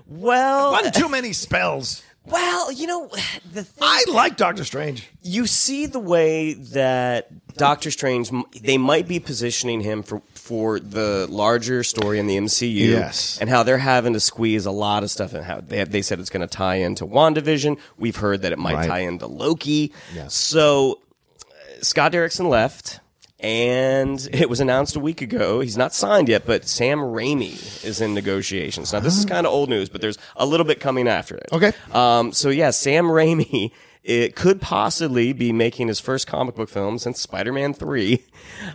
Well, 0.08 0.74
One 0.74 0.92
too 0.92 1.08
many 1.08 1.32
spells. 1.32 2.04
Well, 2.26 2.72
you 2.72 2.88
know 2.88 3.08
the 3.54 3.64
thing. 3.64 3.82
I 3.82 4.06
like 4.12 4.38
Doctor 4.38 4.64
Strange. 4.64 5.10
you 5.22 5.46
see 5.48 5.86
the 5.88 6.00
way 6.00 6.54
that 6.54 7.28
Doctor 7.56 7.92
Strange 7.92 8.32
they 8.62 8.78
might 8.78 9.08
be 9.08 9.20
positioning 9.20 9.82
him 9.82 10.04
for 10.04 10.22
for 10.36 10.80
the 10.80 11.28
larger 11.30 11.84
story 11.84 12.18
in 12.20 12.26
the 12.28 12.38
MCU 12.38 12.74
Yes. 12.90 13.38
and 13.42 13.50
how 13.50 13.64
they're 13.64 13.78
having 13.78 14.14
to 14.14 14.20
squeeze 14.20 14.66
a 14.66 14.72
lot 14.72 15.04
of 15.04 15.12
stuff 15.12 15.34
and 15.34 15.44
how 15.44 15.62
they 15.62 15.84
they 15.84 16.02
said 16.02 16.20
it's 16.20 16.30
going 16.30 16.48
to 16.48 16.48
tie 16.48 16.76
into 16.76 17.06
WandaVision 17.06 17.78
we've 17.98 18.16
heard 18.16 18.42
that 18.44 18.52
it 18.52 18.58
might 18.60 18.76
Right. 18.76 18.88
tie 18.88 19.00
into 19.00 19.28
Loki 19.28 19.92
Yes. 20.16 20.34
so 20.34 21.00
uh, 21.42 21.84
Scott 21.84 22.12
Derrickson 22.14 22.50
left 22.50 23.01
and 23.42 24.30
it 24.32 24.50
was 24.50 24.60
announced 24.60 24.96
a 24.96 25.00
week 25.00 25.22
ago. 25.22 25.60
He's 25.60 25.78
not 25.78 25.94
signed 25.94 26.30
yet, 26.30 26.46
but 26.46 26.66
Sam 26.66 27.00
Raimi 27.00 27.84
is 27.84 28.00
in 28.00 28.14
negotiations. 28.14 28.94
Now, 28.94 29.00
this 29.00 29.18
is 29.18 29.26
kind 29.26 29.46
of 29.46 29.54
old 29.54 29.70
news, 29.70 29.90
but 29.90 30.02
there's 30.02 30.18
a 30.36 30.46
little 30.46 30.66
bit 30.66 30.80
coming 30.80 31.08
after 31.08 31.36
it. 31.36 31.50
Okay. 31.52 31.74
Um, 31.92 32.32
so 32.32 32.50
yeah, 32.50 32.70
Sam 32.70 33.06
Raimi 33.06 33.72
it 34.04 34.36
could 34.36 34.60
possibly 34.62 35.32
be 35.32 35.54
making 35.54 35.88
his 35.88 36.00
first 36.00 36.26
comic 36.26 36.56
book 36.56 36.70
film 36.70 36.98
since 36.98 37.22
Spider-Man 37.22 37.76
Three 37.76 38.26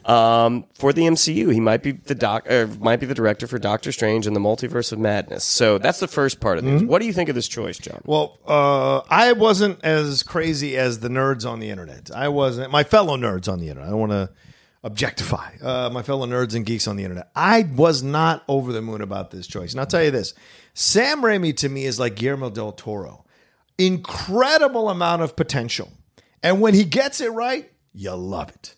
um, 0.04 0.64
for 0.74 0.92
the 0.92 1.02
MCU. 1.02 1.52
He 1.52 1.58
might 1.58 1.82
be 1.82 1.92
the 1.92 2.14
doc, 2.14 2.48
or 2.48 2.68
might 2.68 3.00
be 3.00 3.06
the 3.06 3.14
director 3.14 3.48
for 3.48 3.58
Doctor 3.58 3.90
Strange 3.90 4.28
and 4.28 4.36
the 4.36 4.40
Multiverse 4.40 4.92
of 4.92 5.00
Madness. 5.00 5.42
So 5.42 5.78
that's 5.78 5.98
the 5.98 6.06
first 6.06 6.38
part 6.38 6.58
of 6.58 6.64
this. 6.64 6.82
What 6.82 7.00
do 7.00 7.06
you 7.06 7.12
think 7.12 7.28
of 7.28 7.34
this 7.34 7.48
choice, 7.48 7.76
John? 7.78 8.02
Well, 8.04 8.38
uh, 8.46 9.00
I 9.10 9.32
wasn't 9.32 9.84
as 9.84 10.22
crazy 10.22 10.76
as 10.76 11.00
the 11.00 11.08
nerds 11.08 11.48
on 11.48 11.58
the 11.58 11.70
internet. 11.70 12.10
I 12.14 12.28
wasn't 12.28 12.70
my 12.70 12.84
fellow 12.84 13.16
nerds 13.16 13.52
on 13.52 13.58
the 13.58 13.68
internet. 13.68 13.88
I 13.88 13.90
don't 13.90 14.00
want 14.00 14.12
to 14.12 14.30
objectify 14.86 15.50
uh, 15.62 15.90
my 15.92 16.02
fellow 16.02 16.26
nerds 16.26 16.54
and 16.54 16.64
geeks 16.64 16.86
on 16.86 16.96
the 16.96 17.02
internet. 17.02 17.28
I 17.34 17.68
was 17.74 18.04
not 18.04 18.44
over 18.46 18.72
the 18.72 18.80
moon 18.80 19.02
about 19.02 19.32
this 19.32 19.46
choice, 19.46 19.72
and 19.72 19.80
I'll 19.80 19.86
tell 19.86 20.02
you 20.02 20.12
this: 20.12 20.32
Sam 20.74 21.22
Raimi 21.22 21.56
to 21.58 21.68
me 21.68 21.84
is 21.84 21.98
like 21.98 22.14
Guillermo 22.14 22.50
del 22.50 22.72
Toro, 22.72 23.24
incredible 23.76 24.88
amount 24.88 25.22
of 25.22 25.36
potential, 25.36 25.92
and 26.42 26.60
when 26.60 26.72
he 26.72 26.84
gets 26.84 27.20
it 27.20 27.32
right, 27.32 27.70
you 27.92 28.12
love 28.12 28.50
it. 28.50 28.76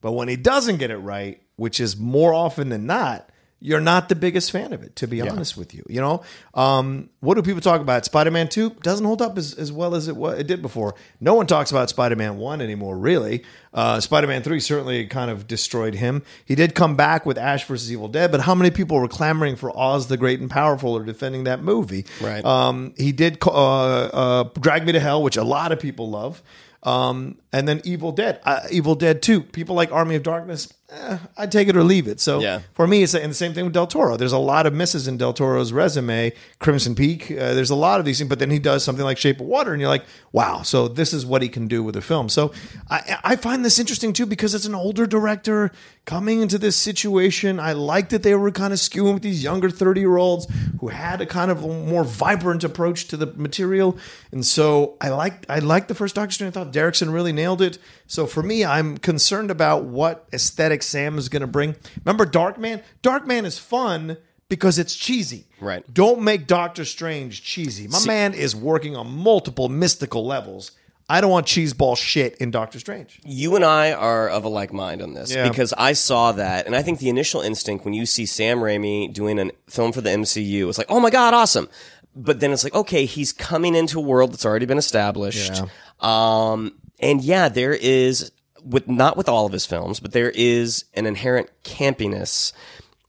But 0.00 0.12
when 0.12 0.28
he 0.28 0.36
doesn't 0.36 0.78
get 0.78 0.90
it 0.90 0.96
right, 0.96 1.42
which 1.56 1.78
is 1.78 1.96
more 1.96 2.32
often 2.32 2.70
than 2.70 2.86
not, 2.86 3.28
you're 3.60 3.80
not 3.80 4.08
the 4.08 4.14
biggest 4.14 4.50
fan 4.50 4.72
of 4.72 4.82
it, 4.82 4.96
to 4.96 5.06
be 5.06 5.20
honest 5.20 5.56
with 5.56 5.74
you. 5.74 5.84
You 5.88 6.00
know, 6.00 6.22
um, 6.54 7.10
what 7.20 7.34
do 7.34 7.42
people 7.42 7.60
talk 7.60 7.80
about? 7.82 8.04
Spider 8.06 8.30
Man 8.30 8.48
2 8.48 8.70
doesn't 8.82 9.04
hold 9.04 9.20
up 9.20 9.36
as, 9.36 9.52
as 9.54 9.70
well 9.70 9.94
as 9.94 10.08
it, 10.08 10.16
wa- 10.16 10.30
it 10.30 10.46
did 10.46 10.62
before. 10.62 10.94
No 11.20 11.34
one 11.34 11.46
talks 11.46 11.70
about 11.70 11.90
Spider 11.90 12.16
Man 12.16 12.38
1 12.38 12.60
anymore, 12.62 12.96
really. 12.96 13.44
Uh, 13.74 14.00
Spider 14.00 14.26
Man 14.26 14.42
3 14.42 14.60
certainly 14.60 15.06
kind 15.06 15.30
of 15.30 15.46
destroyed 15.46 15.94
him. 15.94 16.22
He 16.44 16.54
did 16.54 16.74
come 16.74 16.96
back 16.96 17.26
with 17.26 17.36
Ash 17.36 17.64
versus 17.66 17.92
Evil 17.92 18.08
Dead, 18.08 18.32
but 18.32 18.40
how 18.40 18.54
many 18.54 18.70
people 18.70 18.98
were 18.98 19.08
clamoring 19.08 19.56
for 19.56 19.70
Oz 19.76 20.08
the 20.08 20.16
Great 20.16 20.40
and 20.40 20.50
Powerful 20.50 20.96
or 20.96 21.04
defending 21.04 21.44
that 21.44 21.62
movie? 21.62 22.06
Right. 22.20 22.44
Um, 22.44 22.94
he 22.96 23.12
did 23.12 23.38
uh, 23.46 23.50
uh, 23.50 24.44
Drag 24.58 24.86
Me 24.86 24.92
to 24.92 25.00
Hell, 25.00 25.22
which 25.22 25.36
a 25.36 25.44
lot 25.44 25.70
of 25.70 25.78
people 25.80 26.08
love. 26.08 26.42
Um, 26.82 27.36
and 27.52 27.68
then 27.68 27.82
Evil 27.84 28.10
Dead, 28.12 28.40
uh, 28.44 28.60
Evil 28.70 28.94
Dead 28.94 29.20
2. 29.20 29.42
People 29.42 29.74
like 29.76 29.92
Army 29.92 30.14
of 30.14 30.22
Darkness. 30.22 30.72
Eh, 30.92 31.18
I'd 31.36 31.52
take 31.52 31.68
it 31.68 31.76
or 31.76 31.84
leave 31.84 32.08
it. 32.08 32.18
So 32.20 32.40
Yeah. 32.40 32.60
for 32.74 32.86
me, 32.86 33.02
it's 33.04 33.14
and 33.14 33.30
the 33.30 33.34
same 33.34 33.54
thing 33.54 33.64
with 33.64 33.72
Del 33.74 33.86
Toro. 33.86 34.16
There's 34.16 34.32
a 34.32 34.38
lot 34.38 34.66
of 34.66 34.74
misses 34.74 35.06
in 35.06 35.16
Del 35.16 35.32
Toro's 35.32 35.72
resume. 35.72 36.32
Crimson 36.58 36.94
Peak. 36.96 37.30
Uh, 37.30 37.54
there's 37.54 37.70
a 37.70 37.76
lot 37.76 38.00
of 38.00 38.06
these 38.06 38.18
things, 38.18 38.28
but 38.28 38.40
then 38.40 38.50
he 38.50 38.58
does 38.58 38.82
something 38.82 39.04
like 39.04 39.16
Shape 39.16 39.40
of 39.40 39.46
Water, 39.46 39.72
and 39.72 39.80
you're 39.80 39.88
like, 39.88 40.04
wow. 40.32 40.62
So 40.62 40.88
this 40.88 41.12
is 41.12 41.24
what 41.24 41.42
he 41.42 41.48
can 41.48 41.68
do 41.68 41.82
with 41.84 41.94
a 41.96 42.00
film. 42.00 42.28
So 42.28 42.52
I, 42.90 43.18
I 43.22 43.36
find 43.36 43.64
this 43.64 43.78
interesting 43.78 44.12
too 44.12 44.26
because 44.26 44.52
it's 44.54 44.64
an 44.66 44.74
older 44.74 45.06
director 45.06 45.70
coming 46.06 46.42
into 46.42 46.58
this 46.58 46.74
situation. 46.74 47.60
I 47.60 47.72
like 47.72 48.08
that 48.08 48.24
they 48.24 48.34
were 48.34 48.50
kind 48.50 48.72
of 48.72 48.78
skewing 48.80 49.14
with 49.14 49.22
these 49.22 49.44
younger 49.44 49.70
30 49.70 50.00
year 50.00 50.16
olds 50.16 50.48
who 50.80 50.88
had 50.88 51.20
a 51.20 51.26
kind 51.26 51.52
of 51.52 51.62
more 51.62 52.02
vibrant 52.02 52.64
approach 52.64 53.06
to 53.08 53.16
the 53.16 53.26
material, 53.36 53.96
and 54.32 54.44
so 54.44 54.96
I 55.00 55.10
like 55.10 55.44
I 55.48 55.60
like 55.60 55.86
the 55.86 55.94
first 55.94 56.16
Doctor 56.16 56.32
Strange. 56.32 56.56
I 56.56 56.64
thought 56.64 56.72
Derrickson 56.72 57.12
really 57.12 57.32
nailed 57.32 57.62
it. 57.62 57.78
So 58.10 58.26
for 58.26 58.42
me, 58.42 58.64
I'm 58.64 58.98
concerned 58.98 59.52
about 59.52 59.84
what 59.84 60.26
aesthetic 60.32 60.82
Sam 60.82 61.16
is 61.16 61.28
going 61.28 61.42
to 61.42 61.46
bring. 61.46 61.76
Remember 62.04 62.26
Darkman? 62.26 62.82
Darkman 63.04 63.44
is 63.44 63.56
fun 63.56 64.16
because 64.48 64.80
it's 64.80 64.96
cheesy. 64.96 65.46
Right. 65.60 65.84
Don't 65.94 66.20
make 66.22 66.48
Doctor 66.48 66.84
Strange 66.84 67.44
cheesy. 67.44 67.86
My 67.86 68.04
man 68.04 68.34
is 68.34 68.56
working 68.56 68.96
on 68.96 69.16
multiple 69.16 69.68
mystical 69.68 70.26
levels. 70.26 70.72
I 71.08 71.20
don't 71.20 71.30
want 71.30 71.46
cheeseball 71.46 71.96
shit 71.96 72.36
in 72.38 72.50
Doctor 72.50 72.80
Strange. 72.80 73.20
you 73.24 73.54
and 73.54 73.64
I 73.64 73.92
are 73.92 74.28
of 74.28 74.42
a 74.42 74.48
like 74.48 74.72
mind 74.72 75.02
on 75.02 75.14
this 75.14 75.32
Yeah. 75.32 75.48
because 75.48 75.72
I 75.78 75.92
saw 75.92 76.32
that, 76.32 76.66
and 76.66 76.74
I 76.74 76.82
think 76.82 76.98
the 76.98 77.10
initial 77.10 77.40
instinct 77.42 77.84
when 77.84 77.94
you 77.94 78.06
see 78.06 78.26
Sam 78.26 78.58
Raimi 78.58 79.12
doing 79.12 79.38
a 79.38 79.50
film 79.68 79.92
for 79.92 80.00
the 80.00 80.10
MCU, 80.10 80.68
it's 80.68 80.78
like, 80.78 80.90
oh 80.90 80.98
my 80.98 81.10
god, 81.10 81.32
awesome. 81.32 81.68
But 82.16 82.40
then 82.40 82.50
it's 82.50 82.64
like, 82.64 82.74
okay, 82.74 83.04
he's 83.04 83.32
coming 83.32 83.76
into 83.76 84.00
a 84.00 84.02
world 84.02 84.32
that's 84.32 84.44
already 84.44 84.66
been 84.66 84.78
established. 84.78 85.62
Yeah. 85.62 85.66
Um, 86.00 86.72
and 87.00 87.22
yeah, 87.22 87.48
there 87.48 87.72
is 87.74 88.30
with 88.64 88.88
not 88.88 89.16
with 89.16 89.28
all 89.28 89.46
of 89.46 89.52
his 89.52 89.66
films, 89.66 90.00
but 90.00 90.12
there 90.12 90.30
is 90.30 90.84
an 90.94 91.06
inherent 91.06 91.48
campiness 91.64 92.52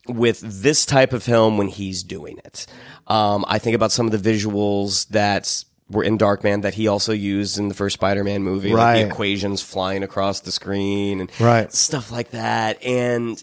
with 0.08 0.40
this 0.40 0.84
type 0.84 1.12
of 1.12 1.22
film 1.22 1.58
when 1.58 1.68
he's 1.68 2.02
doing 2.02 2.38
it. 2.44 2.66
Um, 3.06 3.44
I 3.46 3.58
think 3.58 3.76
about 3.76 3.92
some 3.92 4.06
of 4.06 4.12
the 4.22 4.32
visuals 4.32 5.06
that 5.08 5.64
were 5.90 6.02
in 6.02 6.16
Darkman 6.18 6.62
that 6.62 6.74
he 6.74 6.88
also 6.88 7.12
used 7.12 7.58
in 7.58 7.68
the 7.68 7.74
first 7.74 7.94
Spider-Man 7.94 8.42
movie, 8.42 8.70
like 8.72 8.78
Right. 8.78 9.02
the 9.02 9.08
equations 9.08 9.60
flying 9.62 10.02
across 10.02 10.40
the 10.40 10.50
screen 10.50 11.20
and 11.20 11.30
Right. 11.38 11.72
stuff 11.72 12.10
like 12.10 12.30
that. 12.30 12.82
And 12.82 13.42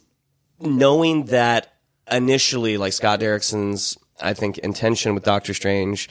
knowing 0.60 1.26
that 1.26 1.72
initially, 2.12 2.78
like 2.78 2.94
Scott 2.94 3.20
Derrickson's, 3.20 3.98
I 4.20 4.34
think 4.34 4.58
intention 4.58 5.14
with 5.14 5.24
Doctor 5.24 5.54
Strange 5.54 6.10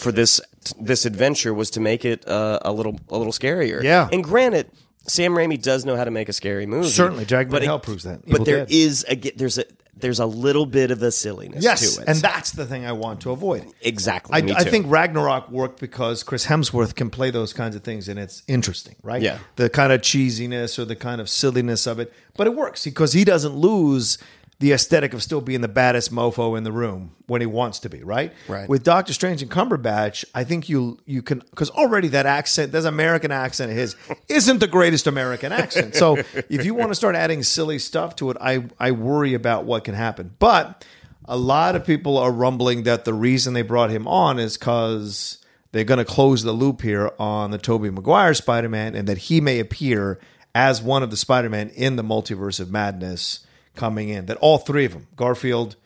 for 0.00 0.12
this 0.12 0.40
this 0.80 1.04
adventure 1.06 1.52
was 1.54 1.70
to 1.70 1.80
make 1.80 2.04
it 2.04 2.26
uh, 2.28 2.58
a 2.62 2.72
little 2.72 2.98
a 3.08 3.16
little 3.18 3.32
scarier. 3.32 3.82
Yeah. 3.82 4.08
and 4.12 4.24
granted. 4.24 4.70
Sam 5.06 5.32
Raimi 5.32 5.60
does 5.60 5.84
know 5.86 5.96
how 5.96 6.04
to 6.04 6.10
make 6.10 6.28
a 6.28 6.32
scary 6.32 6.66
movie. 6.66 6.88
Certainly, 6.88 7.24
Jack 7.24 7.48
but 7.48 7.62
Hell 7.62 7.80
proves 7.80 8.04
that. 8.04 8.20
Evil 8.26 8.38
But 8.38 8.44
there 8.44 8.58
Dead. 8.58 8.70
is 8.70 9.04
a 9.08 9.16
there's 9.16 9.56
a 9.58 9.64
there's 9.96 10.20
a 10.20 10.26
little 10.26 10.66
bit 10.66 10.90
of 10.90 11.02
a 11.02 11.10
silliness 11.10 11.64
Yes, 11.64 11.96
to 11.96 12.02
it. 12.02 12.08
and 12.08 12.18
that's 12.18 12.52
the 12.52 12.64
thing 12.66 12.84
I 12.86 12.92
want 12.92 13.22
to 13.22 13.30
avoid. 13.32 13.64
exactly. 13.80 14.34
I, 14.52 14.58
I 14.60 14.64
think 14.64 14.86
Ragnarok 14.88 15.50
worked 15.50 15.80
because 15.80 16.22
Chris 16.22 16.46
Hemsworth 16.46 16.94
can 16.94 17.08
play 17.10 17.30
those 17.30 17.52
kinds 17.54 17.74
of 17.76 17.82
things, 17.82 18.08
and 18.08 18.18
it's 18.18 18.42
interesting, 18.46 18.94
right? 19.02 19.20
Yeah. 19.22 19.38
the 19.56 19.68
kind 19.70 19.90
of 19.92 20.00
cheesiness 20.02 20.78
or 20.78 20.84
the 20.84 20.96
kind 20.96 21.20
of 21.20 21.28
silliness 21.28 21.86
of 21.86 21.98
it, 21.98 22.12
but 22.36 22.46
it 22.46 22.54
works 22.54 22.84
because 22.84 23.12
he 23.14 23.24
doesn't 23.24 23.54
lose 23.56 24.16
the 24.60 24.72
aesthetic 24.72 25.14
of 25.14 25.22
still 25.22 25.40
being 25.40 25.62
the 25.62 25.68
baddest 25.68 26.12
mofo 26.12 26.56
in 26.56 26.64
the 26.64 26.70
room 26.70 27.12
when 27.26 27.40
he 27.40 27.46
wants 27.46 27.78
to 27.80 27.88
be, 27.88 28.02
right? 28.04 28.32
Right. 28.46 28.68
With 28.68 28.84
Doctor 28.84 29.14
Strange 29.14 29.40
and 29.40 29.50
Cumberbatch, 29.50 30.24
I 30.34 30.44
think 30.44 30.68
you 30.68 30.98
you 31.06 31.22
can 31.22 31.38
because 31.50 31.70
already 31.70 32.08
that 32.08 32.26
accent, 32.26 32.72
that 32.72 32.84
American 32.84 33.32
accent 33.32 33.70
of 33.70 33.76
his 33.76 33.96
isn't 34.28 34.58
the 34.58 34.66
greatest 34.68 35.06
American 35.06 35.50
accent. 35.50 35.94
So 35.96 36.16
if 36.50 36.64
you 36.64 36.74
want 36.74 36.90
to 36.90 36.94
start 36.94 37.16
adding 37.16 37.42
silly 37.42 37.78
stuff 37.78 38.16
to 38.16 38.30
it, 38.30 38.36
I 38.38 38.64
I 38.78 38.90
worry 38.92 39.32
about 39.32 39.64
what 39.64 39.84
can 39.84 39.94
happen. 39.94 40.36
But 40.38 40.84
a 41.24 41.38
lot 41.38 41.74
of 41.74 41.86
people 41.86 42.18
are 42.18 42.30
rumbling 42.30 42.82
that 42.82 43.06
the 43.06 43.14
reason 43.14 43.54
they 43.54 43.62
brought 43.62 43.90
him 43.90 44.06
on 44.06 44.38
is 44.38 44.58
because 44.58 45.38
they're 45.72 45.84
going 45.84 45.98
to 45.98 46.04
close 46.04 46.42
the 46.42 46.52
loop 46.52 46.82
here 46.82 47.12
on 47.18 47.50
the 47.50 47.58
Tobey 47.58 47.88
Maguire 47.88 48.34
Spider-Man 48.34 48.94
and 48.94 49.08
that 49.08 49.18
he 49.18 49.40
may 49.40 49.58
appear 49.58 50.18
as 50.54 50.82
one 50.82 51.02
of 51.02 51.10
the 51.10 51.16
Spider-Man 51.16 51.70
in 51.70 51.96
the 51.96 52.02
multiverse 52.02 52.60
of 52.60 52.70
madness 52.70 53.46
coming 53.74 54.08
in. 54.08 54.26
That 54.26 54.36
all 54.38 54.58
three 54.58 54.84
of 54.84 54.92
them, 54.92 55.06
Garfield, 55.16 55.76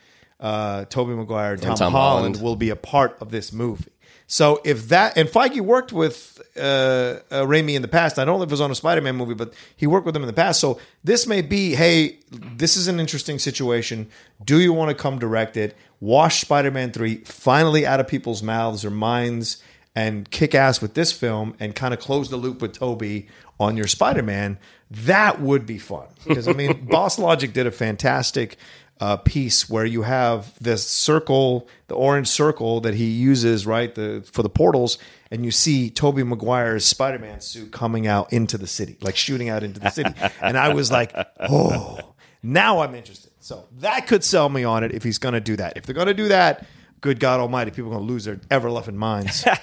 uh, 0.41 0.85
Tobey 0.87 1.15
Maguire, 1.15 1.55
and 1.55 1.63
Tom, 1.63 1.77
Tom 1.77 1.93
Holland, 1.93 2.37
Holland. 2.37 2.43
will 2.43 2.57
be 2.57 2.71
a 2.71 2.77
part 2.77 3.17
of 3.21 3.31
this 3.31 3.53
movie. 3.53 3.91
So 4.27 4.61
if 4.65 4.89
that 4.89 5.19
and 5.19 5.29
Feige 5.29 5.61
worked 5.61 5.93
with 5.93 6.41
uh, 6.57 6.61
uh, 6.61 7.21
Raimi 7.43 7.75
in 7.75 7.83
the 7.83 7.89
past, 7.89 8.19
I 8.19 8.25
don't 8.25 8.39
know 8.39 8.43
if 8.43 8.49
it 8.49 8.53
was 8.53 8.61
on 8.61 8.71
a 8.71 8.75
Spider-Man 8.75 9.17
movie, 9.17 9.35
but 9.35 9.53
he 9.77 9.87
worked 9.87 10.07
with 10.07 10.17
him 10.17 10.23
in 10.23 10.27
the 10.27 10.33
past. 10.33 10.61
So 10.61 10.81
this 11.03 11.27
may 11.27 11.43
be, 11.43 11.75
hey, 11.75 12.19
this 12.31 12.77
is 12.77 12.89
an 12.89 13.01
interesting 13.01 13.39
situation. 13.39 14.09
Do 14.43 14.61
you 14.61 14.73
want 14.73 14.89
to 14.91 14.95
come 14.95 15.19
direct 15.19 15.57
it? 15.57 15.77
Wash 16.01 16.41
Spider-Man 16.41 16.93
three 16.93 17.17
finally 17.25 17.87
out 17.87 18.01
of 18.01 18.09
people's 18.09 18.43
mouths 18.43 18.85
or 18.85 18.91
minds 18.91 19.63
and 19.95 20.31
kick 20.31 20.55
ass 20.55 20.81
with 20.81 20.95
this 20.95 21.13
film 21.13 21.55
and 21.61 21.75
kind 21.75 21.93
of 21.93 22.01
close 22.01 22.31
the 22.31 22.37
loop 22.37 22.63
with 22.63 22.73
Tobey 22.73 23.29
on 23.61 23.77
your 23.77 23.87
Spider-Man. 23.87 24.59
That 25.03 25.41
would 25.41 25.67
be 25.67 25.79
fun 25.79 26.07
because 26.27 26.49
I 26.49 26.53
mean, 26.53 26.87
Boss 26.87 27.19
Logic 27.19 27.53
did 27.53 27.67
a 27.67 27.71
fantastic 27.71 28.57
uh, 29.01 29.17
piece 29.17 29.69
where 29.69 29.85
you 29.85 30.03
have 30.03 30.57
this 30.61 30.87
circle, 30.87 31.69
the 31.89 31.95
orange 31.95 32.29
circle 32.29 32.81
that 32.83 32.95
he 32.95 33.07
uses, 33.07 33.67
right, 33.67 33.95
the 33.95 34.25
for 34.33 34.43
the 34.43 34.49
portals, 34.49 34.99
and 35.31 35.45
you 35.45 35.51
see 35.51 35.91
Tobey 35.91 36.23
Maguire's 36.23 36.85
Spider-Man 36.85 37.41
suit 37.41 37.73
coming 37.73 38.07
out 38.07 38.33
into 38.33 38.57
the 38.57 38.67
city, 38.67 38.97
like 39.01 39.17
shooting 39.17 39.49
out 39.49 39.63
into 39.63 39.81
the 39.81 39.91
city. 39.91 40.15
and 40.41 40.57
I 40.57 40.73
was 40.73 40.93
like, 40.93 41.13
oh, 41.41 41.99
now 42.43 42.81
I'm 42.81 42.95
interested. 42.95 43.33
So 43.41 43.67
that 43.81 44.07
could 44.07 44.23
sell 44.25 44.49
me 44.49 44.65
on 44.65 44.85
it 44.85 44.93
if 44.93 45.03
he's 45.03 45.19
going 45.19 45.35
to 45.35 45.41
do 45.41 45.57
that. 45.57 45.77
If 45.77 45.87
they're 45.87 45.95
going 45.95 46.07
to 46.07 46.15
do 46.15 46.29
that, 46.29 46.65
good 47.05 47.21
God 47.21 47.39
Almighty, 47.39 47.71
people 47.71 47.91
are 47.91 47.97
going 47.97 48.07
to 48.07 48.13
lose 48.13 48.25
their 48.25 48.41
ever 48.51 48.71
loving 48.71 48.97
minds. 48.97 49.45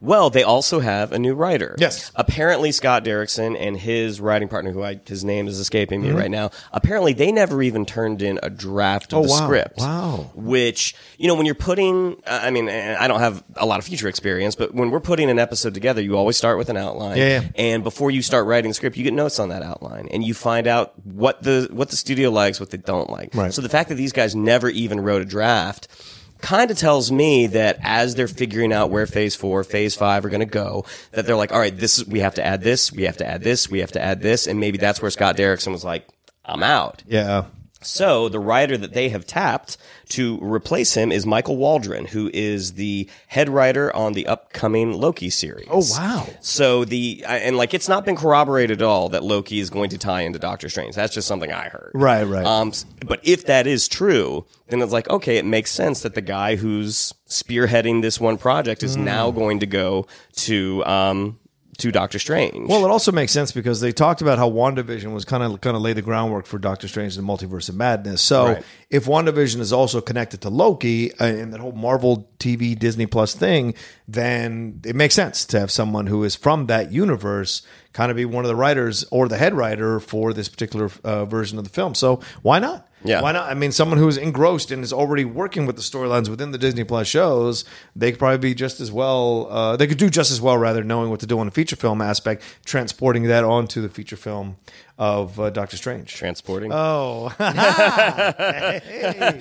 Well, 0.00 0.30
they 0.30 0.44
also 0.44 0.78
have 0.80 1.10
a 1.12 1.18
new 1.18 1.34
writer. 1.34 1.74
Yes. 1.78 2.10
Apparently, 2.14 2.70
Scott 2.72 3.04
Derrickson 3.04 3.56
and 3.58 3.76
his 3.76 4.20
writing 4.20 4.46
partner, 4.48 4.70
who 4.70 4.82
I 4.84 5.00
his 5.04 5.24
name 5.24 5.48
is 5.48 5.58
escaping 5.58 6.00
Mm-hmm. 6.00 6.14
me 6.14 6.20
right 6.20 6.30
now. 6.30 6.50
Apparently, 6.72 7.12
they 7.12 7.32
never 7.32 7.60
even 7.60 7.84
turned 7.84 8.22
in 8.22 8.38
a 8.42 8.48
draft 8.50 9.12
of 9.12 9.18
Oh, 9.18 9.22
the 9.24 9.30
wow. 9.30 9.36
script. 9.44 9.78
Wow. 9.78 10.30
Which 10.34 10.94
you 11.18 11.26
know, 11.26 11.34
when 11.34 11.44
you're 11.44 11.54
putting, 11.56 12.16
uh, 12.26 12.40
I 12.42 12.50
mean, 12.50 12.68
I 12.68 13.08
don't 13.08 13.18
have 13.20 13.42
a 13.56 13.66
lot 13.66 13.78
of 13.80 13.84
future 13.84 14.08
experience, 14.08 14.54
but 14.54 14.72
when 14.74 14.90
we're 14.90 15.00
putting 15.00 15.28
an 15.28 15.38
episode 15.40 15.74
together, 15.74 16.00
you 16.00 16.16
always 16.16 16.36
start 16.36 16.56
with 16.56 16.68
an 16.68 16.76
outline. 16.76 17.16
Yeah, 17.18 17.40
yeah. 17.42 17.48
And 17.56 17.82
before 17.84 18.10
you 18.12 18.22
start 18.22 18.46
writing 18.46 18.70
the 18.70 18.74
script, 18.74 18.96
you 18.96 19.02
get 19.04 19.12
notes 19.12 19.38
on 19.40 19.48
that 19.48 19.62
outline, 19.62 20.08
and 20.12 20.22
you 20.24 20.34
find 20.34 20.66
out 20.68 20.94
what 21.04 21.42
the 21.42 21.68
what 21.72 21.90
the 21.90 21.96
studio 21.96 22.30
likes, 22.30 22.60
what 22.60 22.70
they 22.70 22.78
don't 22.78 23.10
like. 23.10 23.34
Right. 23.34 23.52
So 23.52 23.60
the 23.60 23.68
fact 23.68 23.88
that 23.88 23.96
these 23.96 24.12
guys 24.12 24.34
never 24.36 24.68
even 24.70 25.00
wrote 25.00 25.20
a 25.20 25.26
draft 25.26 25.88
kind 26.44 26.70
of 26.70 26.76
tells 26.76 27.10
me 27.10 27.46
that 27.48 27.78
as 27.82 28.14
they're 28.14 28.28
figuring 28.28 28.72
out 28.72 28.90
where 28.90 29.06
phase 29.06 29.34
four, 29.34 29.64
phase 29.64 29.94
five 29.94 30.24
are 30.24 30.28
going 30.28 30.40
to 30.40 30.46
go, 30.46 30.84
that 31.12 31.24
they're 31.26 31.36
like, 31.36 31.52
all 31.52 31.58
right, 31.58 31.76
this 31.76 31.98
is, 31.98 32.06
we 32.06 32.20
have 32.20 32.34
to 32.34 32.44
add 32.44 32.60
this, 32.60 32.92
we 32.92 33.04
have 33.04 33.16
to 33.16 33.26
add 33.26 33.42
this, 33.42 33.70
we 33.70 33.78
have 33.80 33.92
to 33.92 34.00
add 34.00 34.20
this. 34.20 34.46
And 34.46 34.60
maybe 34.60 34.76
that's 34.76 35.00
where 35.00 35.10
Scott 35.10 35.36
Derrickson 35.38 35.72
was 35.72 35.84
like, 35.84 36.06
I'm 36.44 36.62
out. 36.62 37.02
yeah. 37.06 37.46
So 37.84 38.28
the 38.28 38.38
writer 38.40 38.76
that 38.76 38.92
they 38.94 39.08
have 39.10 39.26
tapped 39.26 39.76
to 40.10 40.38
replace 40.42 40.94
him 40.94 41.10
is 41.12 41.24
Michael 41.26 41.56
Waldron, 41.56 42.06
who 42.06 42.30
is 42.34 42.74
the 42.74 43.08
head 43.28 43.48
writer 43.48 43.94
on 43.94 44.12
the 44.12 44.26
upcoming 44.26 44.92
Loki 44.92 45.30
series. 45.30 45.66
Oh, 45.70 45.84
wow. 45.90 46.26
So 46.40 46.84
the 46.84 47.24
and 47.26 47.56
like 47.56 47.74
it's 47.74 47.88
not 47.88 48.04
been 48.04 48.16
corroborated 48.16 48.82
at 48.82 48.86
all 48.86 49.08
that 49.10 49.22
Loki 49.22 49.60
is 49.60 49.70
going 49.70 49.90
to 49.90 49.98
tie 49.98 50.22
into 50.22 50.38
Doctor 50.38 50.68
Strange. 50.68 50.94
That's 50.94 51.14
just 51.14 51.28
something 51.28 51.52
I 51.52 51.68
heard. 51.68 51.92
Right, 51.94 52.24
right. 52.24 52.44
Um, 52.44 52.72
but 53.06 53.20
if 53.22 53.46
that 53.46 53.66
is 53.66 53.88
true, 53.88 54.44
then 54.68 54.80
it's 54.82 54.92
like 54.92 55.08
okay, 55.10 55.36
it 55.38 55.44
makes 55.44 55.70
sense 55.70 56.02
that 56.02 56.14
the 56.14 56.20
guy 56.20 56.56
who's 56.56 57.12
spearheading 57.28 58.02
this 58.02 58.20
one 58.20 58.38
project 58.38 58.82
is 58.82 58.94
Hmm. 58.94 59.04
now 59.04 59.30
going 59.30 59.60
to 59.60 59.66
go 59.66 60.06
to 60.36 60.84
um 60.84 61.38
to 61.78 61.90
Doctor 61.92 62.18
Strange. 62.18 62.68
Well, 62.68 62.84
it 62.84 62.90
also 62.90 63.10
makes 63.12 63.32
sense 63.32 63.52
because 63.52 63.80
they 63.80 63.92
talked 63.92 64.22
about 64.22 64.38
how 64.38 64.48
WandaVision 64.50 65.12
was 65.12 65.24
kind 65.24 65.42
of 65.42 65.60
kind 65.60 65.76
of 65.76 65.82
lay 65.82 65.92
the 65.92 66.02
groundwork 66.02 66.46
for 66.46 66.58
Doctor 66.58 66.88
Strange 66.88 67.16
and 67.16 67.26
the 67.26 67.32
Multiverse 67.32 67.68
of 67.68 67.74
Madness. 67.74 68.22
So 68.22 68.44
Right. 68.46 68.64
if 68.90 69.06
WandaVision 69.06 69.60
is 69.60 69.72
also 69.72 70.00
connected 70.00 70.40
to 70.42 70.50
Loki 70.50 71.12
uh, 71.14 71.24
and 71.24 71.52
that 71.52 71.60
whole 71.60 71.72
Marvel 71.72 72.28
TV 72.38 72.78
Disney 72.78 73.06
Plus 73.06 73.34
thing, 73.34 73.74
then 74.06 74.80
it 74.84 74.94
makes 74.94 75.14
sense 75.14 75.44
to 75.46 75.58
have 75.58 75.70
someone 75.70 76.06
who 76.06 76.24
is 76.24 76.36
from 76.36 76.66
that 76.66 76.92
universe 76.92 77.62
kind 77.92 78.10
of 78.10 78.16
be 78.16 78.24
one 78.24 78.44
of 78.44 78.48
the 78.48 78.56
writers 78.56 79.04
or 79.10 79.28
the 79.28 79.38
head 79.38 79.54
writer 79.54 80.00
for 80.00 80.32
this 80.32 80.48
particular 80.48 80.90
uh, 81.04 81.24
version 81.24 81.58
of 81.58 81.64
the 81.64 81.70
film. 81.70 81.94
So 81.94 82.20
why 82.42 82.58
not? 82.58 82.88
Yeah. 83.04 83.20
Why 83.20 83.32
not? 83.32 83.50
I 83.50 83.54
mean, 83.54 83.70
someone 83.70 83.98
who's 83.98 84.16
engrossed 84.16 84.70
and 84.70 84.82
is 84.82 84.92
already 84.92 85.26
working 85.26 85.66
with 85.66 85.76
the 85.76 85.82
storylines 85.82 86.28
within 86.28 86.52
the 86.52 86.58
Disney 86.58 86.84
Plus 86.84 87.06
shows, 87.06 87.64
they 87.94 88.10
could 88.10 88.18
probably 88.18 88.38
be 88.38 88.54
just 88.54 88.80
as 88.80 88.90
well. 88.90 89.46
Uh, 89.50 89.76
they 89.76 89.86
could 89.86 89.98
do 89.98 90.08
just 90.08 90.30
as 90.30 90.40
well, 90.40 90.56
rather, 90.56 90.82
knowing 90.82 91.10
what 91.10 91.20
to 91.20 91.26
do 91.26 91.38
on 91.38 91.46
the 91.46 91.52
feature 91.52 91.76
film 91.76 92.00
aspect, 92.00 92.42
transporting 92.64 93.24
that 93.24 93.44
onto 93.44 93.82
the 93.82 93.90
feature 93.90 94.16
film 94.16 94.56
of 94.98 95.40
uh, 95.40 95.50
Doctor 95.50 95.76
Strange. 95.76 96.12
transporting. 96.14 96.70
Oh, 96.72 97.28
Hey. 97.38 99.40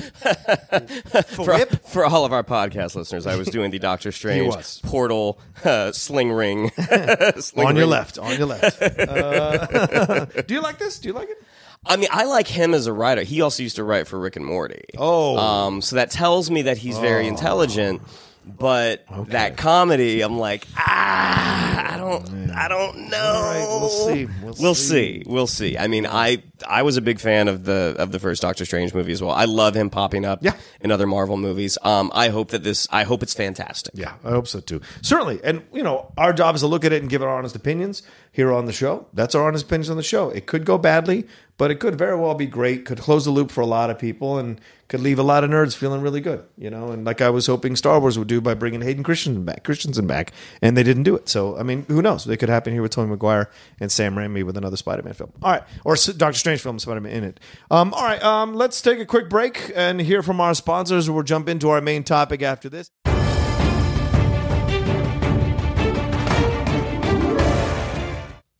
for, 1.28 1.58
for 1.88 2.06
all 2.06 2.26
of 2.26 2.34
our 2.34 2.44
podcast 2.44 2.96
listeners, 2.96 3.28
I 3.28 3.36
was 3.36 3.48
doing 3.50 3.72
the 3.72 3.80
Doctor 3.80 4.12
Strange 4.12 4.82
portal 4.82 5.40
uh, 5.64 5.92
sling 5.92 6.32
ring. 6.32 6.72
sling 7.38 7.68
on 7.68 7.76
your 7.76 7.86
left, 7.86 8.18
on 8.18 8.38
your 8.38 8.48
left. 8.48 8.82
Uh, 8.82 10.26
do 10.48 10.54
you 10.54 10.62
like 10.62 10.80
this? 10.80 11.00
Do 11.00 11.10
you 11.10 11.14
like 11.14 11.30
it? 11.30 11.38
I 11.86 11.98
mean, 11.98 12.08
I 12.12 12.24
like 12.24 12.48
him 12.48 12.74
as 12.74 12.88
a 12.88 12.94
writer. 12.94 13.24
He 13.24 13.42
also 13.42 13.62
used 13.62 13.76
to 13.76 13.84
write 13.84 14.08
for 14.08 14.18
Rick 14.18 14.38
and 14.38 14.46
Morty. 14.46 14.86
Oh. 14.98 15.38
um, 15.38 15.82
so 15.82 15.98
that 15.98 16.12
tells 16.12 16.50
me 16.50 16.62
that 16.64 16.78
he's 16.78 16.98
very 16.98 17.28
intelligent. 17.28 18.02
But 18.46 19.06
that 19.30 19.58
comedy, 19.58 20.22
I'm 20.22 20.38
like, 20.38 20.68
ah, 20.78 21.94
I 21.94 21.98
don't, 21.98 22.52
I 22.52 22.68
don't 22.68 23.10
know. 23.10 23.18
Right, 23.42 23.66
we'll 23.68 23.90
see. 23.90 24.26
We'll 24.26 24.56
We'll 24.60 24.76
see. 24.76 25.22
see. 25.22 25.24
We'll 25.26 25.48
see. 25.48 25.78
I 25.78 25.88
mean, 25.88 26.06
I 26.06 26.44
I 26.68 26.84
was 26.84 26.98
a 26.98 27.02
big 27.02 27.20
fan 27.20 27.48
of 27.48 27.64
the 27.66 27.96
of 27.98 28.12
the 28.12 28.20
first 28.20 28.42
Doctor 28.42 28.66
Strange 28.66 28.94
movie 28.94 29.12
as 29.12 29.22
well. 29.22 29.32
I 29.32 29.46
love 29.46 29.76
him 29.76 29.90
popping 29.90 30.26
up 30.26 30.40
Yeah. 30.42 30.54
in 30.82 30.92
other 30.92 31.08
Marvel 31.08 31.38
movies. 31.38 31.78
Um, 31.84 32.12
I 32.14 32.30
hope 32.30 32.50
that 32.52 32.64
this. 32.64 32.88
I 32.92 33.04
hope 33.04 33.24
it's 33.24 33.34
fantastic. 33.34 33.94
Yeah, 33.96 34.14
I 34.24 34.30
hope 34.32 34.48
so 34.48 34.60
too. 34.60 34.82
Certainly. 35.02 35.40
And, 35.44 35.64
you 35.74 35.84
know, 35.84 36.12
our 36.18 36.34
job 36.34 36.56
is 36.56 36.62
to 36.62 36.68
look 36.68 36.86
at 36.86 36.94
it 36.94 37.02
and 37.02 37.10
give 37.10 37.22
our 37.24 37.30
honest 37.36 37.56
opinions 37.56 38.04
here 38.32 38.52
on 38.54 38.66
the 38.66 38.74
show. 38.74 39.08
That's 39.14 39.36
our 39.36 39.48
honest 39.48 39.66
opinions 39.66 39.90
on 39.90 39.98
the 39.98 40.04
show. 40.04 40.30
It 40.30 40.46
could 40.46 40.66
go 40.66 40.78
badly, 40.78 41.28
but 41.58 41.72
it 41.72 41.76
could 41.76 41.96
very 41.96 42.18
well 42.18 42.36
be 42.36 42.46
great, 42.46 42.86
could 42.86 43.00
close 43.00 43.26
the 43.26 43.32
loop 43.32 43.52
for 43.52 43.62
a 43.62 43.66
lot 43.66 43.90
of 43.90 44.00
people, 44.00 44.38
and 44.38 44.60
could 44.88 45.00
leave 45.00 45.18
a 45.18 45.24
lot 45.24 45.44
of 45.44 45.50
nerds 45.50 45.76
feeling 45.76 46.02
really 46.02 46.22
good, 46.22 46.44
you 46.58 46.70
know, 46.70 46.92
and 46.92 47.06
like 47.06 47.22
I 47.22 47.30
was 47.30 47.48
hoping 47.48 47.76
Star 47.76 48.00
Wars 48.00 48.20
would 48.20 48.28
do 48.28 48.42
by 48.42 48.54
bringing 48.54 48.82
Hayden 48.82 49.04
Christensen 49.04 49.44
back, 49.44 49.64
Christensen 49.64 50.06
back, 50.06 50.34
and 50.62 50.78
they 50.78 50.84
didn't 50.84 51.04
do 51.04 51.16
it. 51.16 51.30
So, 51.30 51.58
I 51.58 51.64
mean, 51.64 51.86
who 51.88 52.02
knows? 52.02 52.28
It 52.28 52.38
could 52.38 52.50
happen 52.50 52.74
here 52.74 52.82
with 52.82 52.92
Tony 52.92 53.10
Maguire 53.10 53.50
and 53.80 53.92
Sam 53.92 54.16
Raimi 54.16 54.44
with 54.44 54.58
another 54.58 54.78
Spider-Man 54.78 55.14
film. 55.14 55.32
All 55.42 55.52
right, 55.52 55.64
or 55.84 55.96
Doctor 55.96 56.38
Strange 56.38 56.62
film, 56.62 56.80
Spider-Man 56.80 57.12
in 57.12 57.24
it. 57.24 57.40
Um, 57.72 57.94
all 57.94 58.04
right, 58.04 58.22
um, 58.24 58.54
let's 58.54 58.82
take 58.82 59.00
a 59.00 59.06
quick 59.06 59.30
break 59.30 59.72
and 59.76 60.00
hear 60.00 60.22
from 60.22 60.40
our 60.42 60.54
sponsors. 60.54 61.10
We'll 61.10 61.24
jump 61.24 61.50
into 61.50 61.70
our 61.70 61.82
main 61.82 62.04
topic 62.04 62.42
after 62.42 62.70
this. 62.70 62.92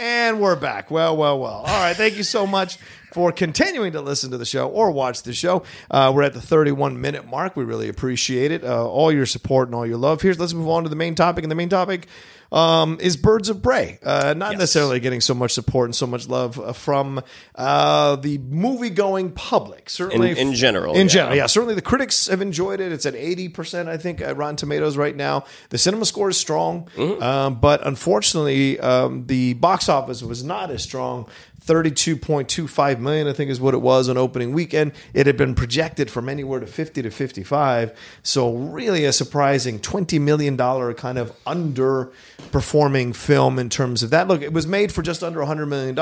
And 0.04 0.42
we're 0.42 0.58
back. 0.58 0.92
Well, 0.92 1.16
well, 1.16 1.40
well. 1.40 1.64
All 1.66 1.80
right. 1.82 1.96
Thank 1.96 2.18
you 2.18 2.24
so 2.24 2.46
much 2.46 2.76
for 3.14 3.32
continuing 3.32 3.94
to 3.94 4.02
listen 4.02 4.32
to 4.32 4.38
the 4.38 4.44
show 4.44 4.68
or 4.68 4.92
watch 4.92 5.24
the 5.24 5.32
show. 5.32 5.64
Uh, 5.90 6.12
we're 6.14 6.24
at 6.24 6.34
the 6.34 6.42
31 6.42 7.00
minute 7.00 7.26
mark. 7.26 7.56
We 7.56 7.64
really 7.64 7.88
appreciate 7.88 8.52
it. 8.52 8.66
Uh, 8.66 8.86
all 8.86 9.14
your 9.14 9.26
support 9.26 9.70
and 9.70 9.76
all 9.76 9.88
your 9.88 9.96
love. 9.96 10.22
Here's 10.22 10.38
let's 10.38 10.54
move 10.54 10.68
on 10.68 10.84
to 10.84 10.90
the 10.90 10.98
main 10.98 11.16
topic. 11.16 11.46
And 11.46 11.52
the 11.52 11.56
main 11.56 11.70
topic 11.70 12.08
um, 12.54 12.98
is 13.02 13.18
Birds 13.18 13.50
of 13.50 13.62
Prey. 13.62 14.00
Uh, 14.04 14.34
not 14.38 14.54
necessarily 14.58 15.00
getting 15.00 15.20
so 15.22 15.34
much 15.34 15.52
support 15.52 15.88
and 15.88 15.96
so 15.96 16.06
much 16.08 16.28
love 16.30 16.60
uh, 16.60 16.72
from 16.72 17.22
uh, 17.56 18.16
the 18.18 18.38
movie 18.38 18.90
going 18.92 19.32
public. 19.32 19.90
Certainly, 19.90 20.32
In- 20.32 20.38
in 20.50 20.54
general, 20.54 20.94
In 20.94 21.08
yeah. 21.08 21.14
general, 21.14 21.36
yeah. 21.36 21.46
Certainly, 21.48 21.76
the 21.76 21.82
critics 21.82 22.28
have 22.28 22.42
enjoyed 22.42 22.80
it. 22.80 22.92
It's 22.92 23.06
at 23.06 23.16
eighty 23.16 23.50
percent, 23.50 23.90
I 23.90 23.98
think, 23.98 24.22
at 24.22 24.38
Rotten 24.38 24.56
Tomatoes 24.56 24.96
right 24.96 25.16
now. 25.16 25.46
The 25.70 25.78
cinema 25.78 26.06
score 26.06 26.30
is 26.30 26.38
strong, 26.38 26.88
Mm-hmm. 26.96 27.22
um, 27.24 27.56
but 27.60 27.86
unfortunately, 27.86 28.80
um, 28.80 29.26
the 29.26 29.54
box 29.56 29.90
office 29.90 30.22
was 30.22 30.44
not 30.44 30.70
as 30.70 30.84
strong. 30.84 31.28
32.25 31.66 33.00
million, 33.00 33.28
I 33.28 33.34
think, 33.34 33.50
is 33.50 33.60
what 33.62 33.74
it 33.74 33.78
was 33.82 34.10
on 34.10 34.18
opening 34.18 34.54
weekend. 34.54 34.92
It 35.14 35.28
had 35.28 35.38
been 35.38 35.56
projected 35.56 36.12
from 36.12 36.28
anywhere 36.30 36.60
to 36.60 36.68
50 36.68 37.02
to 37.02 37.10
55. 37.10 37.98
So, 38.22 38.54
really, 38.56 39.06
a 39.06 39.14
surprising 39.14 39.80
$20 39.80 40.20
million 40.20 40.58
kind 40.96 41.18
of 41.18 41.32
underperforming 41.46 43.16
film 43.16 43.60
in 43.60 43.70
terms 43.70 44.04
of 44.04 44.10
that. 44.12 44.28
Look, 44.28 44.42
it 44.42 44.54
was 44.54 44.68
made 44.68 44.92
for 44.92 45.02
just 45.02 45.24
under 45.24 45.40
$100 45.40 45.68
million, 45.68 45.96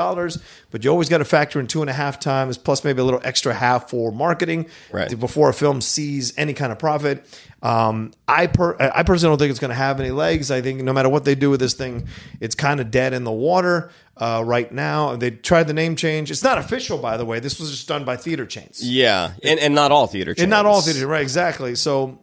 but 0.70 0.84
you 0.84 0.90
always 0.90 1.08
got 1.08 1.18
to 1.18 1.24
factor 1.24 1.60
in 1.60 1.66
two 1.66 1.80
and 1.80 1.90
a 1.90 1.94
half 1.94 2.18
times, 2.20 2.58
plus 2.58 2.84
maybe 2.84 3.00
a 3.00 3.04
little 3.04 3.20
extra 3.24 3.54
half 3.54 3.90
for 3.90 4.10
marketing 4.12 4.66
Right. 4.90 5.18
before 5.18 5.48
a 5.48 5.54
film 5.54 5.80
sees 5.80 6.36
any 6.36 6.54
kind 6.54 6.72
of 6.72 6.78
profit. 6.78 7.24
Um, 7.62 8.10
I 8.26 8.48
per, 8.48 8.76
I 8.80 9.04
personally 9.04 9.32
don't 9.32 9.38
think 9.38 9.50
it's 9.50 9.60
going 9.60 9.68
to 9.70 9.74
have 9.76 10.00
any 10.00 10.10
legs. 10.10 10.50
I 10.50 10.60
think 10.60 10.82
no 10.82 10.92
matter 10.92 11.08
what 11.08 11.24
they 11.24 11.36
do 11.36 11.48
with 11.50 11.60
this 11.60 11.74
thing, 11.74 12.08
it's 12.40 12.56
kind 12.56 12.80
of 12.80 12.90
dead 12.90 13.12
in 13.12 13.22
the 13.22 13.30
water 13.30 13.90
uh, 14.16 14.42
right 14.44 14.70
now. 14.72 15.16
They 15.16 15.30
tried 15.30 15.64
the 15.68 15.72
name 15.74 15.96
change. 15.96 16.30
It's 16.30 16.42
not 16.42 16.58
official, 16.58 16.98
by 16.98 17.16
the 17.16 17.24
way. 17.24 17.40
This 17.40 17.58
was 17.58 17.70
just 17.70 17.88
done 17.88 18.04
by 18.04 18.16
theater 18.16 18.46
chains, 18.46 18.80
Yeah, 18.82 19.32
and, 19.42 19.58
and 19.58 19.74
not 19.74 19.90
all 19.92 20.06
theater 20.06 20.34
chains. 20.34 20.42
and 20.42 20.50
not 20.50 20.66
all 20.66 20.80
theater, 20.82 21.06
right? 21.06 21.22
Exactly. 21.22 21.74
So. 21.74 22.18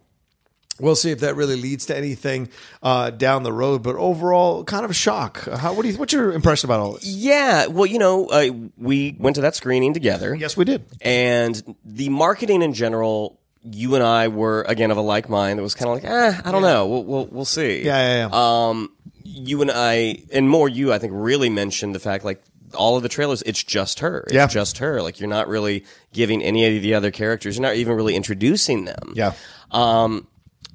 We'll 0.82 0.96
see 0.96 1.12
if 1.12 1.20
that 1.20 1.36
really 1.36 1.58
leads 1.58 1.88
to 1.88 1.98
anything 1.98 2.48
uh, 2.82 3.10
down 3.10 3.44
the 3.44 3.52
road. 3.52 3.84
But 3.84 3.98
overall, 3.98 4.64
kind 4.64 4.86
of 4.86 4.92
a 4.92 4.94
shock. 4.94 5.44
How? 5.44 5.74
What 5.74 5.82
do 5.82 5.90
you? 5.90 5.98
What's 5.98 6.14
your 6.14 6.32
impression 6.32 6.68
about 6.70 6.80
all 6.80 6.94
this? 6.94 7.06
Yeah, 7.06 7.66
well, 7.68 7.86
you 7.86 8.00
know, 8.00 8.28
uh, 8.28 8.50
we 8.78 9.14
went 9.20 9.36
to 9.36 9.42
that 9.42 9.58
screening 9.58 9.94
together. 9.94 10.34
Yes, 10.34 10.56
we 10.56 10.64
did. 10.64 10.86
And 11.02 11.76
the 11.84 12.08
marketing 12.08 12.62
in 12.62 12.72
general, 12.74 13.42
you 13.62 13.96
and 13.96 14.04
I 14.06 14.30
were 14.30 14.62
again 14.70 14.90
of 14.90 14.96
a 14.96 15.02
like 15.02 15.28
mind. 15.28 15.60
That 15.60 15.64
was 15.64 15.76
kind 15.76 15.90
of 15.92 15.96
like, 16.02 16.06
eh, 16.10 16.42
I 16.46 16.50
don't 16.50 16.62
know. 16.62 16.88
We'll, 16.88 17.04
we'll 17.04 17.26
we'll 17.26 17.44
see. 17.46 17.84
Yeah, 17.84 17.98
yeah, 17.98 18.28
yeah. 18.30 18.68
Um, 18.70 18.90
you 19.32 19.62
and 19.62 19.72
I, 19.74 20.24
and 20.32 20.50
more 20.50 20.68
you, 20.70 20.92
I 20.94 21.00
think, 21.00 21.14
really 21.16 21.50
mentioned 21.50 21.94
the 21.96 22.00
fact 22.00 22.24
like 22.26 22.42
all 22.76 22.98
of 22.98 23.04
the 23.04 23.10
trailers, 23.10 23.42
it's 23.44 23.64
just 23.64 24.00
her. 24.00 24.22
It's 24.28 24.34
Yeah. 24.34 24.48
just 24.48 24.78
her. 24.80 25.02
Like 25.02 25.20
you're 25.20 25.30
not 25.30 25.48
really 25.48 25.86
giving 26.14 26.44
any 26.44 26.76
of 26.78 26.82
the 26.84 26.94
other 26.94 27.12
characters. 27.12 27.58
You're 27.58 27.64
not 27.64 27.76
even 27.76 27.94
really 27.96 28.16
introducing 28.16 28.86
them. 28.86 29.14
Yeah. 29.16 29.34
Um, 29.72 30.28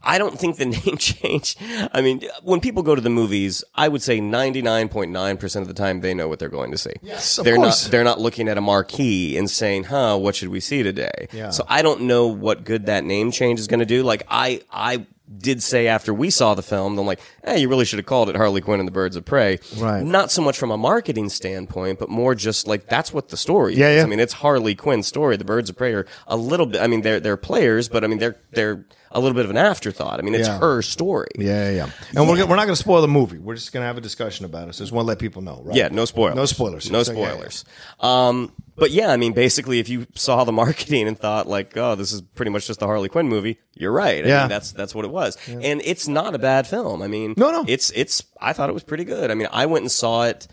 I 0.07 0.19
don't 0.19 0.39
think 0.39 0.57
the 0.59 0.67
name 0.87 0.97
change. 0.99 1.57
I 1.93 2.03
mean, 2.03 2.23
when 2.43 2.61
people 2.61 2.83
go 2.83 2.95
to 2.95 3.01
the 3.01 3.11
movies, 3.11 3.65
I 3.75 3.89
would 3.89 4.03
say 4.03 4.21
99.9% 4.21 5.61
of 5.63 5.67
the 5.69 5.75
time 5.75 6.01
they 6.01 6.15
know 6.15 6.29
what 6.29 6.39
they're 6.39 6.49
going 6.49 6.71
to 6.73 6.79
see. 6.79 6.93
Yes, 7.03 7.39
of 7.39 7.45
they're 7.45 7.57
course. 7.57 7.85
not 7.85 7.91
they're 7.91 8.05
not 8.05 8.21
looking 8.21 8.49
at 8.49 8.59
a 8.59 8.61
marquee 8.61 9.37
and 9.39 9.49
saying, 9.51 9.85
"Huh, 9.85 10.17
what 10.19 10.35
should 10.37 10.49
we 10.49 10.61
see 10.61 10.83
today?" 10.83 11.29
Yeah. 11.33 11.51
So 11.51 11.65
I 11.69 11.83
don't 11.83 12.03
know 12.03 12.27
what 12.27 12.65
good 12.65 12.87
that 12.87 13.05
name 13.05 13.31
change 13.31 13.59
is 13.61 13.67
going 13.67 13.81
to 13.81 13.87
do. 13.87 14.03
Like 14.03 14.25
I 14.29 14.61
I 14.71 15.07
did 15.39 15.63
say 15.63 15.87
after 15.87 16.13
we 16.13 16.29
saw 16.31 16.55
the 16.55 16.63
film, 16.63 16.99
I'm 16.99 17.07
like, 17.07 17.21
"Hey, 17.45 17.59
you 17.61 17.69
really 17.69 17.85
should 17.87 17.99
have 17.99 18.07
called 18.07 18.29
it 18.29 18.37
Harley 18.37 18.61
Quinn 18.61 18.79
and 18.79 18.87
the 18.87 18.93
Birds 18.93 19.17
of 19.17 19.25
Prey." 19.25 19.59
Right. 19.79 20.03
Not 20.05 20.31
so 20.31 20.43
much 20.43 20.59
from 20.59 20.71
a 20.71 20.77
marketing 20.77 21.31
standpoint, 21.31 21.99
but 21.99 22.09
more 22.11 22.35
just 22.35 22.67
like 22.67 22.89
that's 22.89 23.13
what 23.13 23.29
the 23.31 23.37
story 23.37 23.75
Yeah, 23.75 23.89
is. 23.91 23.97
yeah. 23.97 24.03
I 24.03 24.07
mean, 24.07 24.21
it's 24.21 24.35
Harley 24.35 24.75
Quinn's 24.75 25.07
story. 25.07 25.37
The 25.37 25.45
Birds 25.45 25.71
of 25.71 25.77
Prey 25.77 25.95
are 25.95 26.07
a 26.27 26.37
little 26.37 26.67
bit 26.67 26.83
I 26.83 26.87
mean, 26.89 27.01
they're 27.03 27.21
they're 27.21 27.37
players, 27.39 27.89
but 27.89 28.05
I 28.05 28.07
mean, 28.07 28.19
they're 28.19 28.37
they're 28.53 28.85
a 29.11 29.21
little 29.21 29.35
bit 29.35 29.45
of 29.45 29.51
an 29.51 29.57
afterthought. 29.57 30.19
I 30.19 30.23
mean, 30.23 30.35
it's 30.35 30.49
Yeah. 30.49 30.59
her 30.59 30.83
story. 30.83 31.29
Yeah, 31.39 31.71
yeah, 31.71 31.87
yeah. 31.87 31.91
And 32.21 32.29
we're, 32.29 32.35
we're 32.47 32.57
not 32.57 32.65
going 32.65 32.71
to 32.71 32.77
spoil 32.77 33.01
the 33.01 33.07
movie. 33.09 33.39
We're 33.39 33.55
just 33.55 33.73
going 33.73 33.83
to 33.83 33.87
have 33.87 33.97
a 33.97 34.01
discussion 34.01 34.45
about 34.45 34.69
it. 34.69 34.75
So 34.75 34.83
just 34.83 34.93
want 34.93 35.05
to 35.05 35.09
let 35.09 35.21
people 35.21 35.41
know, 35.41 35.63
right? 35.65 35.77
Yeah, 35.77 35.89
no 35.93 36.05
spoilers. 36.05 36.35
No 36.35 36.47
spoilers. 36.47 36.91
No 36.91 37.03
So, 37.05 37.13
yeah, 37.13 37.19
yeah. 37.21 37.29
spoilers. 37.31 37.65
Um, 38.01 38.53
but 38.77 38.91
yeah, 38.91 39.09
I 39.11 39.17
mean, 39.17 39.33
basically, 39.33 39.79
if 39.79 39.89
you 39.89 40.07
saw 40.15 40.45
the 40.45 40.53
marketing 40.63 41.07
and 41.09 41.19
thought 41.19 41.47
like, 41.47 41.77
"Oh, 41.77 41.95
this 41.95 42.13
is 42.13 42.21
pretty 42.23 42.51
much 42.51 42.67
just 42.67 42.81
the 42.81 42.87
Harley 42.87 43.09
Quinn 43.09 43.29
movie," 43.29 43.59
you're 43.75 43.93
right. 43.93 44.25
I 44.25 44.29
Yeah. 44.29 44.41
mean, 44.41 44.49
that's 44.49 44.73
that's 44.73 44.95
what 44.95 45.05
it 45.05 45.11
was, 45.11 45.37
and 45.49 45.81
it's 45.85 46.09
not 46.09 46.35
a 46.35 46.39
bad 46.39 46.67
film. 46.67 47.03
I 47.03 47.07
mean, 47.09 47.35
No, 47.37 47.51
no. 47.51 47.65
it's 47.69 47.91
it's. 47.95 48.23
I 48.41 48.53
thought 48.53 48.69
it 48.71 48.75
was 48.75 48.85
pretty 48.85 49.05
good. 49.05 49.31
I 49.31 49.35
mean, 49.35 49.49
I 49.53 49.67
went 49.67 49.83
and 49.83 49.91
saw 49.93 50.25
it. 50.25 50.47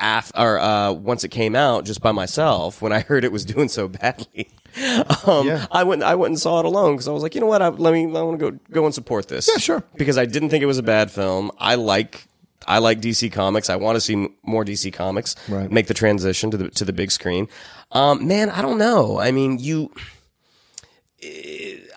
Af- 0.00 0.30
or 0.36 0.60
uh, 0.60 0.92
once 0.92 1.24
it 1.24 1.30
came 1.30 1.56
out, 1.56 1.84
just 1.84 2.00
by 2.00 2.12
myself, 2.12 2.80
when 2.80 2.92
I 2.92 3.00
heard 3.08 3.24
it 3.24 3.32
was 3.32 3.44
doing 3.44 3.66
so 3.68 3.88
badly, 3.88 4.48
um, 5.26 5.44
Yeah. 5.48 5.66
I 5.72 5.82
went 5.82 6.04
I 6.04 6.14
went 6.14 6.30
and 6.30 6.38
saw 6.38 6.60
it 6.60 6.66
alone 6.66 6.92
because 6.94 7.08
I 7.08 7.10
was 7.10 7.24
like, 7.24 7.34
you 7.34 7.40
know 7.40 7.48
what, 7.48 7.62
I, 7.62 7.68
let 7.70 7.92
me 7.92 8.04
I 8.04 8.22
want 8.22 8.38
to 8.38 8.52
go 8.52 8.58
go 8.70 8.84
and 8.84 8.94
support 8.94 9.26
this. 9.26 9.48
Yeah, 9.48 9.56
sure. 9.58 9.82
Because 9.96 10.16
I 10.16 10.24
didn't 10.24 10.50
think 10.50 10.62
it 10.62 10.66
was 10.66 10.78
a 10.78 10.84
bad 10.84 11.10
film. 11.10 11.50
I 11.58 11.74
like 11.74 12.27
I 12.68 12.78
like 12.78 13.00
DC 13.00 13.32
Comics. 13.32 13.70
I 13.70 13.76
want 13.76 13.96
to 13.96 14.00
see 14.00 14.12
m- 14.12 14.34
more 14.44 14.64
DC 14.64 14.92
Comics 14.92 15.34
Right. 15.48 15.70
make 15.72 15.86
the 15.88 15.94
transition 15.94 16.50
to 16.52 16.56
the 16.56 16.68
to 16.70 16.84
the 16.84 16.92
big 16.92 17.10
screen. 17.10 17.48
Um, 17.92 18.28
man, 18.28 18.50
I 18.50 18.60
don't 18.62 18.78
know. 18.78 19.18
I 19.18 19.32
mean, 19.32 19.58
you. 19.58 19.90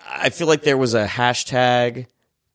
I 0.08 0.30
feel 0.30 0.46
like 0.46 0.62
there 0.62 0.78
was 0.78 0.94
a 0.94 1.06
hashtag 1.06 2.06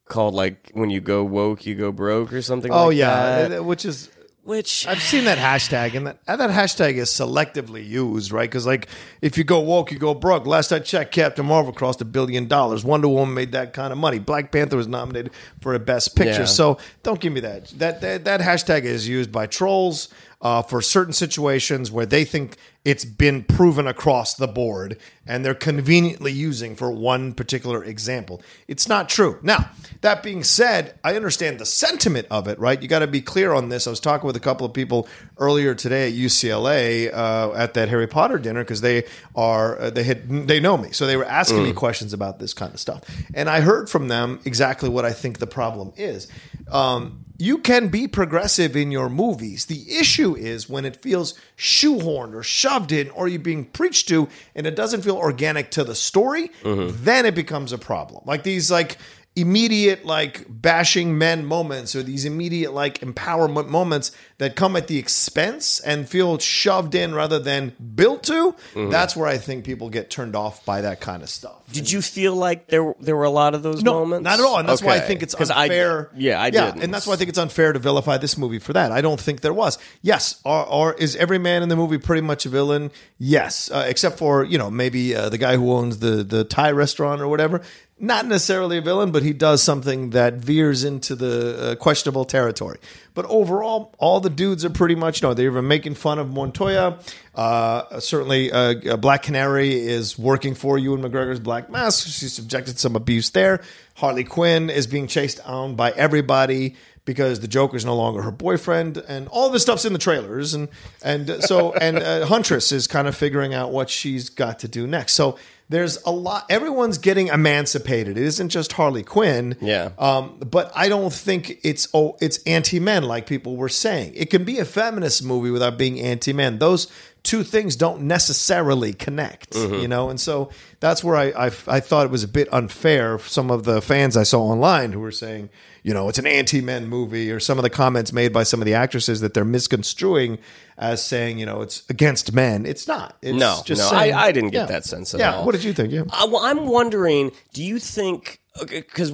called 0.06 0.34
like 0.34 0.72
when 0.74 0.90
you 0.90 1.00
go 1.02 1.24
woke, 1.24 1.66
you 1.66 1.76
go 1.76 1.92
broke 1.92 2.34
or 2.34 2.42
something. 2.42 2.72
Oh, 2.72 2.88
like 2.88 2.98
yeah. 2.98 3.48
that, 3.50 3.66
Which 3.66 3.86
is. 3.86 4.10
Which 4.48 4.88
I've 4.88 5.02
seen 5.02 5.26
that 5.26 5.38
hashtag, 5.38 5.94
and 5.94 6.08
that, 6.08 6.20
and 6.26 6.40
that 6.40 6.52
hashtag 6.52 6.94
is 6.94 7.10
selectively 7.10 7.86
used, 7.86 8.32
right? 8.32 8.50
Because, 8.50 8.66
like, 8.66 8.88
if 9.22 9.38
you 9.38 9.44
go 9.44 9.60
woke, 9.60 9.92
you 9.92 10.00
go 10.00 10.14
broke. 10.14 10.46
Last 10.48 10.72
I 10.72 10.80
checked, 10.80 11.14
Captain 11.14 11.46
Marvel 11.46 11.74
crossed 11.74 12.00
a 12.00 12.06
billion 12.06 12.48
dollars. 12.48 12.86
Wonder 12.86 13.10
Woman 13.10 13.36
made 13.36 13.52
that 13.52 13.74
kind 13.74 13.92
of 13.92 14.00
money. 14.00 14.20
Black 14.20 14.54
Panther 14.54 14.78
was 14.78 14.88
nominated 14.88 15.34
for 15.60 15.74
a 15.74 15.80
Best 15.80 16.16
Picture. 16.16 16.40
Yeah. 16.40 16.46
So 16.46 16.78
don't 17.04 17.20
give 17.20 17.34
me 17.34 17.42
that. 17.42 17.68
That 17.72 18.00
that, 18.00 18.24
that 18.24 18.40
hashtag 18.40 18.84
is 18.84 19.06
used 19.06 19.34
by 19.34 19.48
trolls 19.48 20.08
uh, 20.42 20.62
for 20.62 20.82
certain 20.82 21.14
situations 21.14 21.92
where 21.92 22.06
they 22.06 22.24
think 22.24 22.56
it's 22.88 23.04
been 23.04 23.44
proven 23.44 23.86
across 23.86 24.34
the 24.34 24.48
board, 24.48 24.98
and 25.26 25.44
they're 25.44 25.54
conveniently 25.54 26.32
using 26.32 26.74
for 26.74 26.90
one 26.90 27.34
particular 27.34 27.84
example. 27.84 28.42
It's 28.66 28.88
not 28.88 29.10
true. 29.10 29.40
Now, 29.42 29.72
that 30.00 30.24
being 30.24 30.42
said, 30.42 30.98
I 31.04 31.18
understand 31.18 31.60
the 31.60 31.66
sentiment 31.66 32.28
of 32.32 32.48
it, 32.48 32.58
right? 32.60 32.82
You 32.82 32.88
got 32.88 33.00
to 33.00 33.08
be 33.08 33.20
clear 33.20 33.52
on 33.52 33.68
this. 33.68 33.88
I 33.88 33.90
was 33.90 34.00
talking 34.00 34.26
with 34.26 34.38
a 34.38 34.40
couple 34.40 34.66
of 34.66 34.72
people 34.72 35.06
earlier 35.38 35.76
today 35.76 36.08
at 36.08 36.14
UCLA 36.14 37.14
uh, 37.14 37.52
at 37.56 37.74
that 37.74 37.90
Harry 37.90 38.08
Potter 38.08 38.40
dinner 38.40 38.64
because 38.64 38.80
they 38.80 39.04
are 39.36 39.78
uh, 39.78 39.90
they 39.90 40.04
had 40.04 40.48
they 40.48 40.62
know 40.62 40.78
me, 40.78 40.94
so 40.94 41.06
they 41.06 41.18
were 41.18 41.26
asking 41.26 41.64
me 41.64 41.74
questions 41.74 42.14
about 42.14 42.40
this 42.40 42.54
kind 42.54 42.74
of 42.74 42.80
stuff, 42.80 43.04
and 43.34 43.50
I 43.50 43.60
heard 43.60 43.90
from 43.90 44.08
them 44.08 44.40
exactly 44.46 44.88
what 44.88 45.04
I 45.04 45.12
think 45.12 45.40
the 45.40 45.48
problem 45.48 45.92
is. 45.98 46.30
Um, 46.72 47.26
you 47.40 47.60
can 47.60 47.90
be 47.90 48.08
progressive 48.08 48.76
in 48.76 48.92
your 48.92 49.10
movies. 49.10 49.66
The 49.66 49.98
issue 49.98 50.36
is 50.36 50.68
when 50.68 50.86
it 50.86 51.02
feels 51.02 51.36
shoehorned 51.56 52.34
or 52.34 52.42
shoved 52.42 52.77
in 52.92 53.10
or 53.12 53.28
you're 53.28 53.40
being 53.40 53.66
preached 53.66 54.08
to 54.10 54.28
and 54.56 54.68
it 54.68 54.76
doesn't 54.76 55.02
feel 55.02 55.18
organic 55.18 55.72
to 55.72 55.84
the 55.84 55.96
story, 55.96 56.50
mm-hmm. 56.62 57.04
then 57.04 57.26
it 57.26 57.36
becomes 57.36 57.74
a 57.74 57.78
problem. 57.78 58.22
Like 58.26 58.44
these 58.44 58.70
like 58.70 58.98
immediate 59.42 60.06
like 60.06 60.46
bashing 60.50 61.18
men 61.18 61.46
moments 61.46 61.96
or 61.96 62.02
these 62.04 62.26
immediate 62.26 62.74
like 62.74 63.00
empowerment 63.00 63.68
moments 63.68 64.12
that 64.40 64.56
come 64.56 64.76
at 64.76 64.88
the 64.88 64.98
expense 64.98 65.80
and 65.80 66.08
feel 66.10 66.38
shoved 66.40 66.94
in 66.96 67.14
rather 67.16 67.40
than 67.40 67.74
built 67.96 68.24
to, 68.24 68.56
that's 68.76 69.16
where 69.16 69.28
I 69.28 69.38
think 69.38 69.64
people 69.64 69.90
get 69.90 70.10
turned 70.10 70.36
off 70.36 70.66
by 70.66 70.82
that 70.82 71.00
kind 71.02 71.24
of 71.24 71.30
stuff. 71.30 71.54
did 71.72 71.92
you 71.92 72.02
feel 72.02 72.34
like 72.34 72.68
there 72.68 72.94
there 73.00 73.16
were 73.16 73.26
a 73.26 73.30
lot 73.30 73.54
of 73.54 73.62
those 73.62 73.84
No, 73.84 73.94
moments? 74.00 74.24
not 74.24 74.40
at 74.40 74.46
all. 74.46 74.58
And 74.58 74.68
that's 74.70 74.82
why 74.82 74.94
I 74.94 74.98
Okay. 74.98 75.08
think 75.08 75.24
it's 75.24 75.36
'Cause 75.36 75.52
I- 75.52 75.64
unfair. 75.64 76.10
yeah, 76.16 76.42
I 76.42 76.48
yeah, 76.48 76.72
did. 76.72 76.84
and 76.84 76.94
that's 76.94 77.06
why 77.06 77.14
I 77.14 77.18
think 77.18 77.30
it's 77.30 77.38
unfair 77.38 77.74
to 77.74 77.80
vilify 77.80 78.18
this 78.18 78.38
movie 78.38 78.60
for 78.60 78.74
that. 78.74 78.92
I 78.92 79.02
don't 79.02 79.20
think 79.20 79.42
there 79.42 79.54
was. 79.54 79.78
Yes, 80.02 80.36
or, 80.46 80.66
or 80.66 80.94
is 80.94 81.16
every 81.18 81.38
man 81.40 81.64
in 81.64 81.70
the 81.70 81.76
movie 81.76 81.98
pretty 81.98 82.22
much 82.22 82.46
a 82.46 82.50
villain? 82.50 82.90
Yes, 83.20 83.70
uh, 83.72 83.84
except 83.88 84.18
for 84.18 84.44
you 84.46 84.58
know 84.58 84.70
maybe 84.72 85.14
uh, 85.16 85.28
the 85.30 85.38
guy 85.38 85.56
who 85.58 85.72
owns 85.74 85.98
the 86.00 86.24
the 86.24 86.44
Thai 86.44 86.72
restaurant 86.72 87.22
or 87.22 87.28
whatever. 87.28 87.62
Not 88.00 88.28
necessarily 88.28 88.78
a 88.78 88.82
villain, 88.82 89.12
but 89.12 89.24
he 89.24 89.34
does 89.34 89.64
something 89.64 90.12
that 90.12 90.36
veers 90.36 90.84
into 90.84 91.16
the 91.16 91.72
uh, 91.72 91.76
questionable 91.76 92.26
territory. 92.26 92.78
But 93.16 93.26
overall, 93.26 93.96
all 93.98 94.20
the 94.20 94.30
dudes 94.30 94.64
are 94.64 94.70
pretty 94.70 94.94
much, 94.94 95.24
no. 95.24 95.34
they're 95.34 95.48
even 95.48 95.68
making 95.68 95.96
fun 95.96 96.20
of 96.20 96.32
Montoya. 96.32 97.00
Uh, 97.34 98.00
certainly, 98.00 98.52
uh, 98.52 98.98
Black 98.98 99.24
Canary 99.24 99.74
is 99.74 100.18
working 100.18 100.54
for 100.54 100.78
you 100.78 100.92
Ewan 100.92 101.12
McGregor's 101.12 101.40
Black 101.40 101.72
Mask. 101.72 102.08
She's 102.08 102.34
subjected 102.34 102.74
to 102.74 102.80
some 102.80 102.96
abuse 102.96 103.32
there. 103.32 103.62
Harley 103.96 104.24
Quinn 104.24 104.70
is 104.70 104.86
being 104.86 105.08
chased 105.08 105.44
down 105.44 105.76
by 105.76 105.90
everybody 105.92 106.76
because 107.08 107.40
the 107.40 107.48
Joker's 107.48 107.86
no 107.86 107.96
longer 107.96 108.22
her 108.22 108.32
boyfriend, 108.32 108.98
and 108.98 109.28
all 109.30 109.50
this 109.50 109.64
stuff's 109.64 109.86
in 109.86 109.94
the 109.94 110.00
trailers, 110.00 110.54
and 110.54 110.68
and 111.02 111.30
uh, 111.30 111.42
so 111.42 111.74
and 111.74 111.98
uh, 111.98 112.26
Huntress 112.28 112.72
is 112.72 112.86
kind 112.86 113.08
of 113.08 113.16
figuring 113.16 113.56
out 113.56 113.72
what 113.72 113.90
she's 113.90 114.30
got 114.30 114.60
to 114.60 114.68
do 114.68 114.86
next. 114.86 115.14
So 115.14 115.40
there's 115.70 116.02
a 116.04 116.12
lot. 116.12 116.46
Everyone's 116.50 116.98
getting 116.98 117.28
emancipated. 117.28 118.18
It 118.18 118.24
isn't 118.24 118.50
just 118.50 118.74
Harley 118.74 119.04
Quinn. 119.04 119.58
Yeah. 119.60 119.92
Um, 120.00 120.38
but 120.40 120.72
I 120.76 120.88
don't 120.88 121.12
think 121.12 121.60
it's 121.64 121.90
oh 121.94 122.16
it's 122.22 122.42
anti 122.44 122.80
men 122.80 123.04
like 123.04 123.28
people 123.28 123.58
were 123.58 123.70
saying. 123.70 124.14
It 124.16 124.30
can 124.30 124.46
be 124.46 124.60
a 124.60 124.66
feminist 124.66 125.24
movie 125.24 125.52
without 125.52 125.78
being 125.78 126.00
anti 126.00 126.32
men. 126.32 126.60
Those 126.60 126.92
two 127.24 127.44
things 127.44 127.76
don't 127.76 128.02
necessarily 128.04 128.94
connect, 128.94 129.52
Mm-hmm. 129.52 129.76
you 129.82 129.88
know. 129.88 130.10
And 130.10 130.20
so 130.20 130.50
that's 130.80 131.04
where 131.04 131.16
I, 131.16 131.26
I 131.32 131.46
I 131.68 131.80
thought 131.80 132.06
it 132.06 132.12
was 132.12 132.24
a 132.24 132.28
bit 132.28 132.48
unfair. 132.54 133.20
Some 133.20 133.52
of 133.52 133.64
the 133.64 133.82
fans 133.82 134.16
I 134.18 134.24
saw 134.24 134.42
online 134.42 134.92
who 134.92 135.00
were 135.00 135.12
saying, 135.12 135.50
you 135.84 135.94
know, 135.94 136.10
it's 136.10 136.20
an 136.20 136.28
anti 136.28 136.62
men 136.62 136.88
movie, 136.88 137.32
or 137.32 137.40
some 137.40 137.58
of 137.58 137.64
the 137.64 137.70
comments 137.70 138.12
made 138.14 138.34
by 138.34 138.44
some 138.44 138.62
of 138.62 138.66
the 138.66 138.74
actresses 138.74 139.22
that 139.22 139.34
they're 139.34 139.46
misconstruing 139.46 140.38
as 140.78 141.04
saying, 141.04 141.40
you 141.40 141.46
know, 141.46 141.62
it's 141.62 141.84
against 141.90 142.34
men. 142.34 142.66
It's 142.66 142.88
not. 142.88 143.18
It's 143.22 143.38
No, 143.38 143.62
just 143.66 143.82
no, 143.82 143.90
saying- 143.98 144.14
I, 144.14 144.26
I 144.28 144.32
didn't 144.32 144.50
get 144.52 144.60
Yeah. 144.62 144.66
that 144.68 144.86
sense 144.86 145.14
at 145.14 145.20
yeah. 145.20 145.36
all. 145.36 145.46
What 145.46 145.54
did 145.54 145.64
you 145.64 145.74
think? 145.74 145.92
Yeah. 145.92 146.02
Uh, 146.10 146.28
well, 146.32 146.44
I'm 146.44 146.68
wondering, 146.68 147.32
do 147.54 147.64
you 147.64 147.80
think 147.80 148.40
because 148.70 149.14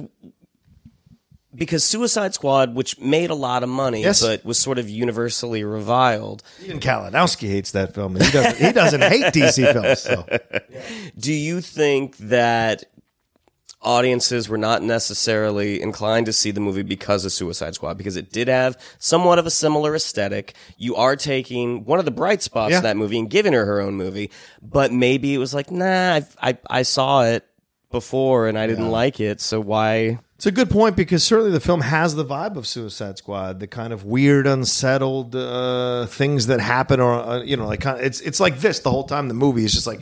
because 1.54 1.84
Suicide 1.84 2.34
Squad, 2.34 2.74
which 2.74 2.98
made 2.98 3.30
a 3.30 3.34
lot 3.34 3.62
of 3.62 3.68
money, 3.68 4.02
Yes. 4.02 4.20
but 4.22 4.44
was 4.44 4.58
sort 4.58 4.78
of 4.78 4.88
universally 4.88 5.62
reviled, 5.64 6.42
Even 6.62 6.80
Kalinowski 6.80 7.48
hates 7.48 7.70
that 7.72 7.94
film. 7.94 8.16
and 8.16 8.24
He 8.24 8.30
doesn't. 8.32 8.56
He 8.56 8.72
doesn't 8.72 9.02
hate 9.02 9.32
DC 9.32 9.72
films. 9.72 10.00
So. 10.00 10.26
do 11.18 11.32
you 11.32 11.60
think 11.60 12.16
that 12.18 12.84
audiences 13.82 14.48
were 14.48 14.56
not 14.58 14.82
necessarily 14.82 15.82
inclined 15.82 16.24
to 16.26 16.32
see 16.32 16.50
the 16.50 16.60
movie 16.60 16.82
because 16.82 17.24
of 17.26 17.32
Suicide 17.32 17.74
Squad 17.74 17.98
because 17.98 18.16
it 18.16 18.32
did 18.32 18.48
have 18.48 18.78
somewhat 18.98 19.38
of 19.38 19.44
a 19.46 19.50
similar 19.50 19.94
aesthetic. 19.94 20.54
You 20.78 20.96
are 20.96 21.16
taking 21.16 21.84
one 21.84 21.98
of 21.98 22.06
the 22.06 22.10
bright 22.10 22.40
spots 22.40 22.70
Yeah. 22.70 22.78
of 22.78 22.82
that 22.84 22.96
movie 22.96 23.18
and 23.18 23.28
giving 23.28 23.52
her 23.52 23.66
her 23.66 23.80
own 23.82 23.94
movie, 23.94 24.30
but 24.62 24.90
maybe 24.90 25.34
it 25.34 25.38
was 25.38 25.52
like, 25.52 25.70
nah, 25.70 26.14
I 26.14 26.24
I, 26.42 26.58
I 26.70 26.82
saw 26.82 27.24
it 27.24 27.46
before 27.90 28.48
and 28.48 28.58
I 28.58 28.66
didn't 28.66 28.90
like 28.90 29.20
it, 29.20 29.40
so 29.42 29.60
why? 29.60 30.18
It's 30.44 30.48
a 30.50 30.52
good 30.52 30.68
point 30.68 30.94
because 30.94 31.24
certainly 31.24 31.52
the 31.52 31.58
film 31.58 31.80
has 31.80 32.16
the 32.16 32.24
vibe 32.26 32.56
of 32.56 32.66
Suicide 32.66 33.16
Squad, 33.16 33.60
the 33.60 33.66
kind 33.66 33.94
of 33.94 34.04
weird, 34.04 34.46
unsettled 34.46 35.34
uh, 35.34 36.04
things 36.04 36.48
that 36.48 36.60
happen, 36.60 37.00
or 37.00 37.14
uh, 37.14 37.42
you 37.42 37.56
know, 37.56 37.66
like 37.66 37.80
kind 37.80 37.98
of, 37.98 38.04
it's 38.04 38.20
it's 38.20 38.40
like 38.40 38.58
this 38.58 38.80
the 38.80 38.90
whole 38.90 39.04
time. 39.04 39.28
The 39.28 39.32
movie 39.32 39.64
is 39.64 39.72
just 39.72 39.86
like, 39.86 40.00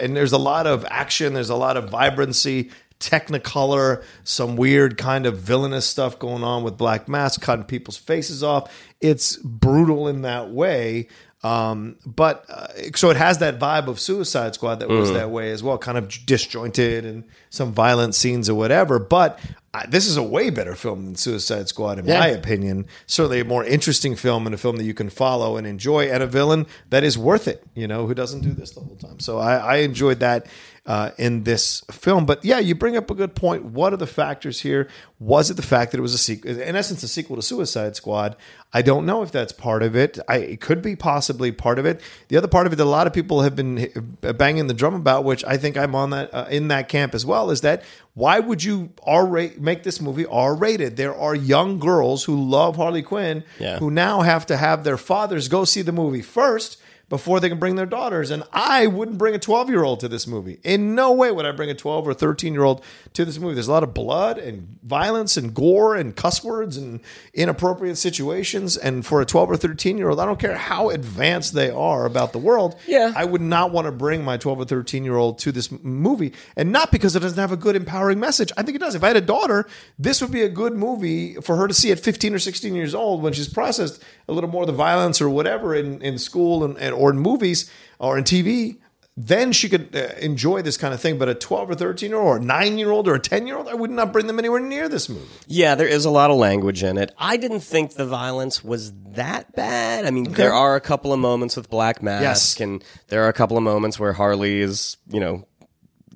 and 0.00 0.16
there's 0.16 0.32
a 0.32 0.38
lot 0.38 0.66
of 0.66 0.84
action, 0.86 1.32
there's 1.32 1.48
a 1.48 1.54
lot 1.54 1.76
of 1.76 1.90
vibrancy, 1.90 2.72
Technicolor, 2.98 4.02
some 4.24 4.56
weird 4.56 4.98
kind 4.98 5.26
of 5.26 5.38
villainous 5.38 5.86
stuff 5.86 6.18
going 6.18 6.42
on 6.42 6.64
with 6.64 6.76
Black 6.76 7.08
Mask 7.08 7.40
cutting 7.40 7.66
people's 7.66 7.98
faces 7.98 8.42
off. 8.42 8.68
It's 9.00 9.36
brutal 9.36 10.08
in 10.08 10.22
that 10.22 10.50
way. 10.50 11.06
Um, 11.44 11.96
but 12.06 12.46
uh, 12.48 12.68
so 12.94 13.10
it 13.10 13.18
has 13.18 13.38
that 13.38 13.58
vibe 13.58 13.86
of 13.86 14.00
Suicide 14.00 14.54
Squad 14.54 14.80
that 14.80 14.88
was 14.88 15.12
that 15.12 15.30
way 15.30 15.50
as 15.50 15.62
well, 15.62 15.76
kind 15.76 15.98
of 15.98 16.08
disjointed 16.24 17.04
and 17.04 17.24
some 17.50 17.70
violent 17.70 18.14
scenes 18.14 18.48
or 18.48 18.54
whatever. 18.54 18.98
But 18.98 19.38
I, 19.74 19.84
this 19.86 20.06
is 20.06 20.16
a 20.16 20.22
way 20.22 20.48
better 20.48 20.74
film 20.74 21.04
than 21.04 21.16
Suicide 21.16 21.68
Squad, 21.68 21.98
in 21.98 22.06
my 22.06 22.28
opinion. 22.28 22.86
Certainly 23.06 23.40
a 23.40 23.44
more 23.44 23.62
interesting 23.62 24.16
film 24.16 24.46
and 24.46 24.54
a 24.54 24.58
film 24.58 24.76
that 24.76 24.84
you 24.84 24.94
can 24.94 25.10
follow 25.10 25.58
and 25.58 25.66
enjoy, 25.66 26.10
and 26.10 26.22
a 26.22 26.26
villain 26.26 26.66
that 26.88 27.04
is 27.04 27.18
worth 27.18 27.46
it. 27.46 27.62
You 27.74 27.88
know, 27.88 28.06
who 28.06 28.14
doesn't 28.14 28.40
do 28.40 28.52
this 28.52 28.70
the 28.70 28.80
whole 28.80 28.96
time. 28.96 29.20
So 29.20 29.38
I, 29.38 29.56
I 29.56 29.76
enjoyed 29.76 30.20
that 30.20 30.46
uh, 30.86 31.10
in 31.16 31.44
this 31.44 31.80
film. 31.90 32.26
But 32.26 32.44
yeah, 32.44 32.58
you 32.58 32.74
bring 32.74 32.96
up 32.96 33.10
a 33.10 33.14
good 33.14 33.34
point. 33.34 33.64
What 33.64 33.92
are 33.94 33.96
the 33.96 34.06
factors 34.06 34.60
here? 34.60 34.88
Was 35.18 35.50
it 35.50 35.54
the 35.54 35.62
fact 35.62 35.92
that 35.92 35.98
it 35.98 36.02
was 36.02 36.12
a 36.12 36.18
sequel, 36.18 36.60
in 36.60 36.76
essence, 36.76 37.02
a 37.02 37.08
sequel 37.08 37.36
to 37.36 37.42
Suicide 37.42 37.96
Squad? 37.96 38.36
I 38.74 38.82
don't 38.82 39.06
know 39.06 39.22
if 39.22 39.32
that's 39.32 39.52
part 39.52 39.82
of 39.82 39.96
it. 39.96 40.18
I, 40.28 40.36
it 40.38 40.60
could 40.60 40.82
be 40.82 40.94
possibly 40.96 41.52
part 41.52 41.78
of 41.78 41.86
it. 41.86 42.02
The 42.28 42.36
other 42.36 42.48
part 42.48 42.66
of 42.66 42.72
it 42.74 42.76
that 42.76 42.84
a 42.84 42.84
lot 42.84 43.06
of 43.06 43.14
people 43.14 43.40
have 43.42 43.56
been 43.56 44.16
banging 44.20 44.66
the 44.66 44.74
drum 44.74 44.94
about, 44.94 45.24
which 45.24 45.42
I 45.46 45.56
think 45.56 45.78
I'm 45.78 45.94
on 45.94 46.10
that 46.10 46.34
uh, 46.34 46.46
in 46.50 46.68
that 46.68 46.88
camp 46.90 47.14
as 47.14 47.24
well, 47.24 47.50
is 47.50 47.62
that 47.62 47.82
why 48.12 48.38
would 48.40 48.62
you 48.62 48.90
R 49.04 49.24
rate 49.26 49.60
make 49.60 49.84
this 49.84 50.00
movie 50.02 50.26
R 50.26 50.54
rated? 50.54 50.96
There 50.98 51.14
are 51.16 51.34
young 51.34 51.78
girls 51.78 52.24
who 52.24 52.36
love 52.38 52.76
Harley 52.76 53.02
Quinn 53.02 53.42
Yeah. 53.58 53.78
who 53.78 53.90
now 53.90 54.20
have 54.20 54.44
to 54.46 54.56
have 54.58 54.84
their 54.84 54.98
fathers 54.98 55.48
go 55.48 55.64
see 55.64 55.80
the 55.82 55.92
movie 55.92 56.22
first 56.22 56.78
before 57.08 57.40
they 57.40 57.48
can 57.48 57.58
bring 57.58 57.76
their 57.76 57.86
daughters. 57.86 58.30
And 58.30 58.42
I 58.52 58.86
wouldn't 58.86 59.18
bring 59.18 59.34
a 59.34 59.38
12 59.38 59.70
year 59.70 59.84
old 59.84 60.00
to 60.00 60.08
this 60.08 60.26
movie. 60.26 60.58
In 60.64 60.94
no 60.94 61.12
way 61.12 61.30
would 61.30 61.46
I 61.46 61.52
bring 61.52 61.70
a 61.70 61.74
12 61.74 62.08
or 62.08 62.14
13 62.14 62.52
year 62.52 62.64
old 62.64 62.82
to 63.12 63.24
this 63.24 63.38
movie. 63.38 63.54
There's 63.54 63.68
a 63.68 63.72
lot 63.72 63.82
of 63.82 63.94
blood 63.94 64.38
and 64.38 64.78
violence 64.82 65.36
and 65.36 65.54
gore 65.54 65.94
and 65.96 66.16
cuss 66.16 66.42
words 66.42 66.76
and 66.76 67.00
inappropriate 67.32 67.98
situations. 67.98 68.76
And 68.76 69.04
for 69.04 69.20
a 69.20 69.26
12 69.26 69.50
or 69.50 69.56
13 69.56 69.98
year 69.98 70.08
old, 70.08 70.20
I 70.20 70.26
don't 70.26 70.38
care 70.38 70.56
how 70.56 70.90
advanced 70.90 71.54
they 71.54 71.70
are 71.70 72.06
about 72.06 72.32
the 72.32 72.38
world. 72.38 72.76
Yeah. 72.86 73.12
I 73.14 73.24
would 73.24 73.40
not 73.40 73.70
want 73.70 73.86
to 73.86 73.92
bring 73.92 74.24
my 74.24 74.36
12 74.36 74.60
or 74.60 74.64
13 74.64 75.04
year 75.04 75.16
old 75.16 75.38
to 75.40 75.52
this 75.52 75.70
movie. 75.70 76.32
And 76.56 76.72
not 76.72 76.90
because 76.90 77.14
it 77.14 77.20
doesn't 77.20 77.38
have 77.38 77.52
a 77.52 77.56
good, 77.56 77.76
empowering 77.76 78.20
message. 78.20 78.50
I 78.56 78.62
think 78.62 78.76
it 78.76 78.80
does. 78.80 78.94
If 78.94 79.04
I 79.04 79.08
had 79.08 79.16
a 79.16 79.20
daughter, 79.20 79.66
this 79.98 80.20
would 80.20 80.30
be 80.30 80.42
a 80.42 80.48
good 80.48 80.74
movie 80.74 81.34
for 81.34 81.56
her 81.56 81.68
to 81.68 81.74
see 81.74 81.92
at 81.92 82.00
15 82.00 82.34
or 82.34 82.38
16 82.38 82.74
years 82.74 82.94
old 82.94 83.22
when 83.22 83.32
she's 83.32 83.48
processed 83.48 84.02
a 84.28 84.32
little 84.32 84.50
more 84.50 84.62
of 84.62 84.66
the 84.66 84.72
violence 84.72 85.20
or 85.20 85.28
whatever 85.28 85.74
in, 85.74 86.00
in 86.02 86.18
school 86.18 86.64
and, 86.64 86.78
and 86.78 86.93
or 86.94 87.10
in 87.10 87.18
movies 87.18 87.70
or 87.98 88.16
in 88.18 88.24
TV. 88.24 88.78
Then 89.16 89.52
she 89.52 89.68
could 89.68 89.94
uh, 89.94 90.08
enjoy 90.20 90.62
this 90.62 90.76
kind 90.76 90.92
of 90.92 91.00
thing. 91.00 91.18
But 91.18 91.28
a 91.28 91.36
12 91.36 91.70
or 91.70 91.74
13 91.76 92.10
year 92.10 92.18
old 92.18 92.26
or 92.26 92.36
a 92.38 92.40
nine 92.44 92.78
year 92.78 92.90
old 92.90 93.06
or 93.06 93.14
a 93.14 93.20
10 93.20 93.46
year 93.46 93.56
old, 93.56 93.68
I 93.68 93.74
would 93.74 93.92
not 93.92 94.12
bring 94.12 94.26
them 94.26 94.40
anywhere 94.40 94.58
near 94.58 94.88
this 94.88 95.08
movie. 95.08 95.24
Yeah, 95.46 95.76
there 95.76 95.86
is 95.86 96.04
a 96.04 96.10
lot 96.10 96.32
of 96.32 96.36
language 96.36 96.82
in 96.82 96.98
it. 96.98 97.12
I 97.16 97.36
didn't 97.36 97.60
think 97.60 97.92
the 97.94 98.06
violence 98.06 98.64
was 98.64 98.92
that 99.12 99.54
bad. 99.54 100.04
I 100.04 100.10
mean, 100.10 100.32
there 100.32 100.52
are 100.52 100.74
a 100.74 100.80
couple 100.80 101.12
of 101.12 101.20
moments 101.20 101.56
with 101.56 101.70
Black 101.70 102.02
Mask, 102.02 102.22
Yes. 102.24 102.60
and 102.60 102.82
there 103.06 103.22
are 103.22 103.28
a 103.28 103.32
couple 103.32 103.56
of 103.56 103.62
moments 103.62 104.00
where 104.00 104.12
Harley 104.14 104.60
is, 104.60 104.96
you 105.08 105.20
know, 105.20 105.46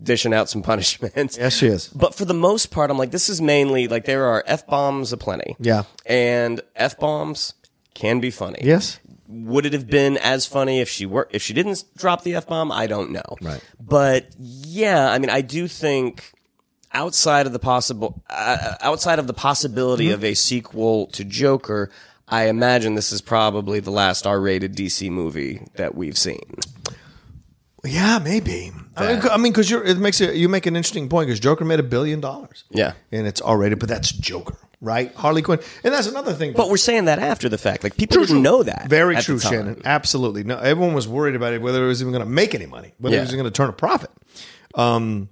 dishing 0.02 0.34
out 0.34 0.48
some 0.48 0.62
punishment. 0.72 1.36
Yes, 1.38 1.54
she 1.56 1.68
is. 1.68 1.86
But 1.88 2.16
for 2.16 2.24
the 2.24 2.34
most 2.34 2.72
part, 2.72 2.90
I'm 2.90 2.98
like, 2.98 3.12
this 3.12 3.28
is 3.28 3.40
mainly 3.40 3.86
like 3.86 4.06
there 4.06 4.24
are 4.26 4.42
f 4.44 4.66
bombs 4.66 5.12
aplenty. 5.12 5.54
Yeah. 5.60 5.84
and 6.04 6.60
f 6.74 6.98
bombs 6.98 7.54
can 7.94 8.18
be 8.18 8.32
funny. 8.32 8.58
Yes. 8.62 8.98
Would 9.30 9.66
it 9.66 9.74
have 9.74 9.86
been 9.86 10.16
as 10.16 10.46
funny 10.46 10.80
if 10.80 10.88
she 10.88 11.04
were 11.04 11.28
if 11.30 11.42
she 11.42 11.52
didn't 11.52 11.84
drop 11.96 12.22
the 12.22 12.34
f 12.34 12.46
bomb? 12.46 12.72
I 12.72 12.86
don't 12.86 13.10
know. 13.12 13.36
Right. 13.42 13.62
But 13.78 14.28
yeah, 14.38 15.10
I 15.10 15.18
mean, 15.18 15.28
I 15.30 15.42
do 15.42 15.68
think 15.68 16.32
outside 16.94 17.46
of 17.46 17.52
the 17.52 17.58
possible 17.58 18.22
uh, 18.30 18.74
outside 18.80 19.18
of 19.18 19.26
the 19.26 19.34
possibility 19.34 20.06
Mm-hmm. 20.06 20.14
of 20.14 20.24
a 20.24 20.32
sequel 20.34 21.06
to 21.08 21.24
Joker, 21.24 21.90
I 22.26 22.48
imagine 22.48 22.94
this 22.94 23.12
is 23.12 23.20
probably 23.20 23.80
the 23.80 23.90
last 23.90 24.26
R-rated 24.26 24.74
DC 24.74 25.10
movie 25.10 25.66
that 25.74 25.94
we've 25.94 26.16
seen. 26.16 26.54
Yeah, 27.84 28.18
maybe. 28.18 28.72
I 28.96 29.06
mean, 29.12 29.20
'cause- 29.20 29.30
I 29.32 29.36
mean, 29.36 29.52
because 29.52 29.70
it 29.70 29.98
makes 29.98 30.20
it, 30.20 30.34
you 30.34 30.48
make 30.48 30.66
an 30.66 30.74
interesting 30.76 31.08
point 31.08 31.28
because 31.28 31.38
Joker 31.40 31.64
made 31.64 31.78
a 31.78 31.84
billion 31.84 32.20
dollars. 32.20 32.64
Yeah. 32.70 32.92
and 33.12 33.26
it's 33.26 33.40
R 33.40 33.56
rated, 33.56 33.78
but 33.78 33.88
that's 33.88 34.10
Joker, 34.10 34.56
right? 34.80 35.14
Harley 35.14 35.42
Quinn, 35.42 35.60
and 35.84 35.94
that's 35.94 36.08
another 36.08 36.32
thing. 36.32 36.54
But 36.56 36.68
we're 36.70 36.76
saying 36.76 37.04
that 37.04 37.18
after 37.20 37.48
the 37.48 37.58
fact. 37.58 37.84
Like 37.84 37.96
people 37.96 38.18
didn't 38.24 38.42
know 38.42 38.62
that. 38.64 38.88
Very 38.88 39.14
at 39.14 39.20
the 39.20 39.24
true, 39.24 39.38
time. 39.38 39.52
Shannon. 39.52 39.82
Absolutely. 39.84 40.42
No, 40.42 40.58
everyone 40.58 40.92
was 40.94 41.06
worried 41.06 41.36
about 41.36 41.52
it 41.52 41.62
whether 41.62 41.84
it 41.84 41.88
was 41.88 42.00
even 42.02 42.12
going 42.12 42.24
to 42.24 42.28
make 42.30 42.54
any 42.54 42.66
money, 42.66 42.94
whether 42.98 43.14
it 43.14 43.18
Yeah. 43.18 43.24
was 43.24 43.32
going 43.32 43.44
to 43.44 43.50
turn 43.50 43.68
a 43.68 43.72
profit. 43.72 44.10
Um, 44.74 45.28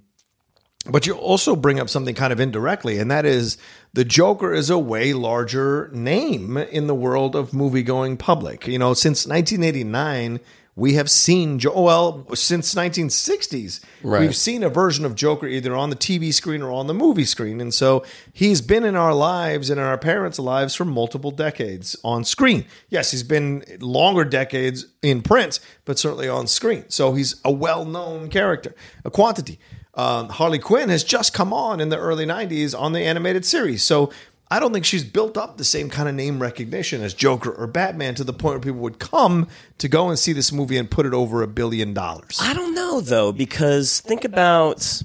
but 0.89 1.05
you 1.05 1.13
also 1.15 1.53
bring 1.57 1.81
up 1.81 1.89
something 1.89 2.15
kind 2.15 2.31
of 2.31 2.39
indirectly, 2.39 2.97
and 2.97 3.11
that 3.11 3.25
is 3.25 3.57
the 3.93 4.05
Joker 4.05 4.53
is 4.53 4.69
a 4.69 4.77
way 4.79 5.11
larger 5.11 5.89
name 5.93 6.55
in 6.57 6.87
the 6.87 6.95
world 6.95 7.35
of 7.35 7.53
movie 7.53 7.83
going 7.83 8.15
public. 8.15 8.67
You 8.67 8.79
know, 8.79 8.93
since 8.93 9.27
1989, 9.27 10.39
we 10.77 10.93
have 10.93 11.09
seen 11.09 11.57
jo- 11.59 11.81
well 11.81 12.25
since 12.35 12.73
1960s 12.75 13.81
Right. 14.03 14.21
we've 14.21 14.35
seen 14.35 14.61
a 14.63 14.69
version 14.69 15.03
of 15.05 15.15
Joker 15.15 15.47
either 15.47 15.75
on 15.75 15.89
the 15.89 15.95
TV 15.95 16.31
screen 16.31 16.61
or 16.61 16.71
on 16.71 16.85
the 16.87 16.93
movie 16.93 17.25
screen, 17.25 17.59
and 17.59 17.73
so 17.73 18.03
he's 18.31 18.61
been 18.61 18.85
in 18.85 18.95
our 18.95 19.13
lives 19.13 19.69
and 19.71 19.79
in 19.79 19.85
our 19.85 19.97
parents' 19.97 20.37
lives 20.39 20.75
for 20.75 20.85
multiple 20.85 21.31
decades 21.31 21.95
on 22.03 22.23
screen. 22.23 22.63
Yes, 22.89 23.09
he's 23.11 23.23
been 23.23 23.63
longer 23.81 24.23
decades 24.23 24.85
in 25.01 25.21
print, 25.23 25.59
but 25.83 25.97
certainly 25.97 26.29
on 26.29 26.45
screen. 26.47 26.85
So 26.89 27.13
he's 27.13 27.41
a 27.43 27.51
well-known 27.51 28.29
character, 28.29 28.75
a 29.03 29.09
quantity. 29.09 29.59
Um, 29.95 30.29
Harley 30.29 30.59
Quinn 30.59 30.89
has 30.89 31.03
just 31.03 31.33
come 31.33 31.51
on 31.51 31.79
in 31.79 31.89
the 31.89 31.97
early 31.97 32.25
90s 32.27 32.79
on 32.79 32.93
the 32.93 32.99
animated 33.01 33.43
series. 33.45 33.81
So 33.81 34.11
I 34.49 34.59
don't 34.59 34.71
think 34.71 34.85
she's 34.85 35.03
built 35.03 35.37
up 35.37 35.57
the 35.57 35.65
same 35.65 35.89
kind 35.89 36.07
of 36.07 36.15
name 36.15 36.41
recognition 36.41 37.01
as 37.01 37.13
Joker 37.13 37.51
or 37.51 37.67
Batman 37.67 38.15
to 38.15 38.23
the 38.23 38.31
point 38.31 38.53
where 38.53 38.59
people 38.61 38.79
would 38.79 38.97
come 38.99 39.47
to 39.79 39.89
go 39.89 40.07
and 40.07 40.17
see 40.17 40.31
this 40.31 40.53
movie 40.53 40.77
and 40.77 40.89
put 40.89 41.05
it 41.05 41.13
over 41.13 41.41
a 41.43 41.47
billion 41.47 41.93
dollars. 41.93 42.37
I 42.41 42.53
don't 42.53 42.73
know 42.73 43.01
though, 43.01 43.31
because 43.33 43.99
think 43.99 44.23
about 44.23 45.03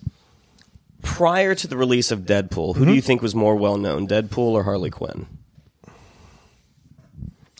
prior 1.02 1.56
to 1.56 1.66
the 1.66 1.76
release 1.76 2.12
of 2.12 2.20
Deadpool, 2.20 2.76
who 2.76 2.84
do 2.84 2.90
Mm-hmm. 2.90 2.94
you 2.94 3.00
think 3.02 3.20
was 3.22 3.34
more 3.34 3.56
well 3.56 3.76
known, 3.76 4.06
Deadpool 4.06 4.38
or 4.52 4.62
Harley 4.62 4.90
Quinn? 4.90 5.26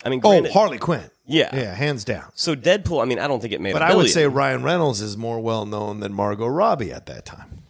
I 0.05 0.09
mean, 0.09 0.21
Oh, 0.25 0.49
Harley 0.51 0.79
Quinn. 0.79 1.11
Yeah. 1.27 1.55
Yeah, 1.55 1.75
hands 1.75 2.05
down. 2.05 2.25
so 2.35 2.55
Deadpool. 2.57 3.01
I 3.03 3.05
mean, 3.07 3.19
I 3.19 3.29
don't 3.29 3.41
think 3.41 3.53
it 3.53 3.61
made. 3.61 3.73
But 3.73 3.83
I 3.83 3.95
would 3.95 4.09
say 4.11 4.27
Ryan 4.27 4.63
Reynolds 4.63 5.01
is 5.01 5.17
more 5.17 5.41
well 5.41 5.65
known 5.67 6.01
than 6.01 6.13
Margot 6.13 6.47
Robbie 6.47 6.93
at 6.93 7.07
that 7.07 7.25
time. 7.25 7.63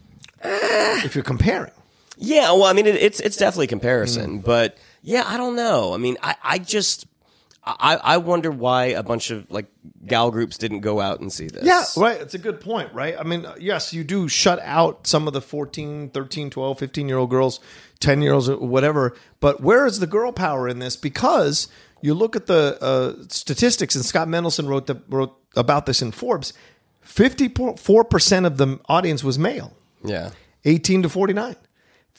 if 0.45 1.15
you're 1.15 1.25
comparing. 1.25 1.73
Yeah, 2.25 2.53
well, 2.53 2.64
I 2.64 2.73
mean, 2.73 2.87
it, 2.87 2.95
it's 2.97 3.20
it's 3.20 3.37
definitely 3.37 3.64
a 3.64 3.68
Mm. 3.68 3.70
comparison, 3.70 4.39
but 4.41 4.79
yeah, 5.03 5.25
I 5.27 5.37
don't 5.37 5.57
know. 5.57 5.93
I 5.93 5.97
mean, 5.97 6.16
I, 6.23 6.37
I 6.43 6.59
just 6.59 7.07
I, 7.64 7.97
I 8.03 8.16
wonder 8.18 8.51
why 8.51 8.87
a 8.87 9.03
bunch 9.03 9.31
of 9.31 9.49
like 9.51 9.66
gal 10.07 10.31
groups 10.31 10.57
didn't 10.59 10.81
go 10.81 11.01
out 11.01 11.20
and 11.20 11.33
see 11.33 11.47
this. 11.49 11.64
Yeah, 11.64 11.85
right. 11.97 12.20
It's 12.20 12.35
a 12.35 12.39
good 12.39 12.61
point, 12.61 12.93
right? 12.93 13.14
I 13.18 13.23
mean, 13.23 13.47
yes, 13.61 13.93
you 13.93 14.03
do 14.05 14.29
shut 14.29 14.61
out 14.62 15.07
some 15.07 15.27
of 15.29 15.33
the 15.33 15.41
14, 15.41 16.11
13, 16.11 16.51
12, 16.51 16.79
15 16.79 17.09
year 17.09 17.18
old 17.18 17.31
girls, 17.31 17.61
10 18.01 18.20
year 18.23 18.33
olds, 18.35 18.49
whatever. 18.51 19.14
But 19.41 19.61
where 19.61 19.87
is 19.87 19.99
the 20.01 20.07
girl 20.09 20.33
power 20.33 20.68
in 20.68 20.79
this? 20.81 20.97
Because 20.97 21.68
you 22.01 22.14
look 22.14 22.35
at 22.35 22.47
the 22.47 22.79
uh, 22.83 23.25
statistics, 23.29 23.95
and 23.95 24.05
Scott 24.05 24.27
Mendelson 24.29 24.66
wrote, 24.68 24.87
the, 24.89 24.97
wrote 25.09 25.37
about 25.55 25.87
this 25.87 26.03
in 26.03 26.11
Forbes 26.12 26.53
54% 27.05 28.47
of 28.47 28.57
the 28.59 28.79
audience 28.89 29.23
was 29.25 29.39
male, 29.39 29.77
Yeah. 30.05 30.31
18 30.64 31.03
to 31.03 31.09
49. 31.09 31.57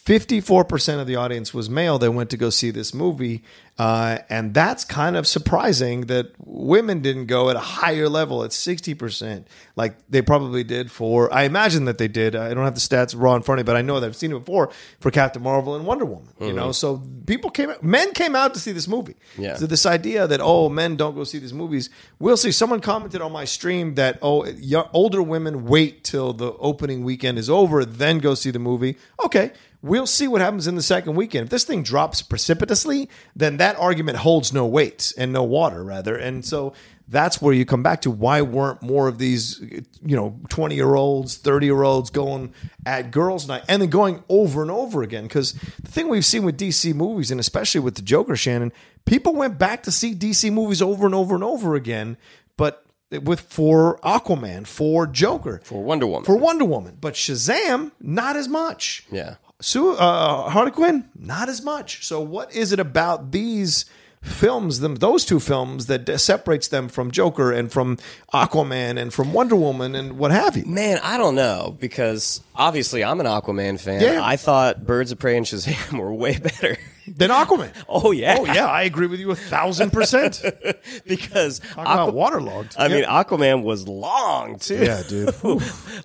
54% 0.06 1.00
of 1.00 1.08
the 1.08 1.16
audience 1.16 1.54
was 1.54 1.70
male 1.70 1.98
that 2.00 2.12
went 2.12 2.30
to 2.32 2.38
go 2.38 2.50
see 2.50 2.72
this 2.72 2.94
movie. 2.94 3.42
Uh, 3.80 4.20
and 4.30 4.54
that's 4.54 4.84
kind 4.84 5.16
of 5.16 5.26
surprising 5.26 6.02
that 6.02 6.32
women 6.40 7.00
didn't 7.00 7.28
go 7.28 7.50
at 7.50 7.56
a 7.56 7.60
higher 7.60 8.10
level 8.10 8.44
at 8.44 8.52
60%, 8.52 9.46
like 9.78 9.96
they 10.10 10.22
probably 10.22 10.64
did 10.64 10.92
for, 10.92 11.34
I 11.34 11.44
imagine 11.44 11.86
that 11.86 11.98
they 11.98 12.10
did. 12.10 12.36
I 12.36 12.54
don't 12.54 12.66
have 12.66 12.76
the 12.76 12.82
stats 12.82 13.16
raw 13.18 13.34
in 13.34 13.44
front 13.44 13.62
of 13.62 13.66
me, 13.66 13.72
but 13.72 13.78
I 13.78 13.82
know 13.82 14.00
that 14.02 14.06
I've 14.06 14.16
seen 14.16 14.32
it 14.32 14.40
before 14.40 14.72
for 15.00 15.10
Captain 15.10 15.42
Marvel 15.42 15.74
and 15.76 15.86
Wonder 15.86 16.06
Woman, 16.06 16.28
you 16.40 16.52
know? 16.52 16.74
So 16.74 17.02
people 17.26 17.50
came 17.50 17.70
out, 17.70 17.82
men 17.82 18.12
came 18.12 18.36
out 18.36 18.54
to 18.56 18.60
see 18.60 18.74
this 18.74 18.90
movie. 18.90 19.16
Yeah. 19.38 19.56
So 19.56 19.66
this 19.68 19.86
idea 19.86 20.28
that, 20.28 20.42
oh, 20.44 20.68
men 20.68 20.98
don't 20.98 21.16
go 21.16 21.24
see 21.24 21.40
these 21.40 21.54
movies, 21.54 21.90
we'll 22.20 22.38
see. 22.38 22.52
Someone 22.52 22.82
commented 22.82 23.22
on 23.22 23.32
my 23.32 23.46
stream 23.46 23.96
that, 23.96 24.20
oh, 24.22 24.46
older 24.92 25.24
women 25.24 25.66
wait 25.66 26.04
till 26.04 26.34
the 26.34 26.52
opening 26.58 27.06
weekend 27.06 27.40
is 27.40 27.50
over, 27.50 27.86
then 27.86 28.20
go 28.20 28.36
see 28.36 28.52
the 28.52 28.60
movie. 28.60 28.98
Okay. 29.24 29.54
We'll 29.84 30.08
see 30.08 30.30
what 30.30 30.40
happens 30.40 30.66
in 30.66 30.76
the 30.76 30.82
second 30.82 31.16
weekend. 31.16 31.44
If 31.44 31.50
this 31.50 31.66
thing 31.66 31.84
drops 31.84 32.22
precipitously, 32.22 33.10
then 33.36 33.58
that 33.58 33.78
argument 33.78 34.20
holds 34.20 34.54
no 34.54 34.66
weight 34.66 35.12
and 35.18 35.34
no 35.34 35.44
water, 35.44 35.84
rather. 35.84 36.16
And 36.16 36.46
so 36.46 36.72
that's 37.10 37.42
where 37.42 37.54
you 37.54 37.66
come 37.66 37.84
back 37.84 38.00
to 38.04 38.10
why 38.10 38.42
weren't 38.42 38.82
more 38.82 39.10
of 39.10 39.18
these, 39.18 39.60
you 39.62 40.16
know, 40.16 40.40
20 40.48 40.74
year 40.74 40.96
olds, 40.96 41.36
30 41.36 41.66
year 41.66 41.84
olds 41.84 42.10
going 42.10 42.54
at 42.86 43.12
girls' 43.12 43.46
night 43.46 43.64
and 43.68 43.82
then 43.82 43.90
going 43.90 44.24
over 44.30 44.62
and 44.62 44.72
over 44.72 45.04
again? 45.04 45.24
Because 45.24 45.52
the 45.52 45.92
thing 45.92 46.08
we've 46.08 46.24
seen 46.26 46.46
with 46.46 46.58
DC 46.58 46.94
movies, 46.96 47.30
and 47.30 47.42
especially 47.42 47.82
with 47.82 47.96
the 47.96 48.02
Joker, 48.02 48.38
Shannon, 48.38 48.72
people 49.04 49.36
went 49.36 49.60
back 49.60 49.84
to 49.84 49.92
see 49.92 50.16
DC 50.16 50.50
movies 50.52 50.82
over 50.82 51.06
and 51.06 51.14
over 51.14 51.36
and 51.36 51.44
over 51.44 51.76
again. 51.76 52.16
But 52.56 52.86
with 53.12 53.42
for 53.42 54.00
Aquaman, 54.00 54.66
for 54.66 55.06
Joker, 55.08 55.60
For 55.66 55.84
Wonder 55.84 56.08
Woman. 56.08 56.24
for 56.24 56.38
Wonder 56.38 56.66
Woman, 56.66 56.98
but 57.02 57.16
Shazam, 57.16 57.92
not 58.00 58.38
as 58.38 58.48
much. 58.48 59.06
yeah. 59.12 59.36
Sue, 59.64 59.94
uh, 59.94 60.50
Harley 60.50 60.72
Quinn, 60.72 61.10
not 61.18 61.48
as 61.48 61.62
much. 61.64 62.06
So, 62.06 62.20
what 62.20 62.54
is 62.54 62.74
it 62.74 62.80
about 62.82 63.32
these 63.32 63.86
films, 64.22 64.80
them 64.82 64.96
those 64.96 65.24
two 65.24 65.40
films, 65.40 65.86
that 65.86 66.04
d- 66.04 66.18
separates 66.18 66.68
them 66.68 66.90
from 66.90 67.12
Joker 67.12 67.50
and 67.54 67.72
from 67.72 67.98
Aquaman 68.34 69.00
and 69.00 69.14
from 69.14 69.32
Wonder 69.32 69.56
Woman 69.56 69.96
and 69.96 70.18
what 70.18 70.32
have 70.32 70.58
you? 70.58 70.66
Man, 70.66 71.00
I 71.02 71.18
don't 71.18 71.36
know 71.36 71.78
because 71.80 72.42
obviously 72.56 73.06
I'm 73.06 73.22
an 73.22 73.26
Aquaman 73.26 73.80
fan. 73.80 74.02
Yeah. 74.02 74.20
I 74.22 74.36
thought 74.36 74.86
Birds 74.86 75.14
of 75.14 75.20
Prey 75.20 75.38
and 75.38 75.46
Shazam 75.46 75.98
were 76.00 76.14
way 76.14 76.38
better. 76.40 76.78
Than 77.08 77.30
Aquaman. 77.32 77.72
Oh 77.88 78.12
yeah. 78.12 78.38
Oh 78.40 78.46
yeah, 78.46 78.66
I 78.66 78.84
agree 78.84 79.08
with 79.08 79.20
you 79.22 79.32
a 79.32 79.36
thousand 79.36 79.92
percent. 79.92 80.42
Talk 80.64 80.76
because 81.06 81.60
about 81.74 82.14
waterlogged. 82.14 82.76
I 82.78 82.88
mean, 82.90 83.04
Aquaman 83.06 83.64
was 83.64 83.88
long 83.88 84.58
too. 84.60 84.84
Yeah, 84.84 85.04
dude. 85.08 85.34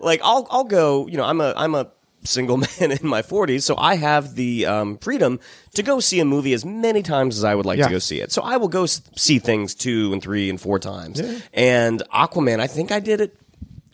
like 0.01 0.21
I'll 0.25 0.47
I'll 0.51 0.65
go. 0.65 1.07
You 1.09 1.17
know, 1.17 1.25
I'm 1.25 1.41
a 1.41 1.55
I'm 1.57 1.75
a 1.77 1.91
single 2.25 2.57
man 2.81 2.91
in 2.93 3.07
my 3.07 3.23
40s, 3.23 3.63
so 3.63 3.77
I 3.77 3.97
have 3.97 4.35
the 4.35 4.67
um, 4.67 4.99
freedom 4.99 5.41
to 5.75 5.83
go 5.83 6.01
see 6.01 6.21
a 6.21 6.25
movie 6.25 6.53
as 6.53 6.65
many 6.65 7.03
times 7.03 7.37
as 7.39 7.45
I 7.45 7.55
would 7.55 7.67
like 7.67 7.79
Yeah. 7.79 7.87
to 7.87 7.93
go 7.93 7.99
see 7.99 8.21
it. 8.21 8.33
So 8.33 8.43
I 8.43 8.57
will 8.57 8.69
go 8.69 8.87
see 8.87 9.39
things 9.39 9.75
two 9.75 10.13
and 10.13 10.23
three 10.23 10.51
and 10.51 10.61
four 10.61 10.79
times. 10.79 11.21
And 11.53 12.03
Aquaman, 12.13 12.61
I 12.61 12.67
think 12.67 12.91
I 12.93 13.01
did 13.01 13.21
it 13.21 13.37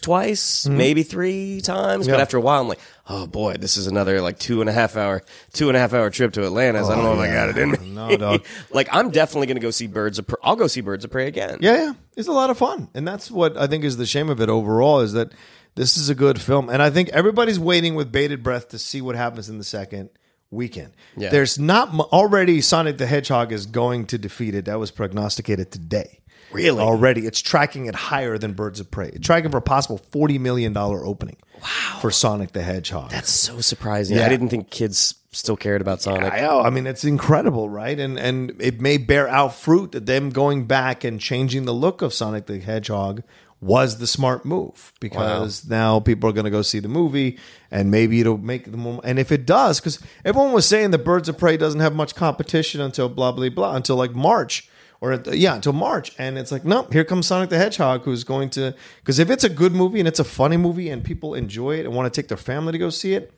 twice, 0.01 0.67
maybe 0.67 1.03
three 1.03 1.61
times. 1.63 2.07
But 2.07 2.13
Mm-hmm. 2.15 2.21
After 2.21 2.37
a 2.37 2.41
while, 2.41 2.61
I'm 2.61 2.69
like, 2.69 2.81
oh 3.09 3.27
boy, 3.27 3.55
this 3.55 3.77
is 3.77 3.87
another 3.87 4.21
like 4.21 4.39
two 4.39 4.61
and 4.61 4.69
a 4.69 4.73
half 4.73 4.97
hour, 4.97 5.23
two 5.53 5.69
and 5.69 5.77
a 5.77 5.81
half 5.81 5.93
hour 5.95 6.11
trip 6.11 6.33
to 6.35 6.45
Atlanta. 6.45 6.79
Atlantis. 6.81 6.91
I 6.91 6.95
don't 6.97 7.05
know 7.17 7.23
if 7.23 7.31
I 7.31 7.33
got 7.33 7.49
it 7.51 7.59
in 7.59 7.71
me. 7.71 7.79
Oh, 7.81 8.09
No, 8.09 8.17
dog. 8.17 8.45
like 8.73 8.89
I'm 8.93 9.11
definitely 9.11 9.47
going 9.47 9.57
to 9.57 9.63
go 9.63 9.71
see 9.71 9.87
Birds 9.87 10.19
of 10.19 10.27
Prey. 10.27 10.37
I'll 10.43 10.57
go 10.57 10.67
see 10.67 10.81
Birds 10.83 11.05
of 11.05 11.11
Prey 11.11 11.27
again. 11.27 11.59
Yeah, 11.61 11.77
yeah, 11.77 11.93
it's 12.17 12.29
a 12.29 12.33
lot 12.33 12.51
of 12.51 12.59
fun, 12.59 12.89
and 12.95 13.07
that's 13.09 13.31
what 13.31 13.57
I 13.57 13.67
think 13.67 13.85
is 13.85 13.97
the 13.97 14.07
shame 14.07 14.29
of 14.29 14.41
it 14.43 14.49
overall 14.51 15.01
is 15.01 15.15
that 15.15 15.33
this 15.75 15.97
is 15.97 16.09
a 16.09 16.15
good 16.15 16.41
film, 16.41 16.69
and 16.69 16.83
I 16.83 16.91
think 16.91 17.09
everybody's 17.11 17.59
waiting 17.59 17.95
with 17.95 18.13
bated 18.13 18.43
breath 18.43 18.69
to 18.69 18.79
see 18.79 19.01
what 19.01 19.17
happens 19.17 19.49
in 19.49 19.59
the 19.59 19.65
second 19.65 20.11
weekend. 20.51 20.93
Yeah. 21.17 21.31
There's 21.31 21.59
not 21.59 21.95
already 22.13 22.61
Sonic 22.61 22.99
the 22.99 23.07
Hedgehog 23.07 23.53
is 23.53 23.67
going 23.67 24.07
to 24.07 24.19
defeat 24.19 24.55
it. 24.55 24.67
That 24.67 24.79
was 24.79 24.91
prognosticated 24.91 25.71
today. 25.71 26.21
Really? 26.53 26.81
Already, 26.81 27.27
it's 27.27 27.43
tracking 27.43 27.87
it 27.87 27.97
higher 27.97 28.39
than 28.39 28.53
Birds 28.53 28.79
of 28.79 28.89
Prey. 28.89 29.09
It's 29.09 29.27
tracking 29.27 29.51
for 29.51 29.57
a 29.57 29.63
possible 29.63 29.99
forty 29.99 30.39
million 30.39 30.73
dollar 30.73 31.05
opening. 31.05 31.37
Wow. 31.61 31.99
For 32.01 32.11
Sonic 32.11 32.53
the 32.53 32.63
Hedgehog. 32.63 33.11
That's 33.11 33.31
so 33.31 33.61
surprising. 33.61 34.19
Yeah. 34.19 34.27
I 34.27 34.29
didn't 34.29 34.51
think 34.51 34.71
kids 34.71 35.15
still 35.33 35.57
cared 35.57 35.81
about 35.81 36.01
Sonic. 36.03 36.33
I 36.33 36.41
know. 36.41 36.61
I 36.61 36.71
mean, 36.71 36.87
it's 36.87 37.05
incredible, 37.05 37.69
right? 37.69 37.99
And 37.99 38.19
and 38.19 38.55
it 38.61 38.81
may 38.81 38.99
bear 38.99 39.29
out 39.29 39.55
fruit 39.55 39.93
that 39.93 40.07
them 40.07 40.31
going 40.31 40.67
back 40.67 41.03
and 41.03 41.21
changing 41.21 41.65
the 41.65 41.75
look 41.75 42.03
of 42.03 42.15
Sonic 42.15 42.47
the 42.47 42.61
Hedgehog 42.61 43.25
was 43.65 43.97
the 43.97 44.07
smart 44.07 44.45
move 44.45 44.93
because 45.01 45.67
now 45.67 45.99
people 45.99 46.29
are 46.29 46.35
going 46.35 46.45
to 46.45 46.51
go 46.51 46.61
see 46.61 46.81
the 46.81 46.89
movie 46.89 47.39
and 47.71 47.91
maybe 47.91 48.21
it'll 48.21 48.37
make 48.37 48.71
them 48.71 48.81
more. 48.81 49.01
And 49.03 49.19
if 49.19 49.33
it 49.33 49.47
does, 49.47 49.81
because 49.81 49.99
everyone 50.23 50.53
was 50.53 50.67
saying 50.67 50.91
the 50.91 50.99
Birds 50.99 51.31
of 51.31 51.39
Prey 51.39 51.57
doesn't 51.57 51.81
have 51.81 51.95
much 51.95 52.15
competition 52.15 52.83
until 52.83 53.09
blah 53.09 53.33
blah 53.33 53.49
blah 53.49 53.75
until 53.75 53.97
like 53.97 54.15
March. 54.15 54.69
Or 55.01 55.23
yeah, 55.33 55.55
until 55.55 55.75
March, 55.75 56.13
and 56.19 56.39
it's 56.39 56.51
like, 56.51 56.65
nope. 56.65 56.91
Here 56.91 57.05
comes 57.05 57.27
Sonic 57.27 57.51
the 57.51 57.59
Hedgehog, 57.59 58.05
who's 58.05 58.25
going 58.25 58.49
to 58.51 58.75
because 59.01 59.19
if 59.19 59.29
it's 59.29 59.45
a 59.45 59.51
good 59.51 59.73
movie 59.73 59.99
and 59.99 60.09
it's 60.09 60.21
a 60.21 60.25
funny 60.25 60.57
movie 60.57 60.89
and 60.89 61.05
people 61.05 61.35
enjoy 61.35 61.79
it 61.79 61.85
and 61.85 61.95
want 61.95 62.11
to 62.11 62.21
take 62.21 62.29
their 62.29 62.39
family 62.39 62.73
to 62.73 62.79
go 62.79 62.89
see 62.89 63.13
it, 63.13 63.31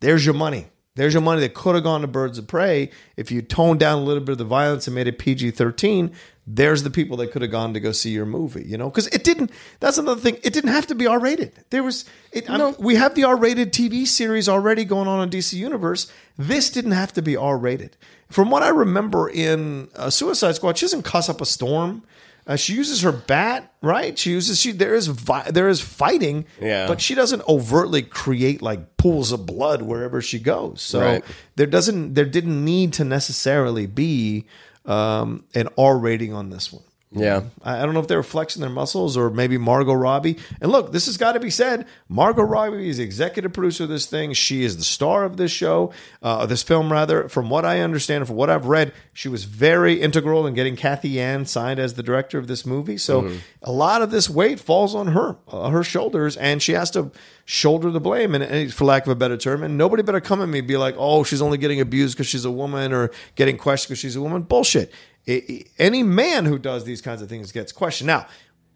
there's 0.00 0.26
your 0.26 0.34
money. 0.34 0.66
There's 0.96 1.12
your 1.12 1.22
money 1.22 1.40
that 1.42 1.54
could 1.54 1.74
have 1.74 1.84
gone 1.84 2.00
to 2.00 2.06
Birds 2.06 2.38
of 2.38 2.48
Prey 2.48 2.90
if 3.16 3.30
you 3.30 3.42
toned 3.42 3.78
down 3.78 3.98
a 3.98 4.02
little 4.02 4.22
bit 4.22 4.32
of 4.32 4.38
the 4.38 4.44
violence 4.44 4.86
and 4.88 4.94
made 4.94 5.06
it 5.06 5.18
PG 5.18 5.52
13. 5.52 6.10
There's 6.46 6.84
the 6.84 6.90
people 6.90 7.18
that 7.18 7.32
could 7.32 7.42
have 7.42 7.50
gone 7.50 7.74
to 7.74 7.80
go 7.80 7.92
see 7.92 8.10
your 8.10 8.24
movie, 8.24 8.64
you 8.64 8.78
know? 8.78 8.88
Because 8.88 9.06
it 9.08 9.22
didn't, 9.22 9.50
that's 9.78 9.98
another 9.98 10.20
thing. 10.20 10.38
It 10.42 10.52
didn't 10.52 10.70
have 10.70 10.86
to 10.86 10.94
be 10.94 11.06
R 11.06 11.18
rated. 11.18 11.52
There 11.70 11.82
was, 11.82 12.06
it, 12.32 12.48
I 12.48 12.56
mean, 12.56 12.74
we 12.78 12.94
have 12.94 13.14
the 13.14 13.24
R 13.24 13.36
rated 13.36 13.72
TV 13.72 14.06
series 14.06 14.48
already 14.48 14.84
going 14.84 15.06
on 15.06 15.22
in 15.22 15.28
DC 15.28 15.52
Universe. 15.52 16.10
This 16.38 16.70
didn't 16.70 16.92
have 16.92 17.12
to 17.14 17.22
be 17.22 17.36
R 17.36 17.58
rated. 17.58 17.96
From 18.30 18.50
what 18.50 18.62
I 18.62 18.68
remember 18.68 19.28
in 19.28 19.88
uh, 19.96 20.08
Suicide 20.08 20.56
Squad, 20.56 20.78
she 20.78 20.86
doesn't 20.86 21.02
cuss 21.02 21.28
up 21.28 21.40
a 21.40 21.46
storm. 21.46 22.04
Uh, 22.46 22.54
she 22.54 22.74
uses 22.74 23.02
her 23.02 23.10
bat, 23.10 23.72
right? 23.82 24.16
She 24.16 24.30
uses 24.30 24.60
she. 24.60 24.70
There 24.70 24.94
is 24.94 25.08
vi- 25.08 25.50
there 25.50 25.68
is 25.68 25.80
fighting, 25.80 26.44
Yeah. 26.62 26.86
but 26.86 27.00
she 27.00 27.16
doesn't 27.16 27.42
overtly 27.48 28.02
create 28.02 28.62
like 28.62 28.96
pools 28.98 29.32
of 29.32 29.46
blood 29.46 29.82
wherever 29.82 30.22
she 30.22 30.38
goes. 30.38 30.80
So 30.80 31.00
Right. 31.00 31.24
there 31.56 31.66
doesn't 31.66 32.14
there 32.14 32.24
didn't 32.24 32.64
need 32.64 32.92
to 32.94 33.04
necessarily 33.04 33.86
be 33.86 34.46
um, 34.84 35.42
an 35.56 35.68
R 35.76 35.98
rating 35.98 36.32
on 36.32 36.50
this 36.50 36.72
one. 36.72 36.84
Yeah. 37.12 37.42
I, 37.62 37.78
I 37.78 37.84
don't 37.84 37.94
know 37.94 38.00
if 38.00 38.08
they 38.08 38.16
were 38.16 38.22
flexing 38.22 38.60
their 38.60 38.70
muscles 38.70 39.16
or 39.16 39.30
maybe 39.30 39.58
Margot 39.58 39.94
Robbie. 39.94 40.38
And 40.60 40.72
look, 40.72 40.92
this 40.92 41.06
has 41.06 41.16
got 41.16 41.32
to 41.32 41.40
be 41.40 41.50
said. 41.50 41.86
Margot 42.08 42.42
Robbie 42.42 42.88
is 42.88 42.98
the 42.98 43.04
executive 43.04 43.52
producer 43.52 43.84
of 43.84 43.88
this 43.88 44.06
thing. 44.06 44.32
She 44.32 44.64
is 44.64 44.76
the 44.76 44.84
star 44.84 45.24
of 45.24 45.36
this 45.36 45.52
show, 45.52 45.92
uh, 46.22 46.46
this 46.46 46.62
film 46.62 46.92
rather. 46.92 47.28
From 47.28 47.48
what 47.48 47.64
I 47.64 47.80
understand, 47.80 48.22
and 48.22 48.26
from 48.26 48.36
what 48.36 48.50
I've 48.50 48.66
read, 48.66 48.92
she 49.12 49.28
was 49.28 49.44
very 49.44 50.00
integral 50.00 50.46
in 50.46 50.54
getting 50.54 50.76
Cathy 50.76 51.10
Yan 51.10 51.46
signed 51.46 51.78
as 51.78 51.94
the 51.94 52.02
director 52.02 52.38
of 52.38 52.48
this 52.48 52.66
movie. 52.66 52.98
So 52.98 53.30
a 53.62 53.72
lot 53.72 54.02
of 54.02 54.10
this 54.10 54.28
weight 54.28 54.60
falls 54.60 54.94
on 54.94 55.08
her, 55.08 55.36
uh, 55.48 55.70
her 55.70 55.84
shoulders, 55.84 56.36
and 56.36 56.60
she 56.62 56.72
has 56.72 56.90
to 56.92 57.12
shoulder 57.44 57.90
the 57.90 58.00
blame. 58.00 58.34
And, 58.34 58.42
and 58.42 58.74
for 58.74 58.84
lack 58.84 59.04
of 59.04 59.12
a 59.12 59.16
better 59.16 59.36
term, 59.36 59.62
and 59.62 59.78
nobody 59.78 60.02
better 60.02 60.20
come 60.20 60.42
at 60.42 60.48
me 60.48 60.58
and 60.58 60.68
be 60.68 60.76
like, 60.76 60.96
"Oh, 60.98 61.22
she's 61.22 61.40
only 61.40 61.58
getting 61.58 61.80
abused 61.80 62.16
because 62.16 62.26
she's 62.26 62.44
a 62.44 62.50
woman," 62.50 62.92
or 62.92 63.10
getting 63.36 63.56
questioned 63.56 63.90
because 63.90 64.00
she's 64.00 64.16
a 64.16 64.20
woman. 64.20 64.42
Bullshit. 64.42 64.92
I- 65.28 65.42
I- 65.48 65.64
any 65.78 66.02
man 66.02 66.44
who 66.44 66.58
does 66.58 66.84
these 66.84 67.00
kinds 67.00 67.22
of 67.22 67.28
things 67.28 67.52
gets 67.52 67.72
questioned. 67.72 68.06
Now, 68.06 68.26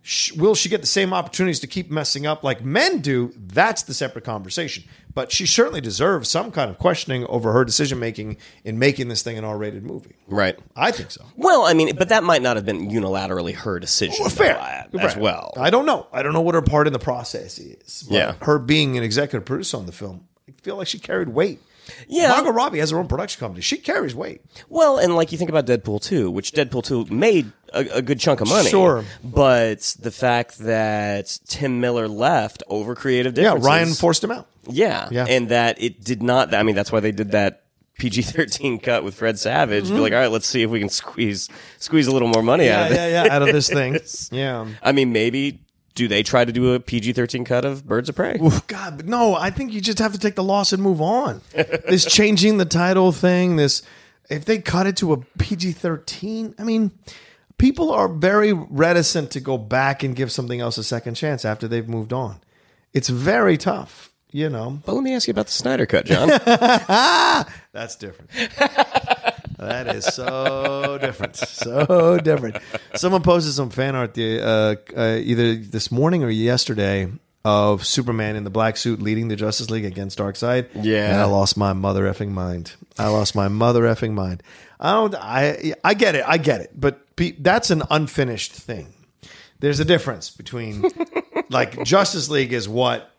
sh- 0.02 0.32
will 0.32 0.54
she 0.54 0.68
get 0.68 0.80
the 0.80 0.86
same 0.86 1.12
opportunities 1.12 1.60
to 1.60 1.66
keep 1.66 1.90
messing 1.90 2.26
up 2.26 2.42
like 2.42 2.64
men 2.64 3.00
do? 3.00 3.32
That's 3.36 3.82
the 3.82 3.94
separate 3.94 4.24
conversation. 4.24 4.84
But 5.12 5.32
she 5.32 5.44
certainly 5.46 5.80
deserves 5.80 6.28
some 6.28 6.50
kind 6.52 6.70
of 6.70 6.78
questioning 6.78 7.26
over 7.26 7.52
her 7.52 7.64
decision 7.64 7.98
making 7.98 8.36
in 8.64 8.78
making 8.78 9.08
this 9.08 9.22
thing 9.22 9.36
an 9.38 9.44
R-rated 9.44 9.84
movie. 9.84 10.14
Right. 10.28 10.56
I 10.76 10.92
think 10.92 11.10
so. 11.10 11.24
Well, 11.36 11.62
I 11.62 11.74
mean, 11.74 11.96
but 11.96 12.08
that 12.10 12.22
might 12.24 12.42
not 12.42 12.56
have 12.56 12.64
been 12.64 12.88
unilaterally 12.90 13.54
her 13.54 13.78
decision 13.80 14.16
Well, 14.20 14.30
fair 14.30 14.86
though, 14.92 14.98
as 15.00 15.14
Right. 15.14 15.22
well. 15.22 15.52
I 15.56 15.70
don't 15.70 15.84
know. 15.84 16.06
I 16.12 16.22
don't 16.22 16.32
know 16.32 16.40
what 16.40 16.54
her 16.54 16.62
part 16.62 16.86
in 16.86 16.92
the 16.92 16.98
process 17.00 17.58
is. 17.58 18.04
But 18.08 18.14
Yeah. 18.14 18.34
her 18.42 18.58
being 18.60 18.96
an 18.96 19.02
executive 19.02 19.44
producer 19.44 19.76
on 19.76 19.86
the 19.86 19.92
film, 19.92 20.26
I 20.48 20.52
feel 20.62 20.76
like 20.76 20.86
she 20.86 20.98
carried 21.00 21.30
weight. 21.30 21.60
Yeah. 22.08 22.28
Margot 22.28 22.50
Robbie 22.50 22.78
has 22.78 22.90
her 22.90 22.98
own 22.98 23.08
production 23.08 23.40
company. 23.40 23.62
She 23.62 23.76
carries 23.78 24.14
weight. 24.14 24.42
Well, 24.68 24.98
and 24.98 25.14
like 25.14 25.32
you 25.32 25.38
think 25.38 25.50
about 25.50 25.66
Deadpool 25.66 26.02
2, 26.02 26.30
which 26.30 26.52
Deadpool 26.52 26.84
2 26.84 27.14
made 27.14 27.52
a, 27.72 27.96
a 27.96 28.02
good 28.02 28.20
chunk 28.20 28.40
of 28.40 28.48
money. 28.48 28.68
Sure. 28.68 29.04
But 29.22 29.96
the 30.00 30.10
fact 30.10 30.58
that 30.58 31.38
Tim 31.46 31.80
Miller 31.80 32.08
left 32.08 32.62
over 32.68 32.94
creative 32.94 33.34
differences. 33.34 33.66
Yeah. 33.66 33.72
Ryan 33.72 33.88
forced 33.88 34.24
him 34.24 34.30
out. 34.30 34.46
Yeah. 34.68 35.08
Yeah. 35.10 35.26
And 35.28 35.48
that 35.48 35.80
it 35.82 36.02
did 36.02 36.22
not, 36.22 36.54
I 36.54 36.62
mean, 36.62 36.74
that's 36.74 36.92
why 36.92 37.00
they 37.00 37.12
did 37.12 37.32
that 37.32 37.62
PG 37.98 38.22
thirteen 38.22 38.78
cut 38.78 39.04
with 39.04 39.14
Fred 39.14 39.38
Savage. 39.38 39.88
Be 39.88 39.94
like, 39.98 40.12
all 40.12 40.18
right, 40.18 40.30
let's 40.30 40.46
see 40.46 40.62
if 40.62 40.70
we 40.70 40.80
can 40.80 40.88
squeeze 40.88 41.48
squeeze 41.78 42.06
a 42.06 42.12
little 42.12 42.28
more 42.28 42.42
money 42.42 42.64
yeah, 42.64 42.80
out 42.80 42.86
of 42.86 42.92
it. 42.92 42.94
yeah, 42.94 43.24
yeah, 43.24 43.34
out 43.34 43.42
of 43.42 43.48
this 43.48 43.68
thing. 43.68 43.98
Yeah. 44.32 44.66
I 44.82 44.92
mean, 44.92 45.12
maybe 45.12 45.60
do 45.94 46.08
they 46.08 46.22
try 46.22 46.44
to 46.44 46.52
do 46.52 46.74
a 46.74 46.80
PG 46.80 47.12
thirteen 47.12 47.44
cut 47.44 47.64
of 47.64 47.86
Birds 47.86 48.08
of 48.08 48.16
Prey? 48.16 48.38
God, 48.66 48.96
but 48.96 49.06
no, 49.06 49.34
I 49.34 49.50
think 49.50 49.72
you 49.72 49.80
just 49.80 49.98
have 49.98 50.12
to 50.12 50.18
take 50.18 50.34
the 50.34 50.44
loss 50.44 50.72
and 50.72 50.82
move 50.82 51.00
on. 51.00 51.40
this 51.52 52.04
changing 52.04 52.58
the 52.58 52.64
title 52.64 53.12
thing, 53.12 53.56
this 53.56 53.82
if 54.28 54.44
they 54.44 54.58
cut 54.58 54.86
it 54.86 54.96
to 54.98 55.12
a 55.12 55.18
PG 55.38 55.72
thirteen, 55.72 56.54
I 56.58 56.64
mean, 56.64 56.92
people 57.58 57.90
are 57.90 58.08
very 58.08 58.52
reticent 58.52 59.30
to 59.32 59.40
go 59.40 59.58
back 59.58 60.02
and 60.02 60.16
give 60.16 60.32
something 60.32 60.60
else 60.60 60.78
a 60.78 60.84
second 60.84 61.14
chance 61.14 61.44
after 61.44 61.68
they've 61.68 61.88
moved 61.88 62.12
on. 62.12 62.40
It's 62.92 63.08
very 63.08 63.56
tough, 63.56 64.12
you 64.32 64.48
know. 64.48 64.80
But 64.84 64.94
let 64.94 65.04
me 65.04 65.14
ask 65.14 65.28
you 65.28 65.32
about 65.32 65.46
the 65.46 65.52
Snyder 65.52 65.86
cut, 65.86 66.06
John. 66.06 66.28
That's 67.72 67.96
different. 67.96 68.30
that 69.60 69.94
is 69.94 70.04
so 70.06 70.98
different. 71.00 71.36
So 71.36 72.18
different. 72.18 72.56
Someone 72.94 73.22
posted 73.22 73.54
some 73.54 73.70
fan 73.70 73.94
art 73.94 74.14
the, 74.14 74.40
uh, 74.40 74.74
uh, 74.98 75.18
either 75.22 75.54
this 75.56 75.90
morning 75.90 76.24
or 76.24 76.30
yesterday 76.30 77.08
of 77.44 77.86
Superman 77.86 78.36
in 78.36 78.44
the 78.44 78.50
black 78.50 78.76
suit 78.76 79.00
leading 79.00 79.28
the 79.28 79.36
Justice 79.36 79.70
League 79.70 79.84
against 79.84 80.18
Darkseid. 80.18 80.68
Yeah. 80.74 81.12
And 81.12 81.20
I 81.20 81.24
lost 81.24 81.56
my 81.56 81.72
mother 81.72 82.04
effing 82.04 82.30
mind. 82.30 82.72
I 82.98 83.08
lost 83.08 83.34
my 83.34 83.48
mother 83.48 83.82
effing 83.84 84.12
mind. 84.12 84.42
I 84.78 84.92
don't. 84.92 85.14
I 85.14 85.74
I 85.84 85.94
get 85.94 86.14
it. 86.14 86.24
I 86.26 86.38
get 86.38 86.60
it. 86.60 86.70
But 86.78 87.16
pe- 87.16 87.32
that's 87.38 87.70
an 87.70 87.82
unfinished 87.90 88.52
thing. 88.52 88.92
There's 89.60 89.80
a 89.80 89.84
difference 89.84 90.30
between 90.30 90.84
like 91.50 91.82
Justice 91.84 92.28
League 92.30 92.52
is 92.52 92.68
what 92.68 93.10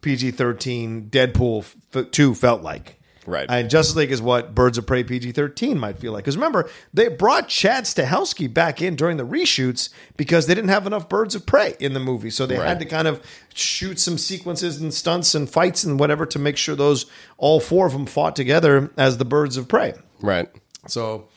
PG 0.00 0.32
13 0.32 1.08
Deadpool 1.10 1.64
f- 1.94 2.10
2 2.10 2.34
felt 2.34 2.62
like. 2.62 3.00
Right. 3.26 3.46
And 3.48 3.70
Justice 3.70 3.96
League 3.96 4.10
is 4.12 4.20
what 4.20 4.54
Birds 4.54 4.76
of 4.78 4.86
Prey 4.86 5.02
PG 5.04 5.32
13 5.32 5.78
might 5.78 5.98
feel 5.98 6.12
like. 6.12 6.24
Because 6.24 6.36
remember, 6.36 6.68
they 6.92 7.08
brought 7.08 7.48
Chad 7.48 7.84
Stahelski 7.84 8.52
back 8.52 8.82
in 8.82 8.96
during 8.96 9.16
the 9.16 9.26
reshoots 9.26 9.88
because 10.16 10.46
they 10.46 10.54
didn't 10.54 10.70
have 10.70 10.86
enough 10.86 11.08
Birds 11.08 11.34
of 11.34 11.46
Prey 11.46 11.74
in 11.80 11.94
the 11.94 12.00
movie. 12.00 12.30
So 12.30 12.46
they 12.46 12.58
Right. 12.58 12.68
had 12.68 12.78
to 12.80 12.86
kind 12.86 13.08
of 13.08 13.22
shoot 13.54 13.98
some 13.98 14.18
sequences 14.18 14.80
and 14.80 14.92
stunts 14.92 15.34
and 15.34 15.48
fights 15.48 15.84
and 15.84 15.98
whatever 15.98 16.26
to 16.26 16.38
make 16.38 16.56
sure 16.56 16.74
those, 16.74 17.06
all 17.38 17.60
four 17.60 17.86
of 17.86 17.92
them 17.92 18.06
fought 18.06 18.36
together 18.36 18.90
as 18.96 19.18
the 19.18 19.24
Birds 19.24 19.56
of 19.56 19.68
Prey. 19.68 19.94
right. 20.20 20.48
So, 20.86 21.28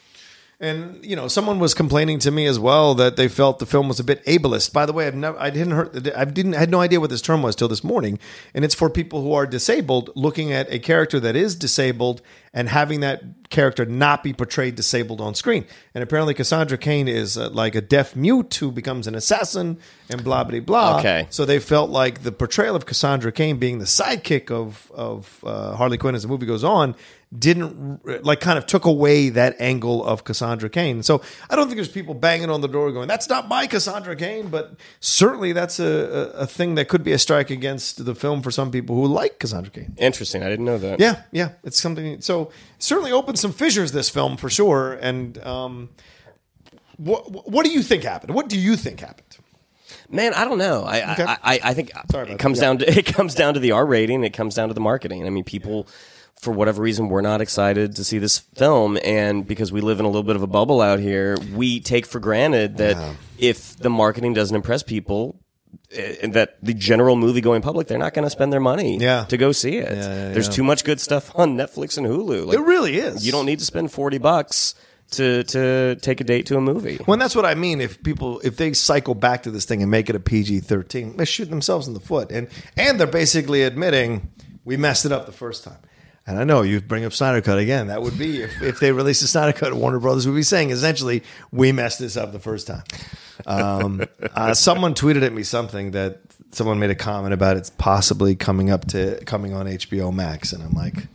and 0.60 1.05
you 1.05 1.16
know, 1.16 1.28
someone 1.28 1.60
was 1.60 1.74
complaining 1.74 2.18
to 2.20 2.32
me 2.32 2.47
as 2.47 2.58
well 2.58 2.95
that 2.95 3.16
they 3.16 3.28
felt 3.28 3.60
the 3.60 3.66
film 3.66 3.88
was 3.88 3.99
a 3.99 4.03
bit 4.03 4.26
ableist. 4.26 4.74
By 4.74 4.86
the 4.88 4.93
way, 4.93 5.05
I've 5.05 5.16
never, 5.16 5.38
I 5.39 5.49
didn't 5.51 5.74
heard, 5.74 6.10
I 6.10 6.26
didn't, 6.26 6.55
I 6.55 6.60
had 6.60 6.72
no 6.72 6.82
idea 6.82 6.99
what 6.99 7.12
this 7.12 7.22
term 7.22 7.43
was 7.43 7.55
till 7.55 7.68
this 7.68 7.84
morning, 7.84 8.18
and 8.53 8.66
it's 8.66 8.74
for 8.74 8.89
people 8.89 9.22
who 9.22 9.34
are 9.34 9.45
disabled 9.45 10.10
looking 10.16 10.51
at 10.51 10.72
a 10.72 10.80
character 10.80 11.20
that 11.20 11.36
is 11.36 11.55
disabled 11.55 12.22
and 12.58 12.68
having 12.68 13.01
that 13.01 13.22
character 13.51 13.86
not 13.86 14.24
be 14.24 14.34
portrayed 14.34 14.74
disabled 14.74 15.22
on 15.22 15.36
screen. 15.36 15.64
And 15.93 16.03
apparently, 16.03 16.34
Cassandra 16.34 16.80
Cain 16.80 17.08
is 17.08 17.38
uh, 17.38 17.51
like 17.51 17.76
a 17.76 17.82
deaf 17.82 18.16
mute 18.16 18.55
who 18.55 18.72
becomes 18.72 19.05
an 19.05 19.14
assassin 19.14 19.78
and 20.10 20.24
blah 20.24 20.43
blah 20.43 20.60
blah. 20.62 20.97
Okay. 20.97 21.28
So 21.30 21.45
they 21.45 21.60
felt 21.60 21.91
like 21.91 22.24
the 22.24 22.32
portrayal 22.32 22.76
of 22.76 22.88
Cassandra 22.88 23.32
Cain 23.32 23.58
being 23.58 23.78
the 23.78 23.86
sidekick 23.86 24.49
of 24.49 24.91
of 24.91 25.39
uh, 25.45 25.76
Harley 25.76 25.99
Quinn 25.99 26.16
as 26.16 26.24
the 26.24 26.28
movie 26.28 26.47
goes 26.47 26.64
on 26.64 26.95
didn't 27.38 28.24
like 28.24 28.39
kind 28.39 28.58
of 28.58 28.66
took 28.66 28.86
away 28.86 29.30
that 29.30 29.55
angle 29.60 30.03
of 30.05 30.24
Cassandra 30.24 30.70
Cain. 30.70 31.03
So 31.03 31.22
I 31.49 31.55
don't 31.58 31.68
think 31.68 31.76
there's 31.76 31.89
people 31.89 32.14
banging 32.14 32.49
on 32.49 32.62
the 32.62 32.70
door 32.70 32.91
going, 32.91 33.08
"That's 33.08 33.28
not 33.28 33.49
my 33.49 33.68
Cassandra 33.68 34.16
Cain," 34.16 34.47
but 34.47 34.76
certainly 35.01 35.51
that's 35.51 35.80
a, 35.80 35.86
a, 35.86 36.22
a 36.41 36.47
thing 36.47 36.76
that 36.76 36.88
could 36.88 37.03
be 37.03 37.12
a 37.12 37.20
strike 37.20 37.49
against 37.49 38.05
the 38.05 38.16
film 38.16 38.41
for 38.41 38.49
some 38.49 38.72
people 38.72 38.95
who 38.95 39.08
like 39.08 39.39
Cassandra 39.39 39.72
Cain. 39.72 39.93
Interesting. 39.97 40.41
I 40.41 40.49
didn't 40.49 40.66
know 40.66 40.78
that. 40.78 40.99
Yeah, 40.99 41.24
yeah, 41.32 41.51
it's 41.64 41.80
something. 41.82 42.22
So 42.22 42.47
certainly 42.80 43.12
opened 43.12 43.39
some 43.39 43.52
fissures 43.54 43.91
this 43.91 44.10
film 44.10 44.38
for 44.38 44.50
sure. 44.50 44.93
And 44.93 45.38
um, 45.43 45.89
what 46.98 47.50
what 47.50 47.66
do 47.66 47.72
you 47.72 47.82
think 47.82 48.04
happened? 48.04 48.34
What 48.34 48.50
do 48.50 48.60
you 48.60 48.76
think 48.76 49.00
happened? 49.00 49.38
Man, 50.10 50.34
I 50.34 50.45
don't 50.45 50.58
know. 50.58 50.84
I 50.84 51.14
Okay. 51.14 51.24
I, 51.24 51.38
I, 51.43 51.60
I 51.64 51.74
think 51.74 51.91
it 51.91 52.39
comes 52.39 52.60
that. 52.60 52.66
down 52.66 52.78
to 52.80 52.89
it 52.98 53.06
comes 53.06 53.36
down 53.36 53.54
to 53.54 53.60
the 53.60 53.72
R 53.72 53.86
rating. 53.86 54.24
It 54.24 54.34
comes 54.34 54.56
down 54.56 54.68
to 54.70 54.74
the 54.74 54.82
marketing. 54.82 55.26
I 55.26 55.30
mean, 55.30 55.43
people 55.43 55.88
for 56.39 56.52
whatever 56.52 56.82
reason 56.84 57.10
were 57.10 57.22
not 57.22 57.41
excited 57.41 57.95
to 57.95 58.04
see 58.04 58.20
this 58.20 58.38
film, 58.38 58.98
and 59.04 59.48
because 59.48 59.72
we 59.72 59.82
live 59.82 60.00
in 60.00 60.06
a 60.06 60.10
little 60.10 60.24
bit 60.24 60.36
of 60.36 60.43
a 60.43 60.48
bubble 60.48 60.82
out 60.82 61.00
here, 61.00 61.36
we 61.54 61.80
take 61.80 62.06
for 62.06 62.20
granted 62.20 62.78
that 62.78 63.16
if 63.39 63.76
the 63.78 63.89
marketing 63.89 64.34
doesn't 64.34 64.56
impress 64.56 64.84
people. 64.84 65.39
That 65.90 66.58
the 66.62 66.74
general 66.74 67.16
movie 67.16 67.40
going 67.42 67.62
public, 67.62 67.88
they're 67.88 67.98
not 67.98 68.14
going 68.14 68.24
to 68.26 68.30
spend 68.30 68.52
their 68.52 68.60
money 68.60 68.98
Yeah. 68.98 69.24
to 69.30 69.38
go 69.38 69.52
see 69.54 69.78
it. 69.78 69.90
yeah, 69.96 70.32
There's 70.34 70.48
yeah. 70.48 70.54
too 70.54 70.64
much 70.64 70.84
good 70.84 71.00
stuff 71.00 71.32
on 71.36 71.56
Netflix 71.56 71.98
and 71.98 72.06
Hulu. 72.06 72.46
Like, 72.48 72.58
It 72.58 72.62
really 72.62 72.98
is. 72.98 73.26
you 73.26 73.32
don't 73.32 73.46
need 73.46 73.60
to 73.60 73.66
spend 73.66 73.92
forty 73.92 74.18
bucks 74.18 74.76
to 75.12 75.44
to 75.46 75.96
take 76.02 76.20
a 76.20 76.26
date 76.26 76.46
to 76.48 76.58
a 76.58 76.62
movie. 76.62 77.00
Well, 77.08 77.14
and 77.14 77.22
that's 77.22 77.36
what 77.36 77.46
I 77.46 77.56
mean. 77.56 77.80
If 77.80 78.04
people, 78.04 78.42
if 78.44 78.58
they 78.58 78.74
cycle 78.74 79.16
back 79.16 79.44
to 79.44 79.52
this 79.52 79.64
thing 79.64 79.82
and 79.82 79.90
make 79.90 80.10
it 80.10 80.16
a 80.16 80.20
PG 80.20 80.60
thirteen, 80.62 81.16
they 81.16 81.24
shoot 81.26 81.50
themselves 81.50 81.88
in 81.88 81.94
the 81.94 82.02
foot, 82.02 82.32
and 82.32 82.48
and 82.76 83.00
they're 83.00 83.08
basically 83.08 83.64
admitting 83.64 84.30
we 84.66 84.76
messed 84.76 85.06
it 85.06 85.14
up 85.14 85.26
the 85.26 85.32
first 85.32 85.64
time. 85.64 85.78
And 86.28 86.38
I 86.38 86.44
know 86.44 86.62
you 86.62 86.82
bring 86.82 87.06
up 87.06 87.14
Snyder 87.14 87.42
Cut 87.42 87.58
again. 87.58 87.88
That 87.88 88.02
would 88.02 88.18
be 88.20 88.42
if, 88.42 88.62
if 88.62 88.80
they 88.82 88.92
released 88.92 89.24
a 89.24 89.28
Snyder 89.28 89.58
Cut, 89.58 89.74
Warner 89.74 90.00
Brothers 90.00 90.28
would 90.28 90.36
be 90.36 90.44
saying 90.44 90.72
essentially 90.72 91.24
we 91.52 91.72
messed 91.72 92.00
this 92.00 92.18
up 92.18 92.34
the 92.34 92.40
first 92.40 92.68
time. 92.68 92.84
Um, 93.46 94.04
uh, 94.36 94.54
someone 94.54 94.94
tweeted 94.94 95.24
at 95.24 95.32
me 95.32 95.44
something 95.44 95.92
that 95.92 96.20
someone 96.52 96.80
made 96.80 96.90
a 96.90 96.96
comment 96.96 97.34
about 97.34 97.56
it's 97.56 97.70
possibly 97.70 98.36
coming 98.36 98.70
up 98.70 98.88
to 98.90 99.24
coming 99.26 99.54
on 99.54 99.68
HBO 99.68 100.14
Max, 100.14 100.52
and 100.52 100.62
I'm 100.62 100.74
like, 100.74 101.08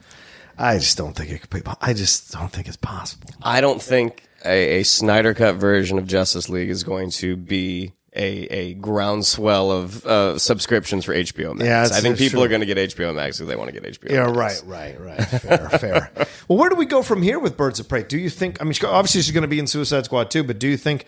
I 0.56 0.78
just 0.78 0.96
don't 0.96 1.14
think 1.14 1.30
it 1.30 1.42
could 1.42 1.64
be. 1.64 1.70
I 1.80 1.92
just 1.92 2.32
don't 2.32 2.50
think 2.50 2.66
it's 2.66 2.76
possible. 2.78 3.28
I 3.42 3.60
don't 3.60 3.82
think 3.82 4.28
a, 4.46 4.80
a 4.80 4.82
Snyder 4.82 5.34
cut 5.34 5.56
version 5.56 5.98
of 5.98 6.06
Justice 6.06 6.48
League 6.48 6.70
is 6.70 6.84
going 6.84 7.10
to 7.10 7.36
be 7.36 7.92
a, 8.14 8.20
a 8.46 8.74
groundswell 8.74 9.70
of 9.72 10.04
uh, 10.06 10.38
subscriptions 10.38 11.04
for 11.04 11.14
HBO 11.14 11.54
Max. 11.54 11.64
Yeah, 11.64 11.96
I 11.96 12.00
think 12.00 12.18
people 12.18 12.40
true. 12.40 12.44
are 12.44 12.48
going 12.48 12.60
to 12.60 12.66
get 12.66 12.76
HBO 12.76 13.14
Max 13.14 13.38
because 13.38 13.48
they 13.48 13.56
want 13.56 13.72
to 13.72 13.80
get 13.80 14.00
HBO. 14.00 14.10
Yeah, 14.10 14.30
Max. 14.30 14.62
right, 14.64 14.98
right, 15.00 15.18
right. 15.18 15.24
Fair, 15.40 15.68
fair. 15.78 16.10
Well, 16.48 16.58
where 16.58 16.68
do 16.68 16.76
we 16.76 16.84
go 16.86 17.02
from 17.02 17.22
here 17.22 17.38
with 17.38 17.56
Birds 17.56 17.80
of 17.80 17.88
Prey? 17.88 18.02
Do 18.02 18.18
you 18.18 18.28
think? 18.30 18.60
I 18.60 18.64
mean, 18.64 18.74
obviously 18.84 19.22
she's 19.22 19.32
going 19.32 19.42
to 19.42 19.48
be 19.48 19.58
in 19.58 19.66
Suicide 19.66 20.04
Squad 20.04 20.30
too, 20.30 20.44
but 20.44 20.58
do 20.58 20.68
you 20.68 20.76
think 20.76 21.06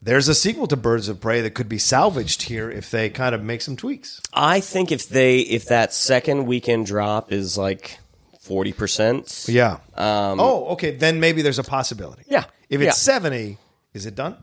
there's 0.00 0.28
a 0.28 0.34
sequel 0.34 0.66
to 0.68 0.76
Birds 0.76 1.08
of 1.08 1.20
Prey 1.20 1.40
that 1.40 1.50
could 1.54 1.68
be 1.68 1.78
salvaged 1.78 2.42
here 2.42 2.70
if 2.70 2.90
they 2.92 3.10
kind 3.10 3.34
of 3.34 3.42
make 3.42 3.60
some 3.60 3.76
tweaks? 3.76 4.20
I 4.32 4.60
think 4.60 4.92
if 4.92 5.08
they 5.08 5.38
if 5.40 5.66
that 5.66 5.92
second 5.92 6.46
weekend 6.46 6.86
drop 6.86 7.32
is 7.32 7.58
like 7.58 7.98
forty 8.40 8.72
percent, 8.72 9.46
Yeah. 9.48 9.78
oh, 9.96 10.66
okay. 10.74 10.92
Then 10.92 11.18
maybe 11.18 11.42
there's 11.42 11.58
a 11.58 11.64
possibility. 11.64 12.22
Yeah. 12.28 12.44
If 12.68 12.80
it's 12.80 12.84
Yeah. 12.86 12.90
seventy, 12.92 13.58
is 13.94 14.06
it 14.06 14.14
done? 14.14 14.36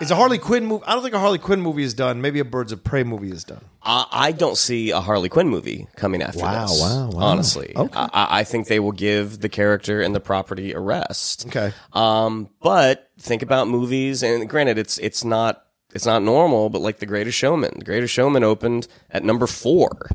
Is 0.00 0.10
a 0.10 0.16
Harley 0.16 0.38
Quinn 0.38 0.64
movie? 0.64 0.82
I 0.86 0.94
don't 0.94 1.02
think 1.02 1.14
a 1.14 1.18
Harley 1.18 1.38
Quinn 1.38 1.60
movie 1.60 1.82
is 1.82 1.92
done. 1.92 2.22
Maybe 2.22 2.40
a 2.40 2.44
Birds 2.44 2.72
of 2.72 2.82
Prey 2.82 3.02
movie 3.04 3.30
is 3.30 3.44
done. 3.44 3.62
I, 3.82 4.06
I 4.10 4.32
don't 4.32 4.56
see 4.56 4.90
a 4.92 5.00
Harley 5.00 5.28
Quinn 5.28 5.48
movie 5.48 5.88
coming 5.96 6.22
after 6.22 6.40
Wow, 6.40 6.66
this. 6.68 6.80
wow, 6.80 6.88
wow. 7.06 7.10
Wow 7.10 7.20
honestly, 7.26 7.72
Okay. 7.76 7.92
I, 7.98 8.08
I- 8.12 8.38
I 8.40 8.44
think 8.44 8.66
they 8.68 8.80
will 8.80 8.92
give 8.92 9.40
the 9.40 9.48
character 9.50 10.00
and 10.00 10.14
the 10.14 10.20
property 10.20 10.72
a 10.72 10.80
rest. 10.80 11.46
Okay. 11.48 11.72
Um, 11.92 12.48
but 12.62 13.10
think 13.18 13.42
about 13.42 13.68
movies, 13.68 14.22
and 14.22 14.48
granted, 14.48 14.78
it's 14.78 14.96
it's 14.98 15.22
not 15.24 15.64
it's 15.92 16.06
not 16.06 16.22
normal, 16.22 16.70
but 16.70 16.80
like 16.80 16.98
The 16.98 17.06
Greatest 17.06 17.36
Showman, 17.36 17.74
The 17.78 17.84
Greatest 17.84 18.14
Showman 18.14 18.42
opened 18.44 18.88
at 19.10 19.22
number 19.24 19.46
four, 19.46 20.10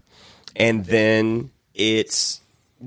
and 0.55 0.85
then 0.85 1.51
it's 1.75 2.41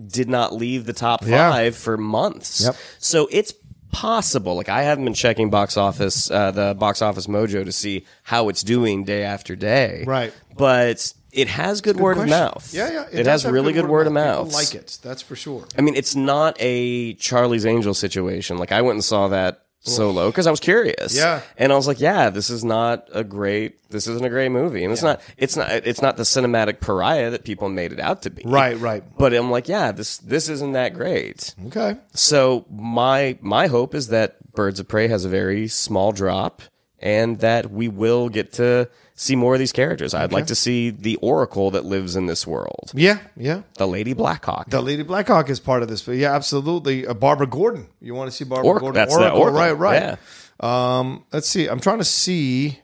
did 0.09 0.29
not 0.29 0.53
leave 0.55 0.85
the 0.87 0.93
top 0.93 1.25
Yeah. 1.25 1.51
five 1.51 1.77
for 1.77 1.97
months. 1.97 2.63
Yep. 2.65 2.77
So 2.99 3.29
it's 3.31 3.53
possible. 3.91 4.55
Like 4.55 4.69
I 4.69 4.83
haven't 4.83 5.05
been 5.05 5.15
checking 5.15 5.51
box 5.51 5.77
office, 5.77 6.31
uh, 6.31 6.51
the 6.51 6.75
box 6.75 7.03
office 7.03 7.27
mojo 7.27 7.65
to 7.65 7.73
see 7.73 8.05
how 8.23 8.49
it's 8.49 8.63
doing 8.63 9.05
day 9.05 9.25
after 9.25 9.57
day. 9.57 10.05
Right. 10.07 10.33
But 10.57 11.13
it 11.33 11.49
has 11.49 11.81
good, 11.81 11.97
word 11.97 12.17
Question. 12.17 12.33
of 12.33 12.41
mouth. 12.55 12.75
Yeah, 12.75 12.91
yeah. 12.91 13.07
It, 13.13 13.25
does 13.25 13.43
has 13.43 13.53
really 13.53 13.73
good, 13.73 13.87
word 13.87 14.07
of 14.07 14.13
mouth. 14.13 14.49
People 14.49 14.59
like 14.59 14.75
it. 14.75 14.99
That's 15.03 15.23
for 15.23 15.37
sure. 15.37 15.67
I 15.77 15.83
mean, 15.83 15.95
it's 15.95 16.15
not 16.15 16.57
a 16.59 17.15
Charlie's 17.15 17.67
Angel 17.67 17.95
situation. 17.95 18.59
Like 18.59 18.73
I 18.73 18.83
went 18.83 18.97
and 18.97 19.05
saw 19.05 19.29
that 19.29 19.63
solo 19.81 20.31
because 20.31 20.47
I 20.47 20.51
was 20.51 20.61
curious. 20.61 21.17
Yeah. 21.17 21.41
and 21.57 21.73
I 21.73 21.77
was 21.77 21.87
like, 21.87 22.01
yeah, 22.01 22.31
this 22.31 22.51
is 22.51 22.65
not 22.65 23.09
a 23.13 23.25
great. 23.25 23.77
This 23.91 24.07
isn't 24.07 24.25
a 24.25 24.29
great 24.29 24.51
movie, 24.51 24.85
and 24.85 24.93
it's 24.93 25.03
not. 25.03 25.21
It's 25.37 25.57
not. 25.57 25.71
It's 25.71 26.03
not 26.03 26.17
the 26.17 26.25
cinematic 26.25 26.81
pariah 26.81 27.31
that 27.31 27.45
people 27.45 27.69
made 27.69 27.93
it 27.93 28.01
out 28.01 28.23
to 28.23 28.31
be. 28.31 28.43
Right, 28.45 28.79
right. 28.79 29.03
But 29.17 29.33
I'm 29.33 29.51
like, 29.51 29.69
yeah, 29.69 29.93
this 29.93 30.19
this 30.19 30.49
isn't 30.49 30.73
that 30.73 30.95
great. 30.95 31.55
Okay. 31.67 31.97
So 32.13 32.67
my 32.71 33.39
my 33.41 33.67
hope 33.69 33.95
is 33.95 34.09
that 34.09 34.53
Birds 34.53 34.81
of 34.81 34.89
Prey 34.89 35.09
has 35.09 35.25
a 35.25 35.29
very 35.29 35.69
small 35.69 36.13
drop, 36.13 36.63
and 36.99 37.39
that 37.41 37.71
we 37.71 37.89
will 37.89 38.29
get 38.29 38.53
to 38.55 38.91
see 39.21 39.35
more 39.37 39.55
of 39.55 39.59
these 39.59 39.73
characters. 39.73 40.15
I'd 40.15 40.33
like 40.33 40.47
to 40.47 40.55
see 40.55 40.91
the 40.91 41.17
Oracle 41.17 41.71
that 41.73 41.85
lives 41.85 42.15
in 42.17 42.27
this 42.27 42.47
world, 42.47 42.91
Yeah, 42.95 43.19
yeah. 43.37 43.63
the 43.77 43.87
Lady 43.89 44.13
Blackhawk. 44.15 44.71
The 44.71 44.81
Lady 44.81 45.03
Blackhawk 45.03 45.51
is 45.51 45.59
part 45.61 45.83
of 45.83 45.89
this. 45.89 46.07
Yeah, 46.07 46.33
absolutely. 46.35 47.05
Uh, 47.07 47.15
Barbara 47.15 47.47
Gordon. 47.49 47.89
You 48.01 48.15
want 48.15 48.31
to 48.31 48.37
see 48.37 48.45
Barbara 48.45 48.67
Oracle. 48.67 48.89
Gordon? 48.93 49.01
That's 49.03 49.17
the 49.17 49.31
Oracle. 49.31 49.59
Right, 49.59 49.73
right. 49.73 50.19
Yeah. 50.63 50.99
Um, 50.99 51.25
let's 51.33 51.49
see. 51.49 51.67
I'm 51.69 51.81
trying 51.81 51.99
to 51.99 52.05
see 52.05 52.79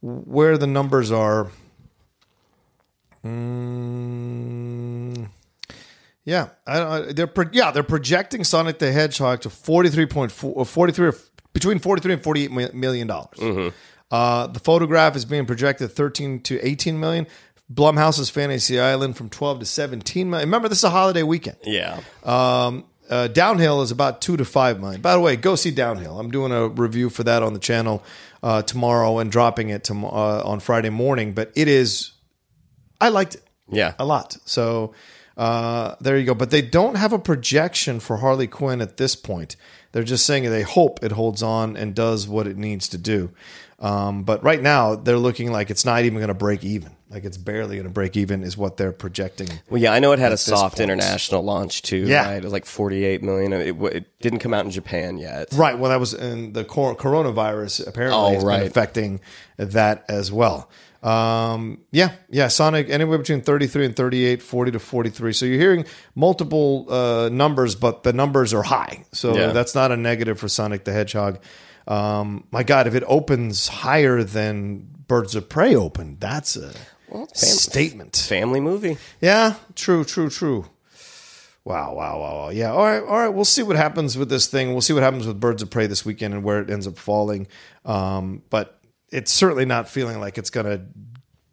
where 0.00 0.56
the 0.58 0.66
numbers 0.66 1.10
are. 1.12 1.50
Mm, 3.24 5.28
Yeah, 6.24 6.48
I, 6.66 7.00
they're 7.12 7.26
pro- 7.26 7.48
yeah 7.52 7.70
they're 7.70 7.82
projecting 7.82 8.44
Sonic 8.44 8.78
the 8.78 8.90
Hedgehog 8.92 9.42
to 9.42 9.48
43.4 9.50 10.60
uh, 10.60 10.64
43 10.64 11.10
between 11.52 11.78
43 11.78 12.14
and 12.14 12.22
48 12.22 12.74
million 12.74 13.06
dollars. 13.06 13.38
Mm-hmm. 13.38 13.68
Uh, 14.10 14.46
the 14.46 14.60
photograph 14.60 15.16
is 15.16 15.24
being 15.24 15.46
projected 15.46 15.90
13 15.90 16.40
to 16.42 16.60
18 16.66 16.98
million. 17.00 17.26
Blumhouse's 17.72 18.28
Fantasy 18.30 18.78
Island 18.78 19.16
from 19.16 19.30
12 19.30 19.60
to 19.60 19.64
17 19.64 20.28
million. 20.30 20.46
Remember, 20.48 20.68
this 20.68 20.78
is 20.78 20.84
a 20.84 20.90
holiday 20.90 21.22
weekend. 21.22 21.56
Yeah. 21.64 22.00
Um, 22.22 22.84
uh, 23.10 23.28
Downhill 23.28 23.82
is 23.82 23.90
about 23.90 24.20
two 24.20 24.36
to 24.36 24.44
five 24.44 24.80
million. 24.80 25.00
By 25.00 25.14
the 25.14 25.20
way, 25.20 25.36
go 25.36 25.56
see 25.56 25.70
Downhill. 25.70 26.18
I'm 26.18 26.30
doing 26.30 26.52
a 26.52 26.68
review 26.68 27.10
for 27.10 27.22
that 27.24 27.42
on 27.42 27.52
the 27.54 27.58
channel 27.58 28.02
uh, 28.42 28.62
tomorrow 28.62 29.18
and 29.18 29.30
dropping 29.32 29.70
it 29.70 29.90
uh, 29.90 29.94
on 29.94 30.60
Friday 30.60 30.90
morning. 30.90 31.32
But 31.32 31.52
it 31.54 31.68
is, 31.68 32.12
I 33.00 33.08
liked 33.08 33.34
it 33.36 33.42
Yeah. 33.70 33.94
a 33.98 34.04
lot. 34.04 34.36
So 34.44 34.94
uh, 35.36 35.96
there 36.00 36.16
you 36.18 36.24
go. 36.26 36.34
But 36.34 36.50
they 36.50 36.62
don't 36.62 36.96
have 36.96 37.12
a 37.12 37.18
projection 37.18 37.98
for 38.00 38.18
Harley 38.18 38.46
Quinn 38.46 38.80
at 38.80 38.96
this 38.98 39.16
point. 39.16 39.56
They're 39.92 40.02
just 40.02 40.26
saying 40.26 40.44
they 40.44 40.62
hope 40.62 41.02
it 41.04 41.12
holds 41.12 41.42
on 41.42 41.76
and 41.76 41.94
does 41.94 42.26
what 42.28 42.46
it 42.46 42.56
needs 42.56 42.88
to 42.88 42.98
do. 42.98 43.30
Um, 43.80 44.22
but 44.22 44.42
right 44.44 44.62
now, 44.62 44.94
they're 44.94 45.18
looking 45.18 45.50
like 45.52 45.70
it's 45.70 45.84
not 45.84 46.04
even 46.04 46.18
going 46.18 46.28
to 46.28 46.34
break 46.34 46.64
even. 46.64 46.92
Like 47.10 47.24
it's 47.24 47.36
barely 47.36 47.76
going 47.76 47.86
to 47.86 47.92
break 47.92 48.16
even, 48.16 48.42
is 48.42 48.56
what 48.56 48.76
they're 48.76 48.92
projecting. 48.92 49.48
Well, 49.70 49.80
yeah, 49.80 49.92
I 49.92 49.98
know 50.00 50.12
it 50.12 50.18
had 50.18 50.32
a 50.32 50.36
soft 50.36 50.76
point. 50.78 50.90
international 50.90 51.42
launch 51.42 51.82
too. 51.82 51.98
Yeah. 51.98 52.24
right? 52.26 52.36
it 52.38 52.44
was 52.44 52.52
like 52.52 52.66
forty-eight 52.66 53.22
million. 53.22 53.52
It, 53.52 53.76
it 53.94 54.18
didn't 54.20 54.38
come 54.40 54.52
out 54.54 54.64
in 54.64 54.70
Japan 54.70 55.18
yet. 55.18 55.48
Right. 55.52 55.78
Well, 55.78 55.90
that 55.90 56.00
was 56.00 56.14
in 56.14 56.52
the 56.54 56.64
cor- 56.64 56.96
coronavirus. 56.96 57.86
Apparently, 57.86 58.18
Oh, 58.18 58.34
has 58.34 58.44
right. 58.44 58.58
been 58.60 58.66
affecting 58.68 59.20
that 59.58 60.04
as 60.08 60.32
well. 60.32 60.68
Um, 61.04 61.82
yeah, 61.90 62.12
yeah. 62.30 62.48
Sonic 62.48 62.88
anywhere 62.88 63.18
between 63.18 63.42
33 63.42 63.84
and 63.86 63.94
38, 63.96 64.42
40 64.42 64.70
to 64.72 64.78
43. 64.78 65.32
So 65.34 65.44
you're 65.46 65.58
hearing 65.60 65.84
multiple 66.14 66.86
uh, 66.88 67.28
numbers, 67.30 67.74
but 67.74 68.02
the 68.04 68.12
numbers 68.14 68.54
are 68.54 68.62
high. 68.62 69.04
So 69.12 69.36
Yeah. 69.36 69.48
that's 69.52 69.74
not 69.74 69.92
a 69.92 69.96
negative 69.98 70.38
for 70.40 70.48
Sonic 70.48 70.84
the 70.84 70.92
Hedgehog. 70.92 71.38
Um, 71.86 72.44
my 72.50 72.62
God, 72.62 72.86
if 72.86 72.94
it 72.94 73.04
opens 73.06 73.68
higher 73.68 74.22
than 74.22 74.88
Birds 75.06 75.34
of 75.34 75.48
Prey 75.48 75.74
opened, 75.74 76.20
that's 76.20 76.56
a 76.56 76.72
fam- 76.72 77.26
statement. 77.34 78.16
Family 78.16 78.60
movie. 78.60 78.96
Yeah, 79.20 79.54
true, 79.74 80.04
true, 80.04 80.30
true. 80.30 80.66
Wow, 81.64 81.94
wow, 81.94 82.20
wow, 82.20 82.34
wow. 82.34 82.48
Yeah, 82.50 82.72
all 82.72 82.84
right, 82.84 83.02
all 83.02 83.18
right. 83.18 83.28
We'll 83.28 83.46
see 83.46 83.62
what 83.62 83.76
happens 83.76 84.18
with 84.18 84.28
this 84.28 84.46
thing. 84.48 84.72
We'll 84.72 84.82
see 84.82 84.92
what 84.92 85.02
happens 85.02 85.26
with 85.26 85.40
Birds 85.40 85.62
of 85.62 85.70
Prey 85.70 85.86
this 85.86 86.04
weekend 86.04 86.34
and 86.34 86.44
where 86.44 86.60
it 86.60 86.68
ends 86.70 86.86
up 86.86 86.98
falling. 86.98 87.46
Um, 87.86 88.42
but 88.50 88.78
it's 89.10 89.32
certainly 89.32 89.64
not 89.64 89.88
feeling 89.88 90.20
like 90.20 90.36
it's 90.36 90.50
going 90.50 90.66
to 90.66 90.82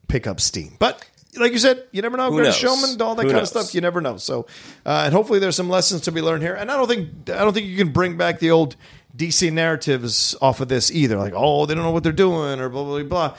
pick 0.09 0.27
up 0.27 0.41
steam. 0.41 0.75
But 0.79 1.05
like 1.37 1.53
you 1.53 1.59
said, 1.59 1.87
you 1.93 2.01
never 2.01 2.17
know. 2.17 2.29
Who 2.29 2.37
Greatest 2.37 2.61
knows? 2.61 2.81
Showman, 2.81 3.01
all 3.01 3.15
that 3.15 3.23
Who 3.23 3.29
kind 3.29 3.37
knows? 3.39 3.55
of 3.55 3.61
stuff. 3.63 3.73
You 3.73 3.79
never 3.79 4.01
know. 4.01 4.17
So, 4.17 4.47
uh, 4.85 5.03
and 5.05 5.13
hopefully 5.13 5.39
there's 5.39 5.55
some 5.55 5.69
lessons 5.69 6.01
to 6.01 6.11
be 6.11 6.21
learned 6.21 6.43
here. 6.43 6.55
And 6.55 6.69
I 6.69 6.75
don't 6.75 6.87
think 6.89 7.29
I 7.29 7.45
don't 7.45 7.53
think 7.53 7.67
you 7.67 7.77
can 7.77 7.93
bring 7.93 8.17
back 8.17 8.39
the 8.39 8.51
old 8.51 8.75
DC 9.15 9.51
narratives 9.51 10.35
off 10.41 10.61
of 10.61 10.67
this 10.67 10.91
either. 10.91 11.17
Like, 11.17 11.33
oh, 11.35 11.65
they 11.65 11.75
don't 11.75 11.83
know 11.83 11.91
what 11.91 12.03
they're 12.03 12.11
doing 12.11 12.59
or 12.59 12.69
blah 12.69 12.83
blah 12.83 13.03
blah. 13.03 13.37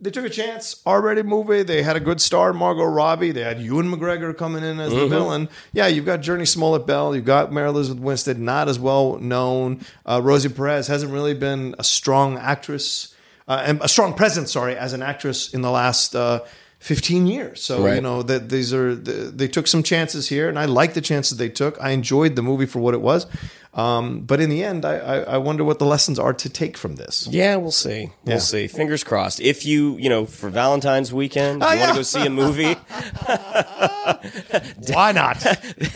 They 0.00 0.10
took 0.10 0.24
a 0.24 0.30
chance. 0.30 0.80
R-rated 0.86 1.26
movie. 1.26 1.64
They 1.64 1.82
had 1.82 1.96
a 1.96 2.00
good 2.00 2.20
star, 2.20 2.52
Margot 2.52 2.84
Robbie. 2.84 3.32
They 3.32 3.42
had 3.42 3.60
Ewan 3.60 3.90
McGregor 3.90 4.36
coming 4.36 4.62
in 4.62 4.78
as 4.78 4.92
the 4.92 5.08
villain. 5.08 5.48
Yeah, 5.72 5.88
you've 5.88 6.06
got 6.06 6.20
Jurnee 6.20 6.46
Smollett 6.46 6.86
Bell. 6.86 7.16
You've 7.16 7.24
got 7.24 7.52
Mary 7.52 7.68
Elizabeth 7.68 8.00
Winstead, 8.00 8.38
not 8.38 8.68
as 8.68 8.78
well 8.78 9.18
known. 9.18 9.84
Uh, 10.06 10.20
Rosie 10.22 10.50
Perez 10.50 10.86
hasn't 10.86 11.12
really 11.12 11.34
been 11.34 11.74
a 11.80 11.84
strong 11.84 12.38
actress 12.38 13.12
uh, 13.48 13.64
and 13.66 13.80
a 13.82 13.88
strong 13.88 14.14
presence. 14.14 14.52
Sorry, 14.52 14.76
as 14.76 14.92
an 14.92 15.02
actress 15.02 15.52
in 15.52 15.62
the 15.62 15.70
last. 15.70 16.14
Uh, 16.14 16.44
15 16.80 17.26
years. 17.26 17.60
So, 17.60 17.92
you 17.92 18.00
know, 18.00 18.22
that 18.22 18.50
these 18.50 18.72
are, 18.72 18.94
the, 18.94 19.12
they 19.12 19.48
took 19.48 19.66
some 19.66 19.82
chances 19.82 20.28
here, 20.28 20.48
and 20.48 20.56
I 20.56 20.66
like 20.66 20.94
the 20.94 21.00
chances 21.00 21.36
they 21.36 21.48
took. 21.48 21.76
I 21.82 21.90
enjoyed 21.90 22.36
the 22.36 22.42
movie 22.42 22.66
for 22.66 22.78
what 22.78 22.94
it 22.94 23.00
was. 23.00 23.26
Um, 23.78 24.20
but 24.22 24.40
in 24.40 24.50
the 24.50 24.64
end, 24.64 24.84
I, 24.84 24.96
I, 24.96 25.16
I 25.20 25.38
wonder 25.38 25.62
what 25.62 25.78
the 25.78 25.86
lessons 25.86 26.18
are 26.18 26.32
to 26.32 26.48
take 26.50 26.76
from 26.76 26.96
this. 26.96 27.28
Yeah, 27.30 27.54
we'll 27.56 27.70
see. 27.70 28.10
We'll 28.24 28.34
Yeah. 28.34 28.38
see. 28.40 28.66
Fingers 28.66 29.04
crossed. 29.04 29.38
If 29.40 29.64
you, 29.64 29.96
you 29.98 30.08
know, 30.08 30.26
for 30.26 30.50
Valentine's 30.50 31.12
weekend, 31.12 31.62
Oh, 31.62 31.72
you 31.72 31.78
want 31.78 31.92
to 31.92 31.98
go 31.98 32.02
see 32.02 32.26
a 32.26 32.30
movie, 32.30 32.74
Why 34.92 35.12
not? 35.14 35.44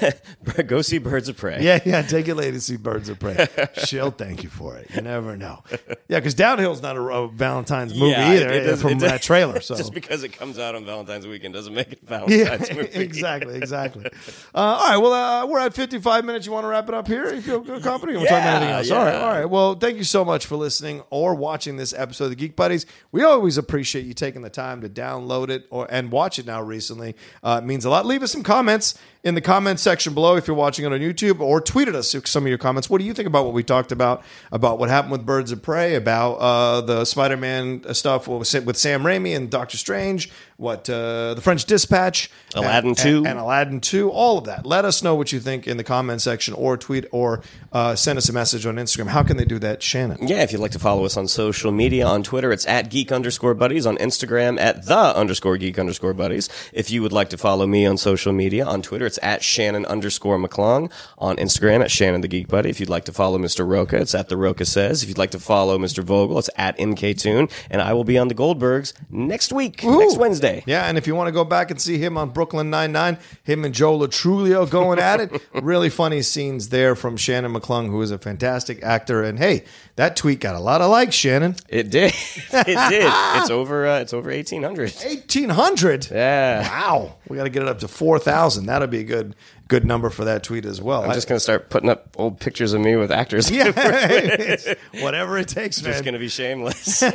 go 0.66 0.82
see 0.82 0.98
Birds 0.98 1.28
of 1.28 1.36
Prey. 1.36 1.62
Yeah, 1.62 1.80
yeah. 1.84 2.02
Take 2.02 2.26
your 2.26 2.36
lady 2.36 2.52
to 2.52 2.60
see 2.60 2.76
Birds 2.76 3.08
of 3.08 3.18
Prey. 3.18 3.46
She'll 3.84 4.10
thank 4.10 4.42
you 4.42 4.48
for 4.48 4.76
it. 4.76 4.90
You 4.94 5.02
never 5.02 5.36
know. 5.36 5.62
Yeah, 6.08 6.18
because 6.20 6.34
Downhill's 6.34 6.82
not 6.82 6.96
a, 6.96 7.00
a 7.02 7.28
Valentine's 7.28 7.94
movie 7.94 8.12
Yeah, 8.12 8.30
either 8.32 8.50
it 8.50 8.76
from 8.78 8.92
it 8.92 8.98
that 9.00 9.22
trailer. 9.22 9.60
So 9.72 9.76
Just 9.76 9.94
because 9.94 10.24
it 10.24 10.30
comes 10.30 10.58
out 10.58 10.74
on 10.74 10.84
Valentine's 10.84 11.26
weekend 11.26 11.54
doesn't 11.54 11.72
make 11.74 11.92
it 11.92 12.00
a 12.08 12.24
yeah, 12.28 12.44
Valentine's 12.44 12.74
movie. 12.76 12.98
exactly, 13.00 13.54
exactly. 13.56 14.06
Uh, 14.06 14.10
all 14.58 14.88
right, 14.88 14.96
well, 14.98 15.12
uh, 15.12 15.46
we're 15.46 15.60
at 15.60 15.74
55 15.74 16.24
minutes. 16.24 16.46
You 16.46 16.52
want 16.52 16.64
to 16.64 16.68
wrap 16.68 16.88
it 16.88 16.94
up 16.94 17.06
here? 17.06 17.40
You 17.72 17.80
feel 17.80 17.84
good, 17.84 17.90
confident? 17.90 18.12
You 18.12 18.18
want 18.18 18.28
to 18.28 18.34
talk 18.34 18.42
about 18.42 18.56
anything 18.56 18.68
Yeah, 18.68 18.78
else? 18.78 18.90
All 18.90 19.04
right, 19.04 19.12
yeah. 19.14 19.20
all 19.20 19.30
right. 19.32 19.44
Well, 19.46 19.74
thank 19.74 19.96
you 19.96 20.04
so 20.04 20.24
much 20.24 20.46
for 20.46 20.56
listening 20.56 21.02
or 21.10 21.34
watching 21.34 21.76
this 21.76 21.94
episode 21.96 22.24
of 22.24 22.30
the 22.30 22.36
Geek 22.36 22.54
Buddies. 22.56 22.84
We 23.12 23.22
always 23.22 23.56
appreciate 23.56 24.04
you 24.04 24.14
taking 24.14 24.42
the 24.42 24.50
time 24.50 24.82
to 24.82 24.88
download 24.88 25.48
it 25.48 25.66
or 25.70 25.86
and 25.90 26.10
watch 26.12 26.38
it 26.38 26.46
now 26.46 26.62
recently. 26.62 27.16
Uh, 27.42 27.60
it 27.62 27.66
means 27.66 27.84
a 27.84 27.90
lot. 27.90 28.04
Leave 28.04 28.22
us 28.22 28.30
some 28.32 28.42
comments 28.42 28.98
in 29.24 29.34
the 29.34 29.40
comments 29.40 29.82
section 29.82 30.14
below 30.14 30.34
if 30.36 30.46
you're 30.48 30.56
watching 30.56 30.84
it 30.84 30.92
on 30.92 30.98
YouTube 30.98 31.40
or 31.40 31.60
tweet 31.60 31.88
at 31.88 31.94
us 31.94 32.14
some 32.24 32.42
of 32.44 32.48
your 32.48 32.58
comments. 32.58 32.90
What 32.90 32.98
do 32.98 33.04
you 33.04 33.14
think 33.14 33.26
about 33.28 33.44
what 33.44 33.54
we 33.54 33.62
talked 33.62 33.92
about, 33.92 34.22
about 34.50 34.78
what 34.78 34.88
happened 34.88 35.12
with 35.12 35.24
Birds 35.24 35.52
of 35.52 35.62
Prey, 35.62 35.94
about 35.94 36.32
uh, 36.34 36.80
the 36.80 37.04
Spider-Man 37.04 37.94
stuff 37.94 38.26
with 38.28 38.46
Sam 38.76 39.02
Raimi 39.02 39.36
and 39.36 39.48
Doctor 39.48 39.76
Strange, 39.78 40.30
what 40.56 40.88
uh, 40.90 41.34
the 41.34 41.40
French 41.40 41.64
Dispatch, 41.64 42.30
Aladdin 42.54 42.90
and- 42.90 42.98
2. 42.98 43.16
and, 43.18 43.26
and 43.26 43.38
Aladdin 43.38 43.80
2, 43.80 44.10
all 44.10 44.38
of 44.38 44.44
that. 44.44 44.64
Let 44.66 44.84
us 44.84 45.02
know 45.02 45.14
what 45.14 45.32
you 45.32 45.40
think 45.40 45.66
in 45.66 45.76
the 45.76 45.84
comment 45.84 46.20
section 46.22 46.54
or 46.54 46.76
tweet 46.76 47.06
or 47.12 47.42
uh, 47.72 47.94
send 47.94 48.18
us 48.18 48.28
a 48.28 48.32
message 48.32 48.66
on 48.66 48.76
Instagram. 48.76 49.08
How 49.08 49.22
can 49.22 49.36
they 49.36 49.44
do 49.44 49.58
that, 49.60 49.82
Shannon? 49.82 50.18
Yeah, 50.26 50.42
if 50.42 50.52
you'd 50.52 50.60
like 50.60 50.72
to 50.72 50.78
follow 50.78 51.04
us 51.04 51.16
on 51.16 51.26
social 51.28 51.72
media, 51.72 52.06
on 52.06 52.22
Twitter, 52.22 52.52
it's 52.52 52.66
at 52.66 52.90
geek 52.90 53.10
underscore 53.12 53.54
buddies. 53.54 53.86
On 53.86 53.96
Instagram, 53.98 54.60
at 54.60 54.86
the 54.86 55.16
underscore 55.16 55.56
geek 55.56 55.78
underscore 55.78 56.14
buddies. 56.14 56.48
If 56.72 56.90
you 56.90 57.02
would 57.02 57.12
like 57.12 57.30
to 57.30 57.38
follow 57.38 57.66
me 57.66 57.86
on 57.86 57.96
social 57.96 58.32
media, 58.32 58.64
on 58.64 58.82
Twitter, 58.82 59.06
it's 59.06 59.18
at 59.22 59.42
Shannon 59.42 59.86
underscore 59.86 60.38
McClung. 60.38 60.92
On 61.18 61.36
Instagram, 61.36 61.82
at 61.82 61.90
Shannon 61.90 62.20
the 62.20 62.28
Geek 62.28 62.48
Buddy. 62.48 62.68
If 62.70 62.78
you'd 62.80 62.88
like 62.88 63.04
to 63.06 63.12
follow 63.12 63.38
Mr. 63.38 63.66
Rocha, 63.66 63.96
it's 63.96 64.14
at 64.14 64.28
the 64.28 64.36
Rocha 64.36 64.64
Says. 64.64 65.02
If 65.02 65.08
you'd 65.08 65.18
like 65.18 65.30
to 65.30 65.38
follow 65.40 65.78
Mr. 65.78 66.02
Vogel, 66.04 66.38
it's 66.38 66.50
at 66.56 66.76
NKToon. 66.78 67.50
And 67.70 67.80
I 67.80 67.92
will 67.94 68.04
be 68.04 68.18
on 68.18 68.28
the 68.28 68.34
Goldbergs 68.34 68.92
next 69.10 69.52
week, 69.52 69.82
next 69.82 70.16
Wednesday. 70.18 70.51
Yeah, 70.66 70.84
and 70.84 70.98
if 70.98 71.06
you 71.06 71.14
want 71.14 71.28
to 71.28 71.32
go 71.32 71.44
back 71.44 71.70
and 71.70 71.80
see 71.80 71.98
him 71.98 72.16
on 72.16 72.30
Brooklyn 72.30 72.70
Nine-Nine, 72.70 73.18
him 73.42 73.64
and 73.64 73.74
Joe 73.74 73.96
Lo 73.96 74.06
Truglio 74.06 74.68
going 74.68 74.98
at 74.98 75.20
it, 75.20 75.42
really 75.62 75.90
funny 75.90 76.22
scenes 76.22 76.68
there 76.68 76.94
from 76.94 77.16
Shannon 77.16 77.52
McClung, 77.52 77.88
who 77.88 78.00
is 78.02 78.10
a 78.10 78.18
fantastic 78.18 78.82
actor. 78.82 79.22
And 79.22 79.38
hey, 79.38 79.64
that 79.96 80.16
tweet 80.16 80.40
got 80.40 80.54
a 80.54 80.60
lot 80.60 80.80
of 80.80 80.90
likes, 80.90 81.14
Shannon. 81.14 81.56
It 81.68 81.90
did. 81.90 82.12
it 82.52 82.90
did. 82.90 83.12
It's 83.40 83.50
over. 83.50 83.86
Uh, 83.86 84.00
it's 84.00 84.12
over 84.12 84.30
eighteen 84.30 84.62
hundred. 84.62 84.90
1,800. 84.90 86.08
Yeah. 86.10 86.62
Wow. 86.68 87.16
We 87.28 87.36
got 87.36 87.44
to 87.44 87.50
get 87.50 87.62
it 87.62 87.68
up 87.68 87.78
to 87.80 87.88
4,000. 87.88 88.66
That'll 88.66 88.88
be 88.88 89.04
good 89.04 89.34
good 89.72 89.86
number 89.86 90.10
for 90.10 90.26
that 90.26 90.42
tweet 90.42 90.66
as 90.66 90.82
well. 90.82 91.02
I'm 91.02 91.14
just 91.14 91.26
gonna 91.26 91.40
start 91.40 91.70
putting 91.70 91.88
up 91.88 92.14
old 92.18 92.38
pictures 92.38 92.74
of 92.74 92.82
me 92.82 92.94
with 92.96 93.10
actors. 93.10 93.50
yeah, 93.50 93.70
whatever 95.00 95.38
it 95.38 95.48
takes, 95.48 95.82
man. 95.82 95.92
Just 95.92 96.04
gonna 96.04 96.18
be 96.18 96.28
shameless. 96.28 97.02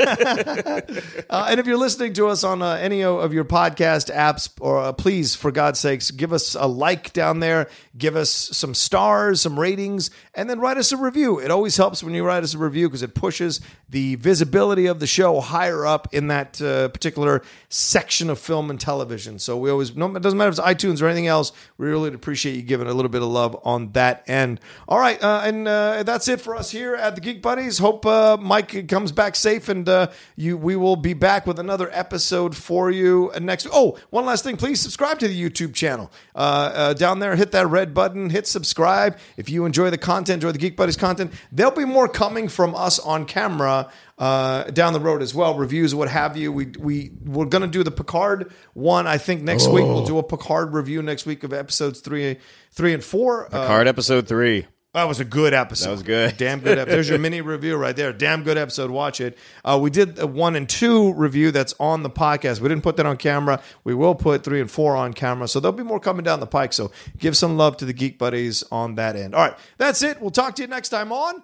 Uh, 1.29 1.47
and 1.49 1.59
if 1.59 1.65
you're 1.67 1.77
listening 1.77 2.13
to 2.13 2.27
us 2.27 2.43
on 2.43 2.61
uh, 2.61 2.73
any 2.73 3.03
of 3.03 3.33
your 3.33 3.43
podcast 3.43 4.13
apps, 4.13 4.49
or 4.61 4.79
uh, 4.79 4.93
please, 4.93 5.35
for 5.35 5.51
God's 5.51 5.79
sakes, 5.79 6.09
give 6.09 6.31
us 6.31 6.55
a 6.55 6.65
like 6.65 7.11
down 7.11 7.41
there, 7.41 7.67
give 7.97 8.15
us 8.15 8.29
some 8.29 8.73
stars, 8.73 9.41
some 9.41 9.59
ratings, 9.59 10.09
and 10.33 10.49
then 10.49 10.59
write 10.59 10.77
us 10.77 10.91
a 10.91 10.97
review. 10.97 11.39
It 11.39 11.51
always 11.51 11.75
helps 11.75 12.01
when 12.01 12.13
you 12.13 12.23
write 12.23 12.43
us 12.43 12.53
a 12.53 12.57
review 12.57 12.87
because 12.87 13.03
it 13.03 13.13
pushes 13.13 13.59
the 13.89 14.15
visibility 14.15 14.85
of 14.85 14.99
the 14.99 15.07
show 15.07 15.39
higher 15.41 15.85
up 15.85 16.13
in 16.13 16.27
that 16.27 16.61
uh, 16.61 16.87
particular 16.89 17.41
section 17.69 18.29
of 18.29 18.39
film 18.39 18.69
and 18.69 18.79
television. 18.79 19.39
So 19.39 19.57
we 19.57 19.69
always, 19.69 19.95
no, 19.95 20.15
it 20.15 20.21
doesn't 20.21 20.37
matter 20.37 20.49
if 20.49 20.59
it's 20.59 20.61
iTunes 20.61 21.01
or 21.01 21.07
anything 21.07 21.27
else, 21.27 21.51
we 21.77 21.87
really 21.87 22.13
appreciate 22.13 22.46
you 22.55 22.61
giving 22.61 22.87
a 22.87 22.93
little 22.93 23.09
bit 23.09 23.21
of 23.21 23.27
love 23.27 23.57
on 23.63 23.91
that 23.93 24.23
end. 24.27 24.59
All 24.87 24.99
right, 24.99 25.21
uh, 25.23 25.41
and 25.43 25.67
uh, 25.67 26.03
that's 26.03 26.27
it 26.27 26.41
for 26.41 26.55
us 26.55 26.71
here 26.71 26.95
at 26.95 27.15
the 27.15 27.21
Geek 27.21 27.41
Buddies. 27.41 27.77
Hope 27.79 28.05
uh, 28.05 28.37
Mike 28.39 28.87
comes 28.87 29.11
back 29.11 29.35
safe, 29.35 29.69
and 29.69 29.87
uh, 29.87 30.11
you 30.35 30.57
we 30.57 30.75
will 30.75 30.95
be 30.95 31.13
back 31.13 31.45
with 31.45 31.59
another 31.59 31.89
episode 31.91 32.55
for 32.55 32.91
you 32.91 33.31
next. 33.39 33.67
Oh, 33.71 33.97
one 34.09 34.25
last 34.25 34.43
thing, 34.43 34.57
please 34.57 34.79
subscribe 34.79 35.19
to 35.19 35.27
the 35.27 35.49
YouTube 35.49 35.73
channel 35.73 36.11
uh, 36.35 36.71
uh, 36.73 36.93
down 36.93 37.19
there. 37.19 37.35
Hit 37.35 37.51
that 37.51 37.67
red 37.67 37.93
button, 37.93 38.29
hit 38.29 38.47
subscribe. 38.47 39.17
If 39.37 39.49
you 39.49 39.65
enjoy 39.65 39.89
the 39.89 39.97
content, 39.97 40.43
enjoy 40.43 40.51
the 40.51 40.59
Geek 40.59 40.75
Buddies 40.75 40.97
content, 40.97 41.33
there'll 41.51 41.71
be 41.71 41.85
more 41.85 42.07
coming 42.07 42.47
from 42.47 42.75
us 42.75 42.99
on 42.99 43.25
camera 43.25 43.89
uh, 44.17 44.63
down 44.65 44.93
the 44.93 44.99
road 44.99 45.21
as 45.21 45.33
well. 45.35 45.55
Reviews, 45.55 45.93
what 45.93 46.09
have 46.09 46.35
you. 46.37 46.51
We 46.51 46.67
we 46.79 47.11
we're 47.23 47.45
gonna 47.45 47.67
do 47.67 47.83
the 47.83 47.91
Picard 47.91 48.51
one. 48.73 49.07
I 49.07 49.17
think 49.17 49.43
next 49.43 49.67
week 49.67 49.85
we'll 49.85 50.05
do 50.05 50.17
a 50.17 50.23
Picard 50.23 50.73
review 50.73 51.01
next 51.01 51.25
week 51.25 51.43
of 51.43 51.53
episodes 51.53 51.99
three 51.99 52.37
three 52.71 52.93
and 52.93 53.03
four. 53.03 53.45
Uh, 53.47 53.67
Card 53.67 53.87
episode 53.87 54.27
three. 54.27 54.65
That 54.93 55.07
was 55.07 55.19
a 55.19 55.25
good 55.25 55.53
episode. 55.53 55.85
That 55.85 55.91
was 55.91 56.03
good. 56.03 56.37
Damn 56.37 56.59
good 56.61 56.79
episode. 56.79 56.95
There's 56.95 57.09
your 57.09 57.19
mini 57.19 57.41
review 57.41 57.75
right 57.75 57.95
there. 57.95 58.11
Damn 58.11 58.41
good 58.41 58.57
episode. 58.57 58.89
Watch 58.89 59.21
it. 59.21 59.37
Uh, 59.63 59.77
we 59.79 59.91
did 59.91 60.17
a 60.17 60.25
one 60.25 60.55
and 60.55 60.67
two 60.67 61.13
review 61.13 61.51
that's 61.51 61.75
on 61.79 62.01
the 62.01 62.09
podcast. 62.09 62.61
We 62.61 62.69
didn't 62.69 62.81
put 62.81 62.97
that 62.97 63.05
on 63.05 63.17
camera. 63.17 63.61
We 63.83 63.93
will 63.93 64.15
put 64.15 64.43
three 64.43 64.59
and 64.59 64.71
four 64.71 64.95
on 64.95 65.13
camera. 65.13 65.47
So 65.47 65.59
there'll 65.59 65.77
be 65.77 65.83
more 65.83 65.99
coming 65.99 66.23
down 66.23 66.39
the 66.39 66.47
pike. 66.47 66.73
So 66.73 66.91
give 67.19 67.37
some 67.37 67.57
love 67.57 67.77
to 67.77 67.85
the 67.85 67.93
Geek 67.93 68.17
Buddies 68.17 68.63
on 68.71 68.95
that 68.95 69.15
end. 69.15 69.35
All 69.35 69.47
right. 69.47 69.57
That's 69.77 70.01
it. 70.01 70.19
We'll 70.19 70.31
talk 70.31 70.55
to 70.55 70.63
you 70.63 70.67
next 70.67 70.89
time 70.89 71.11
on 71.11 71.43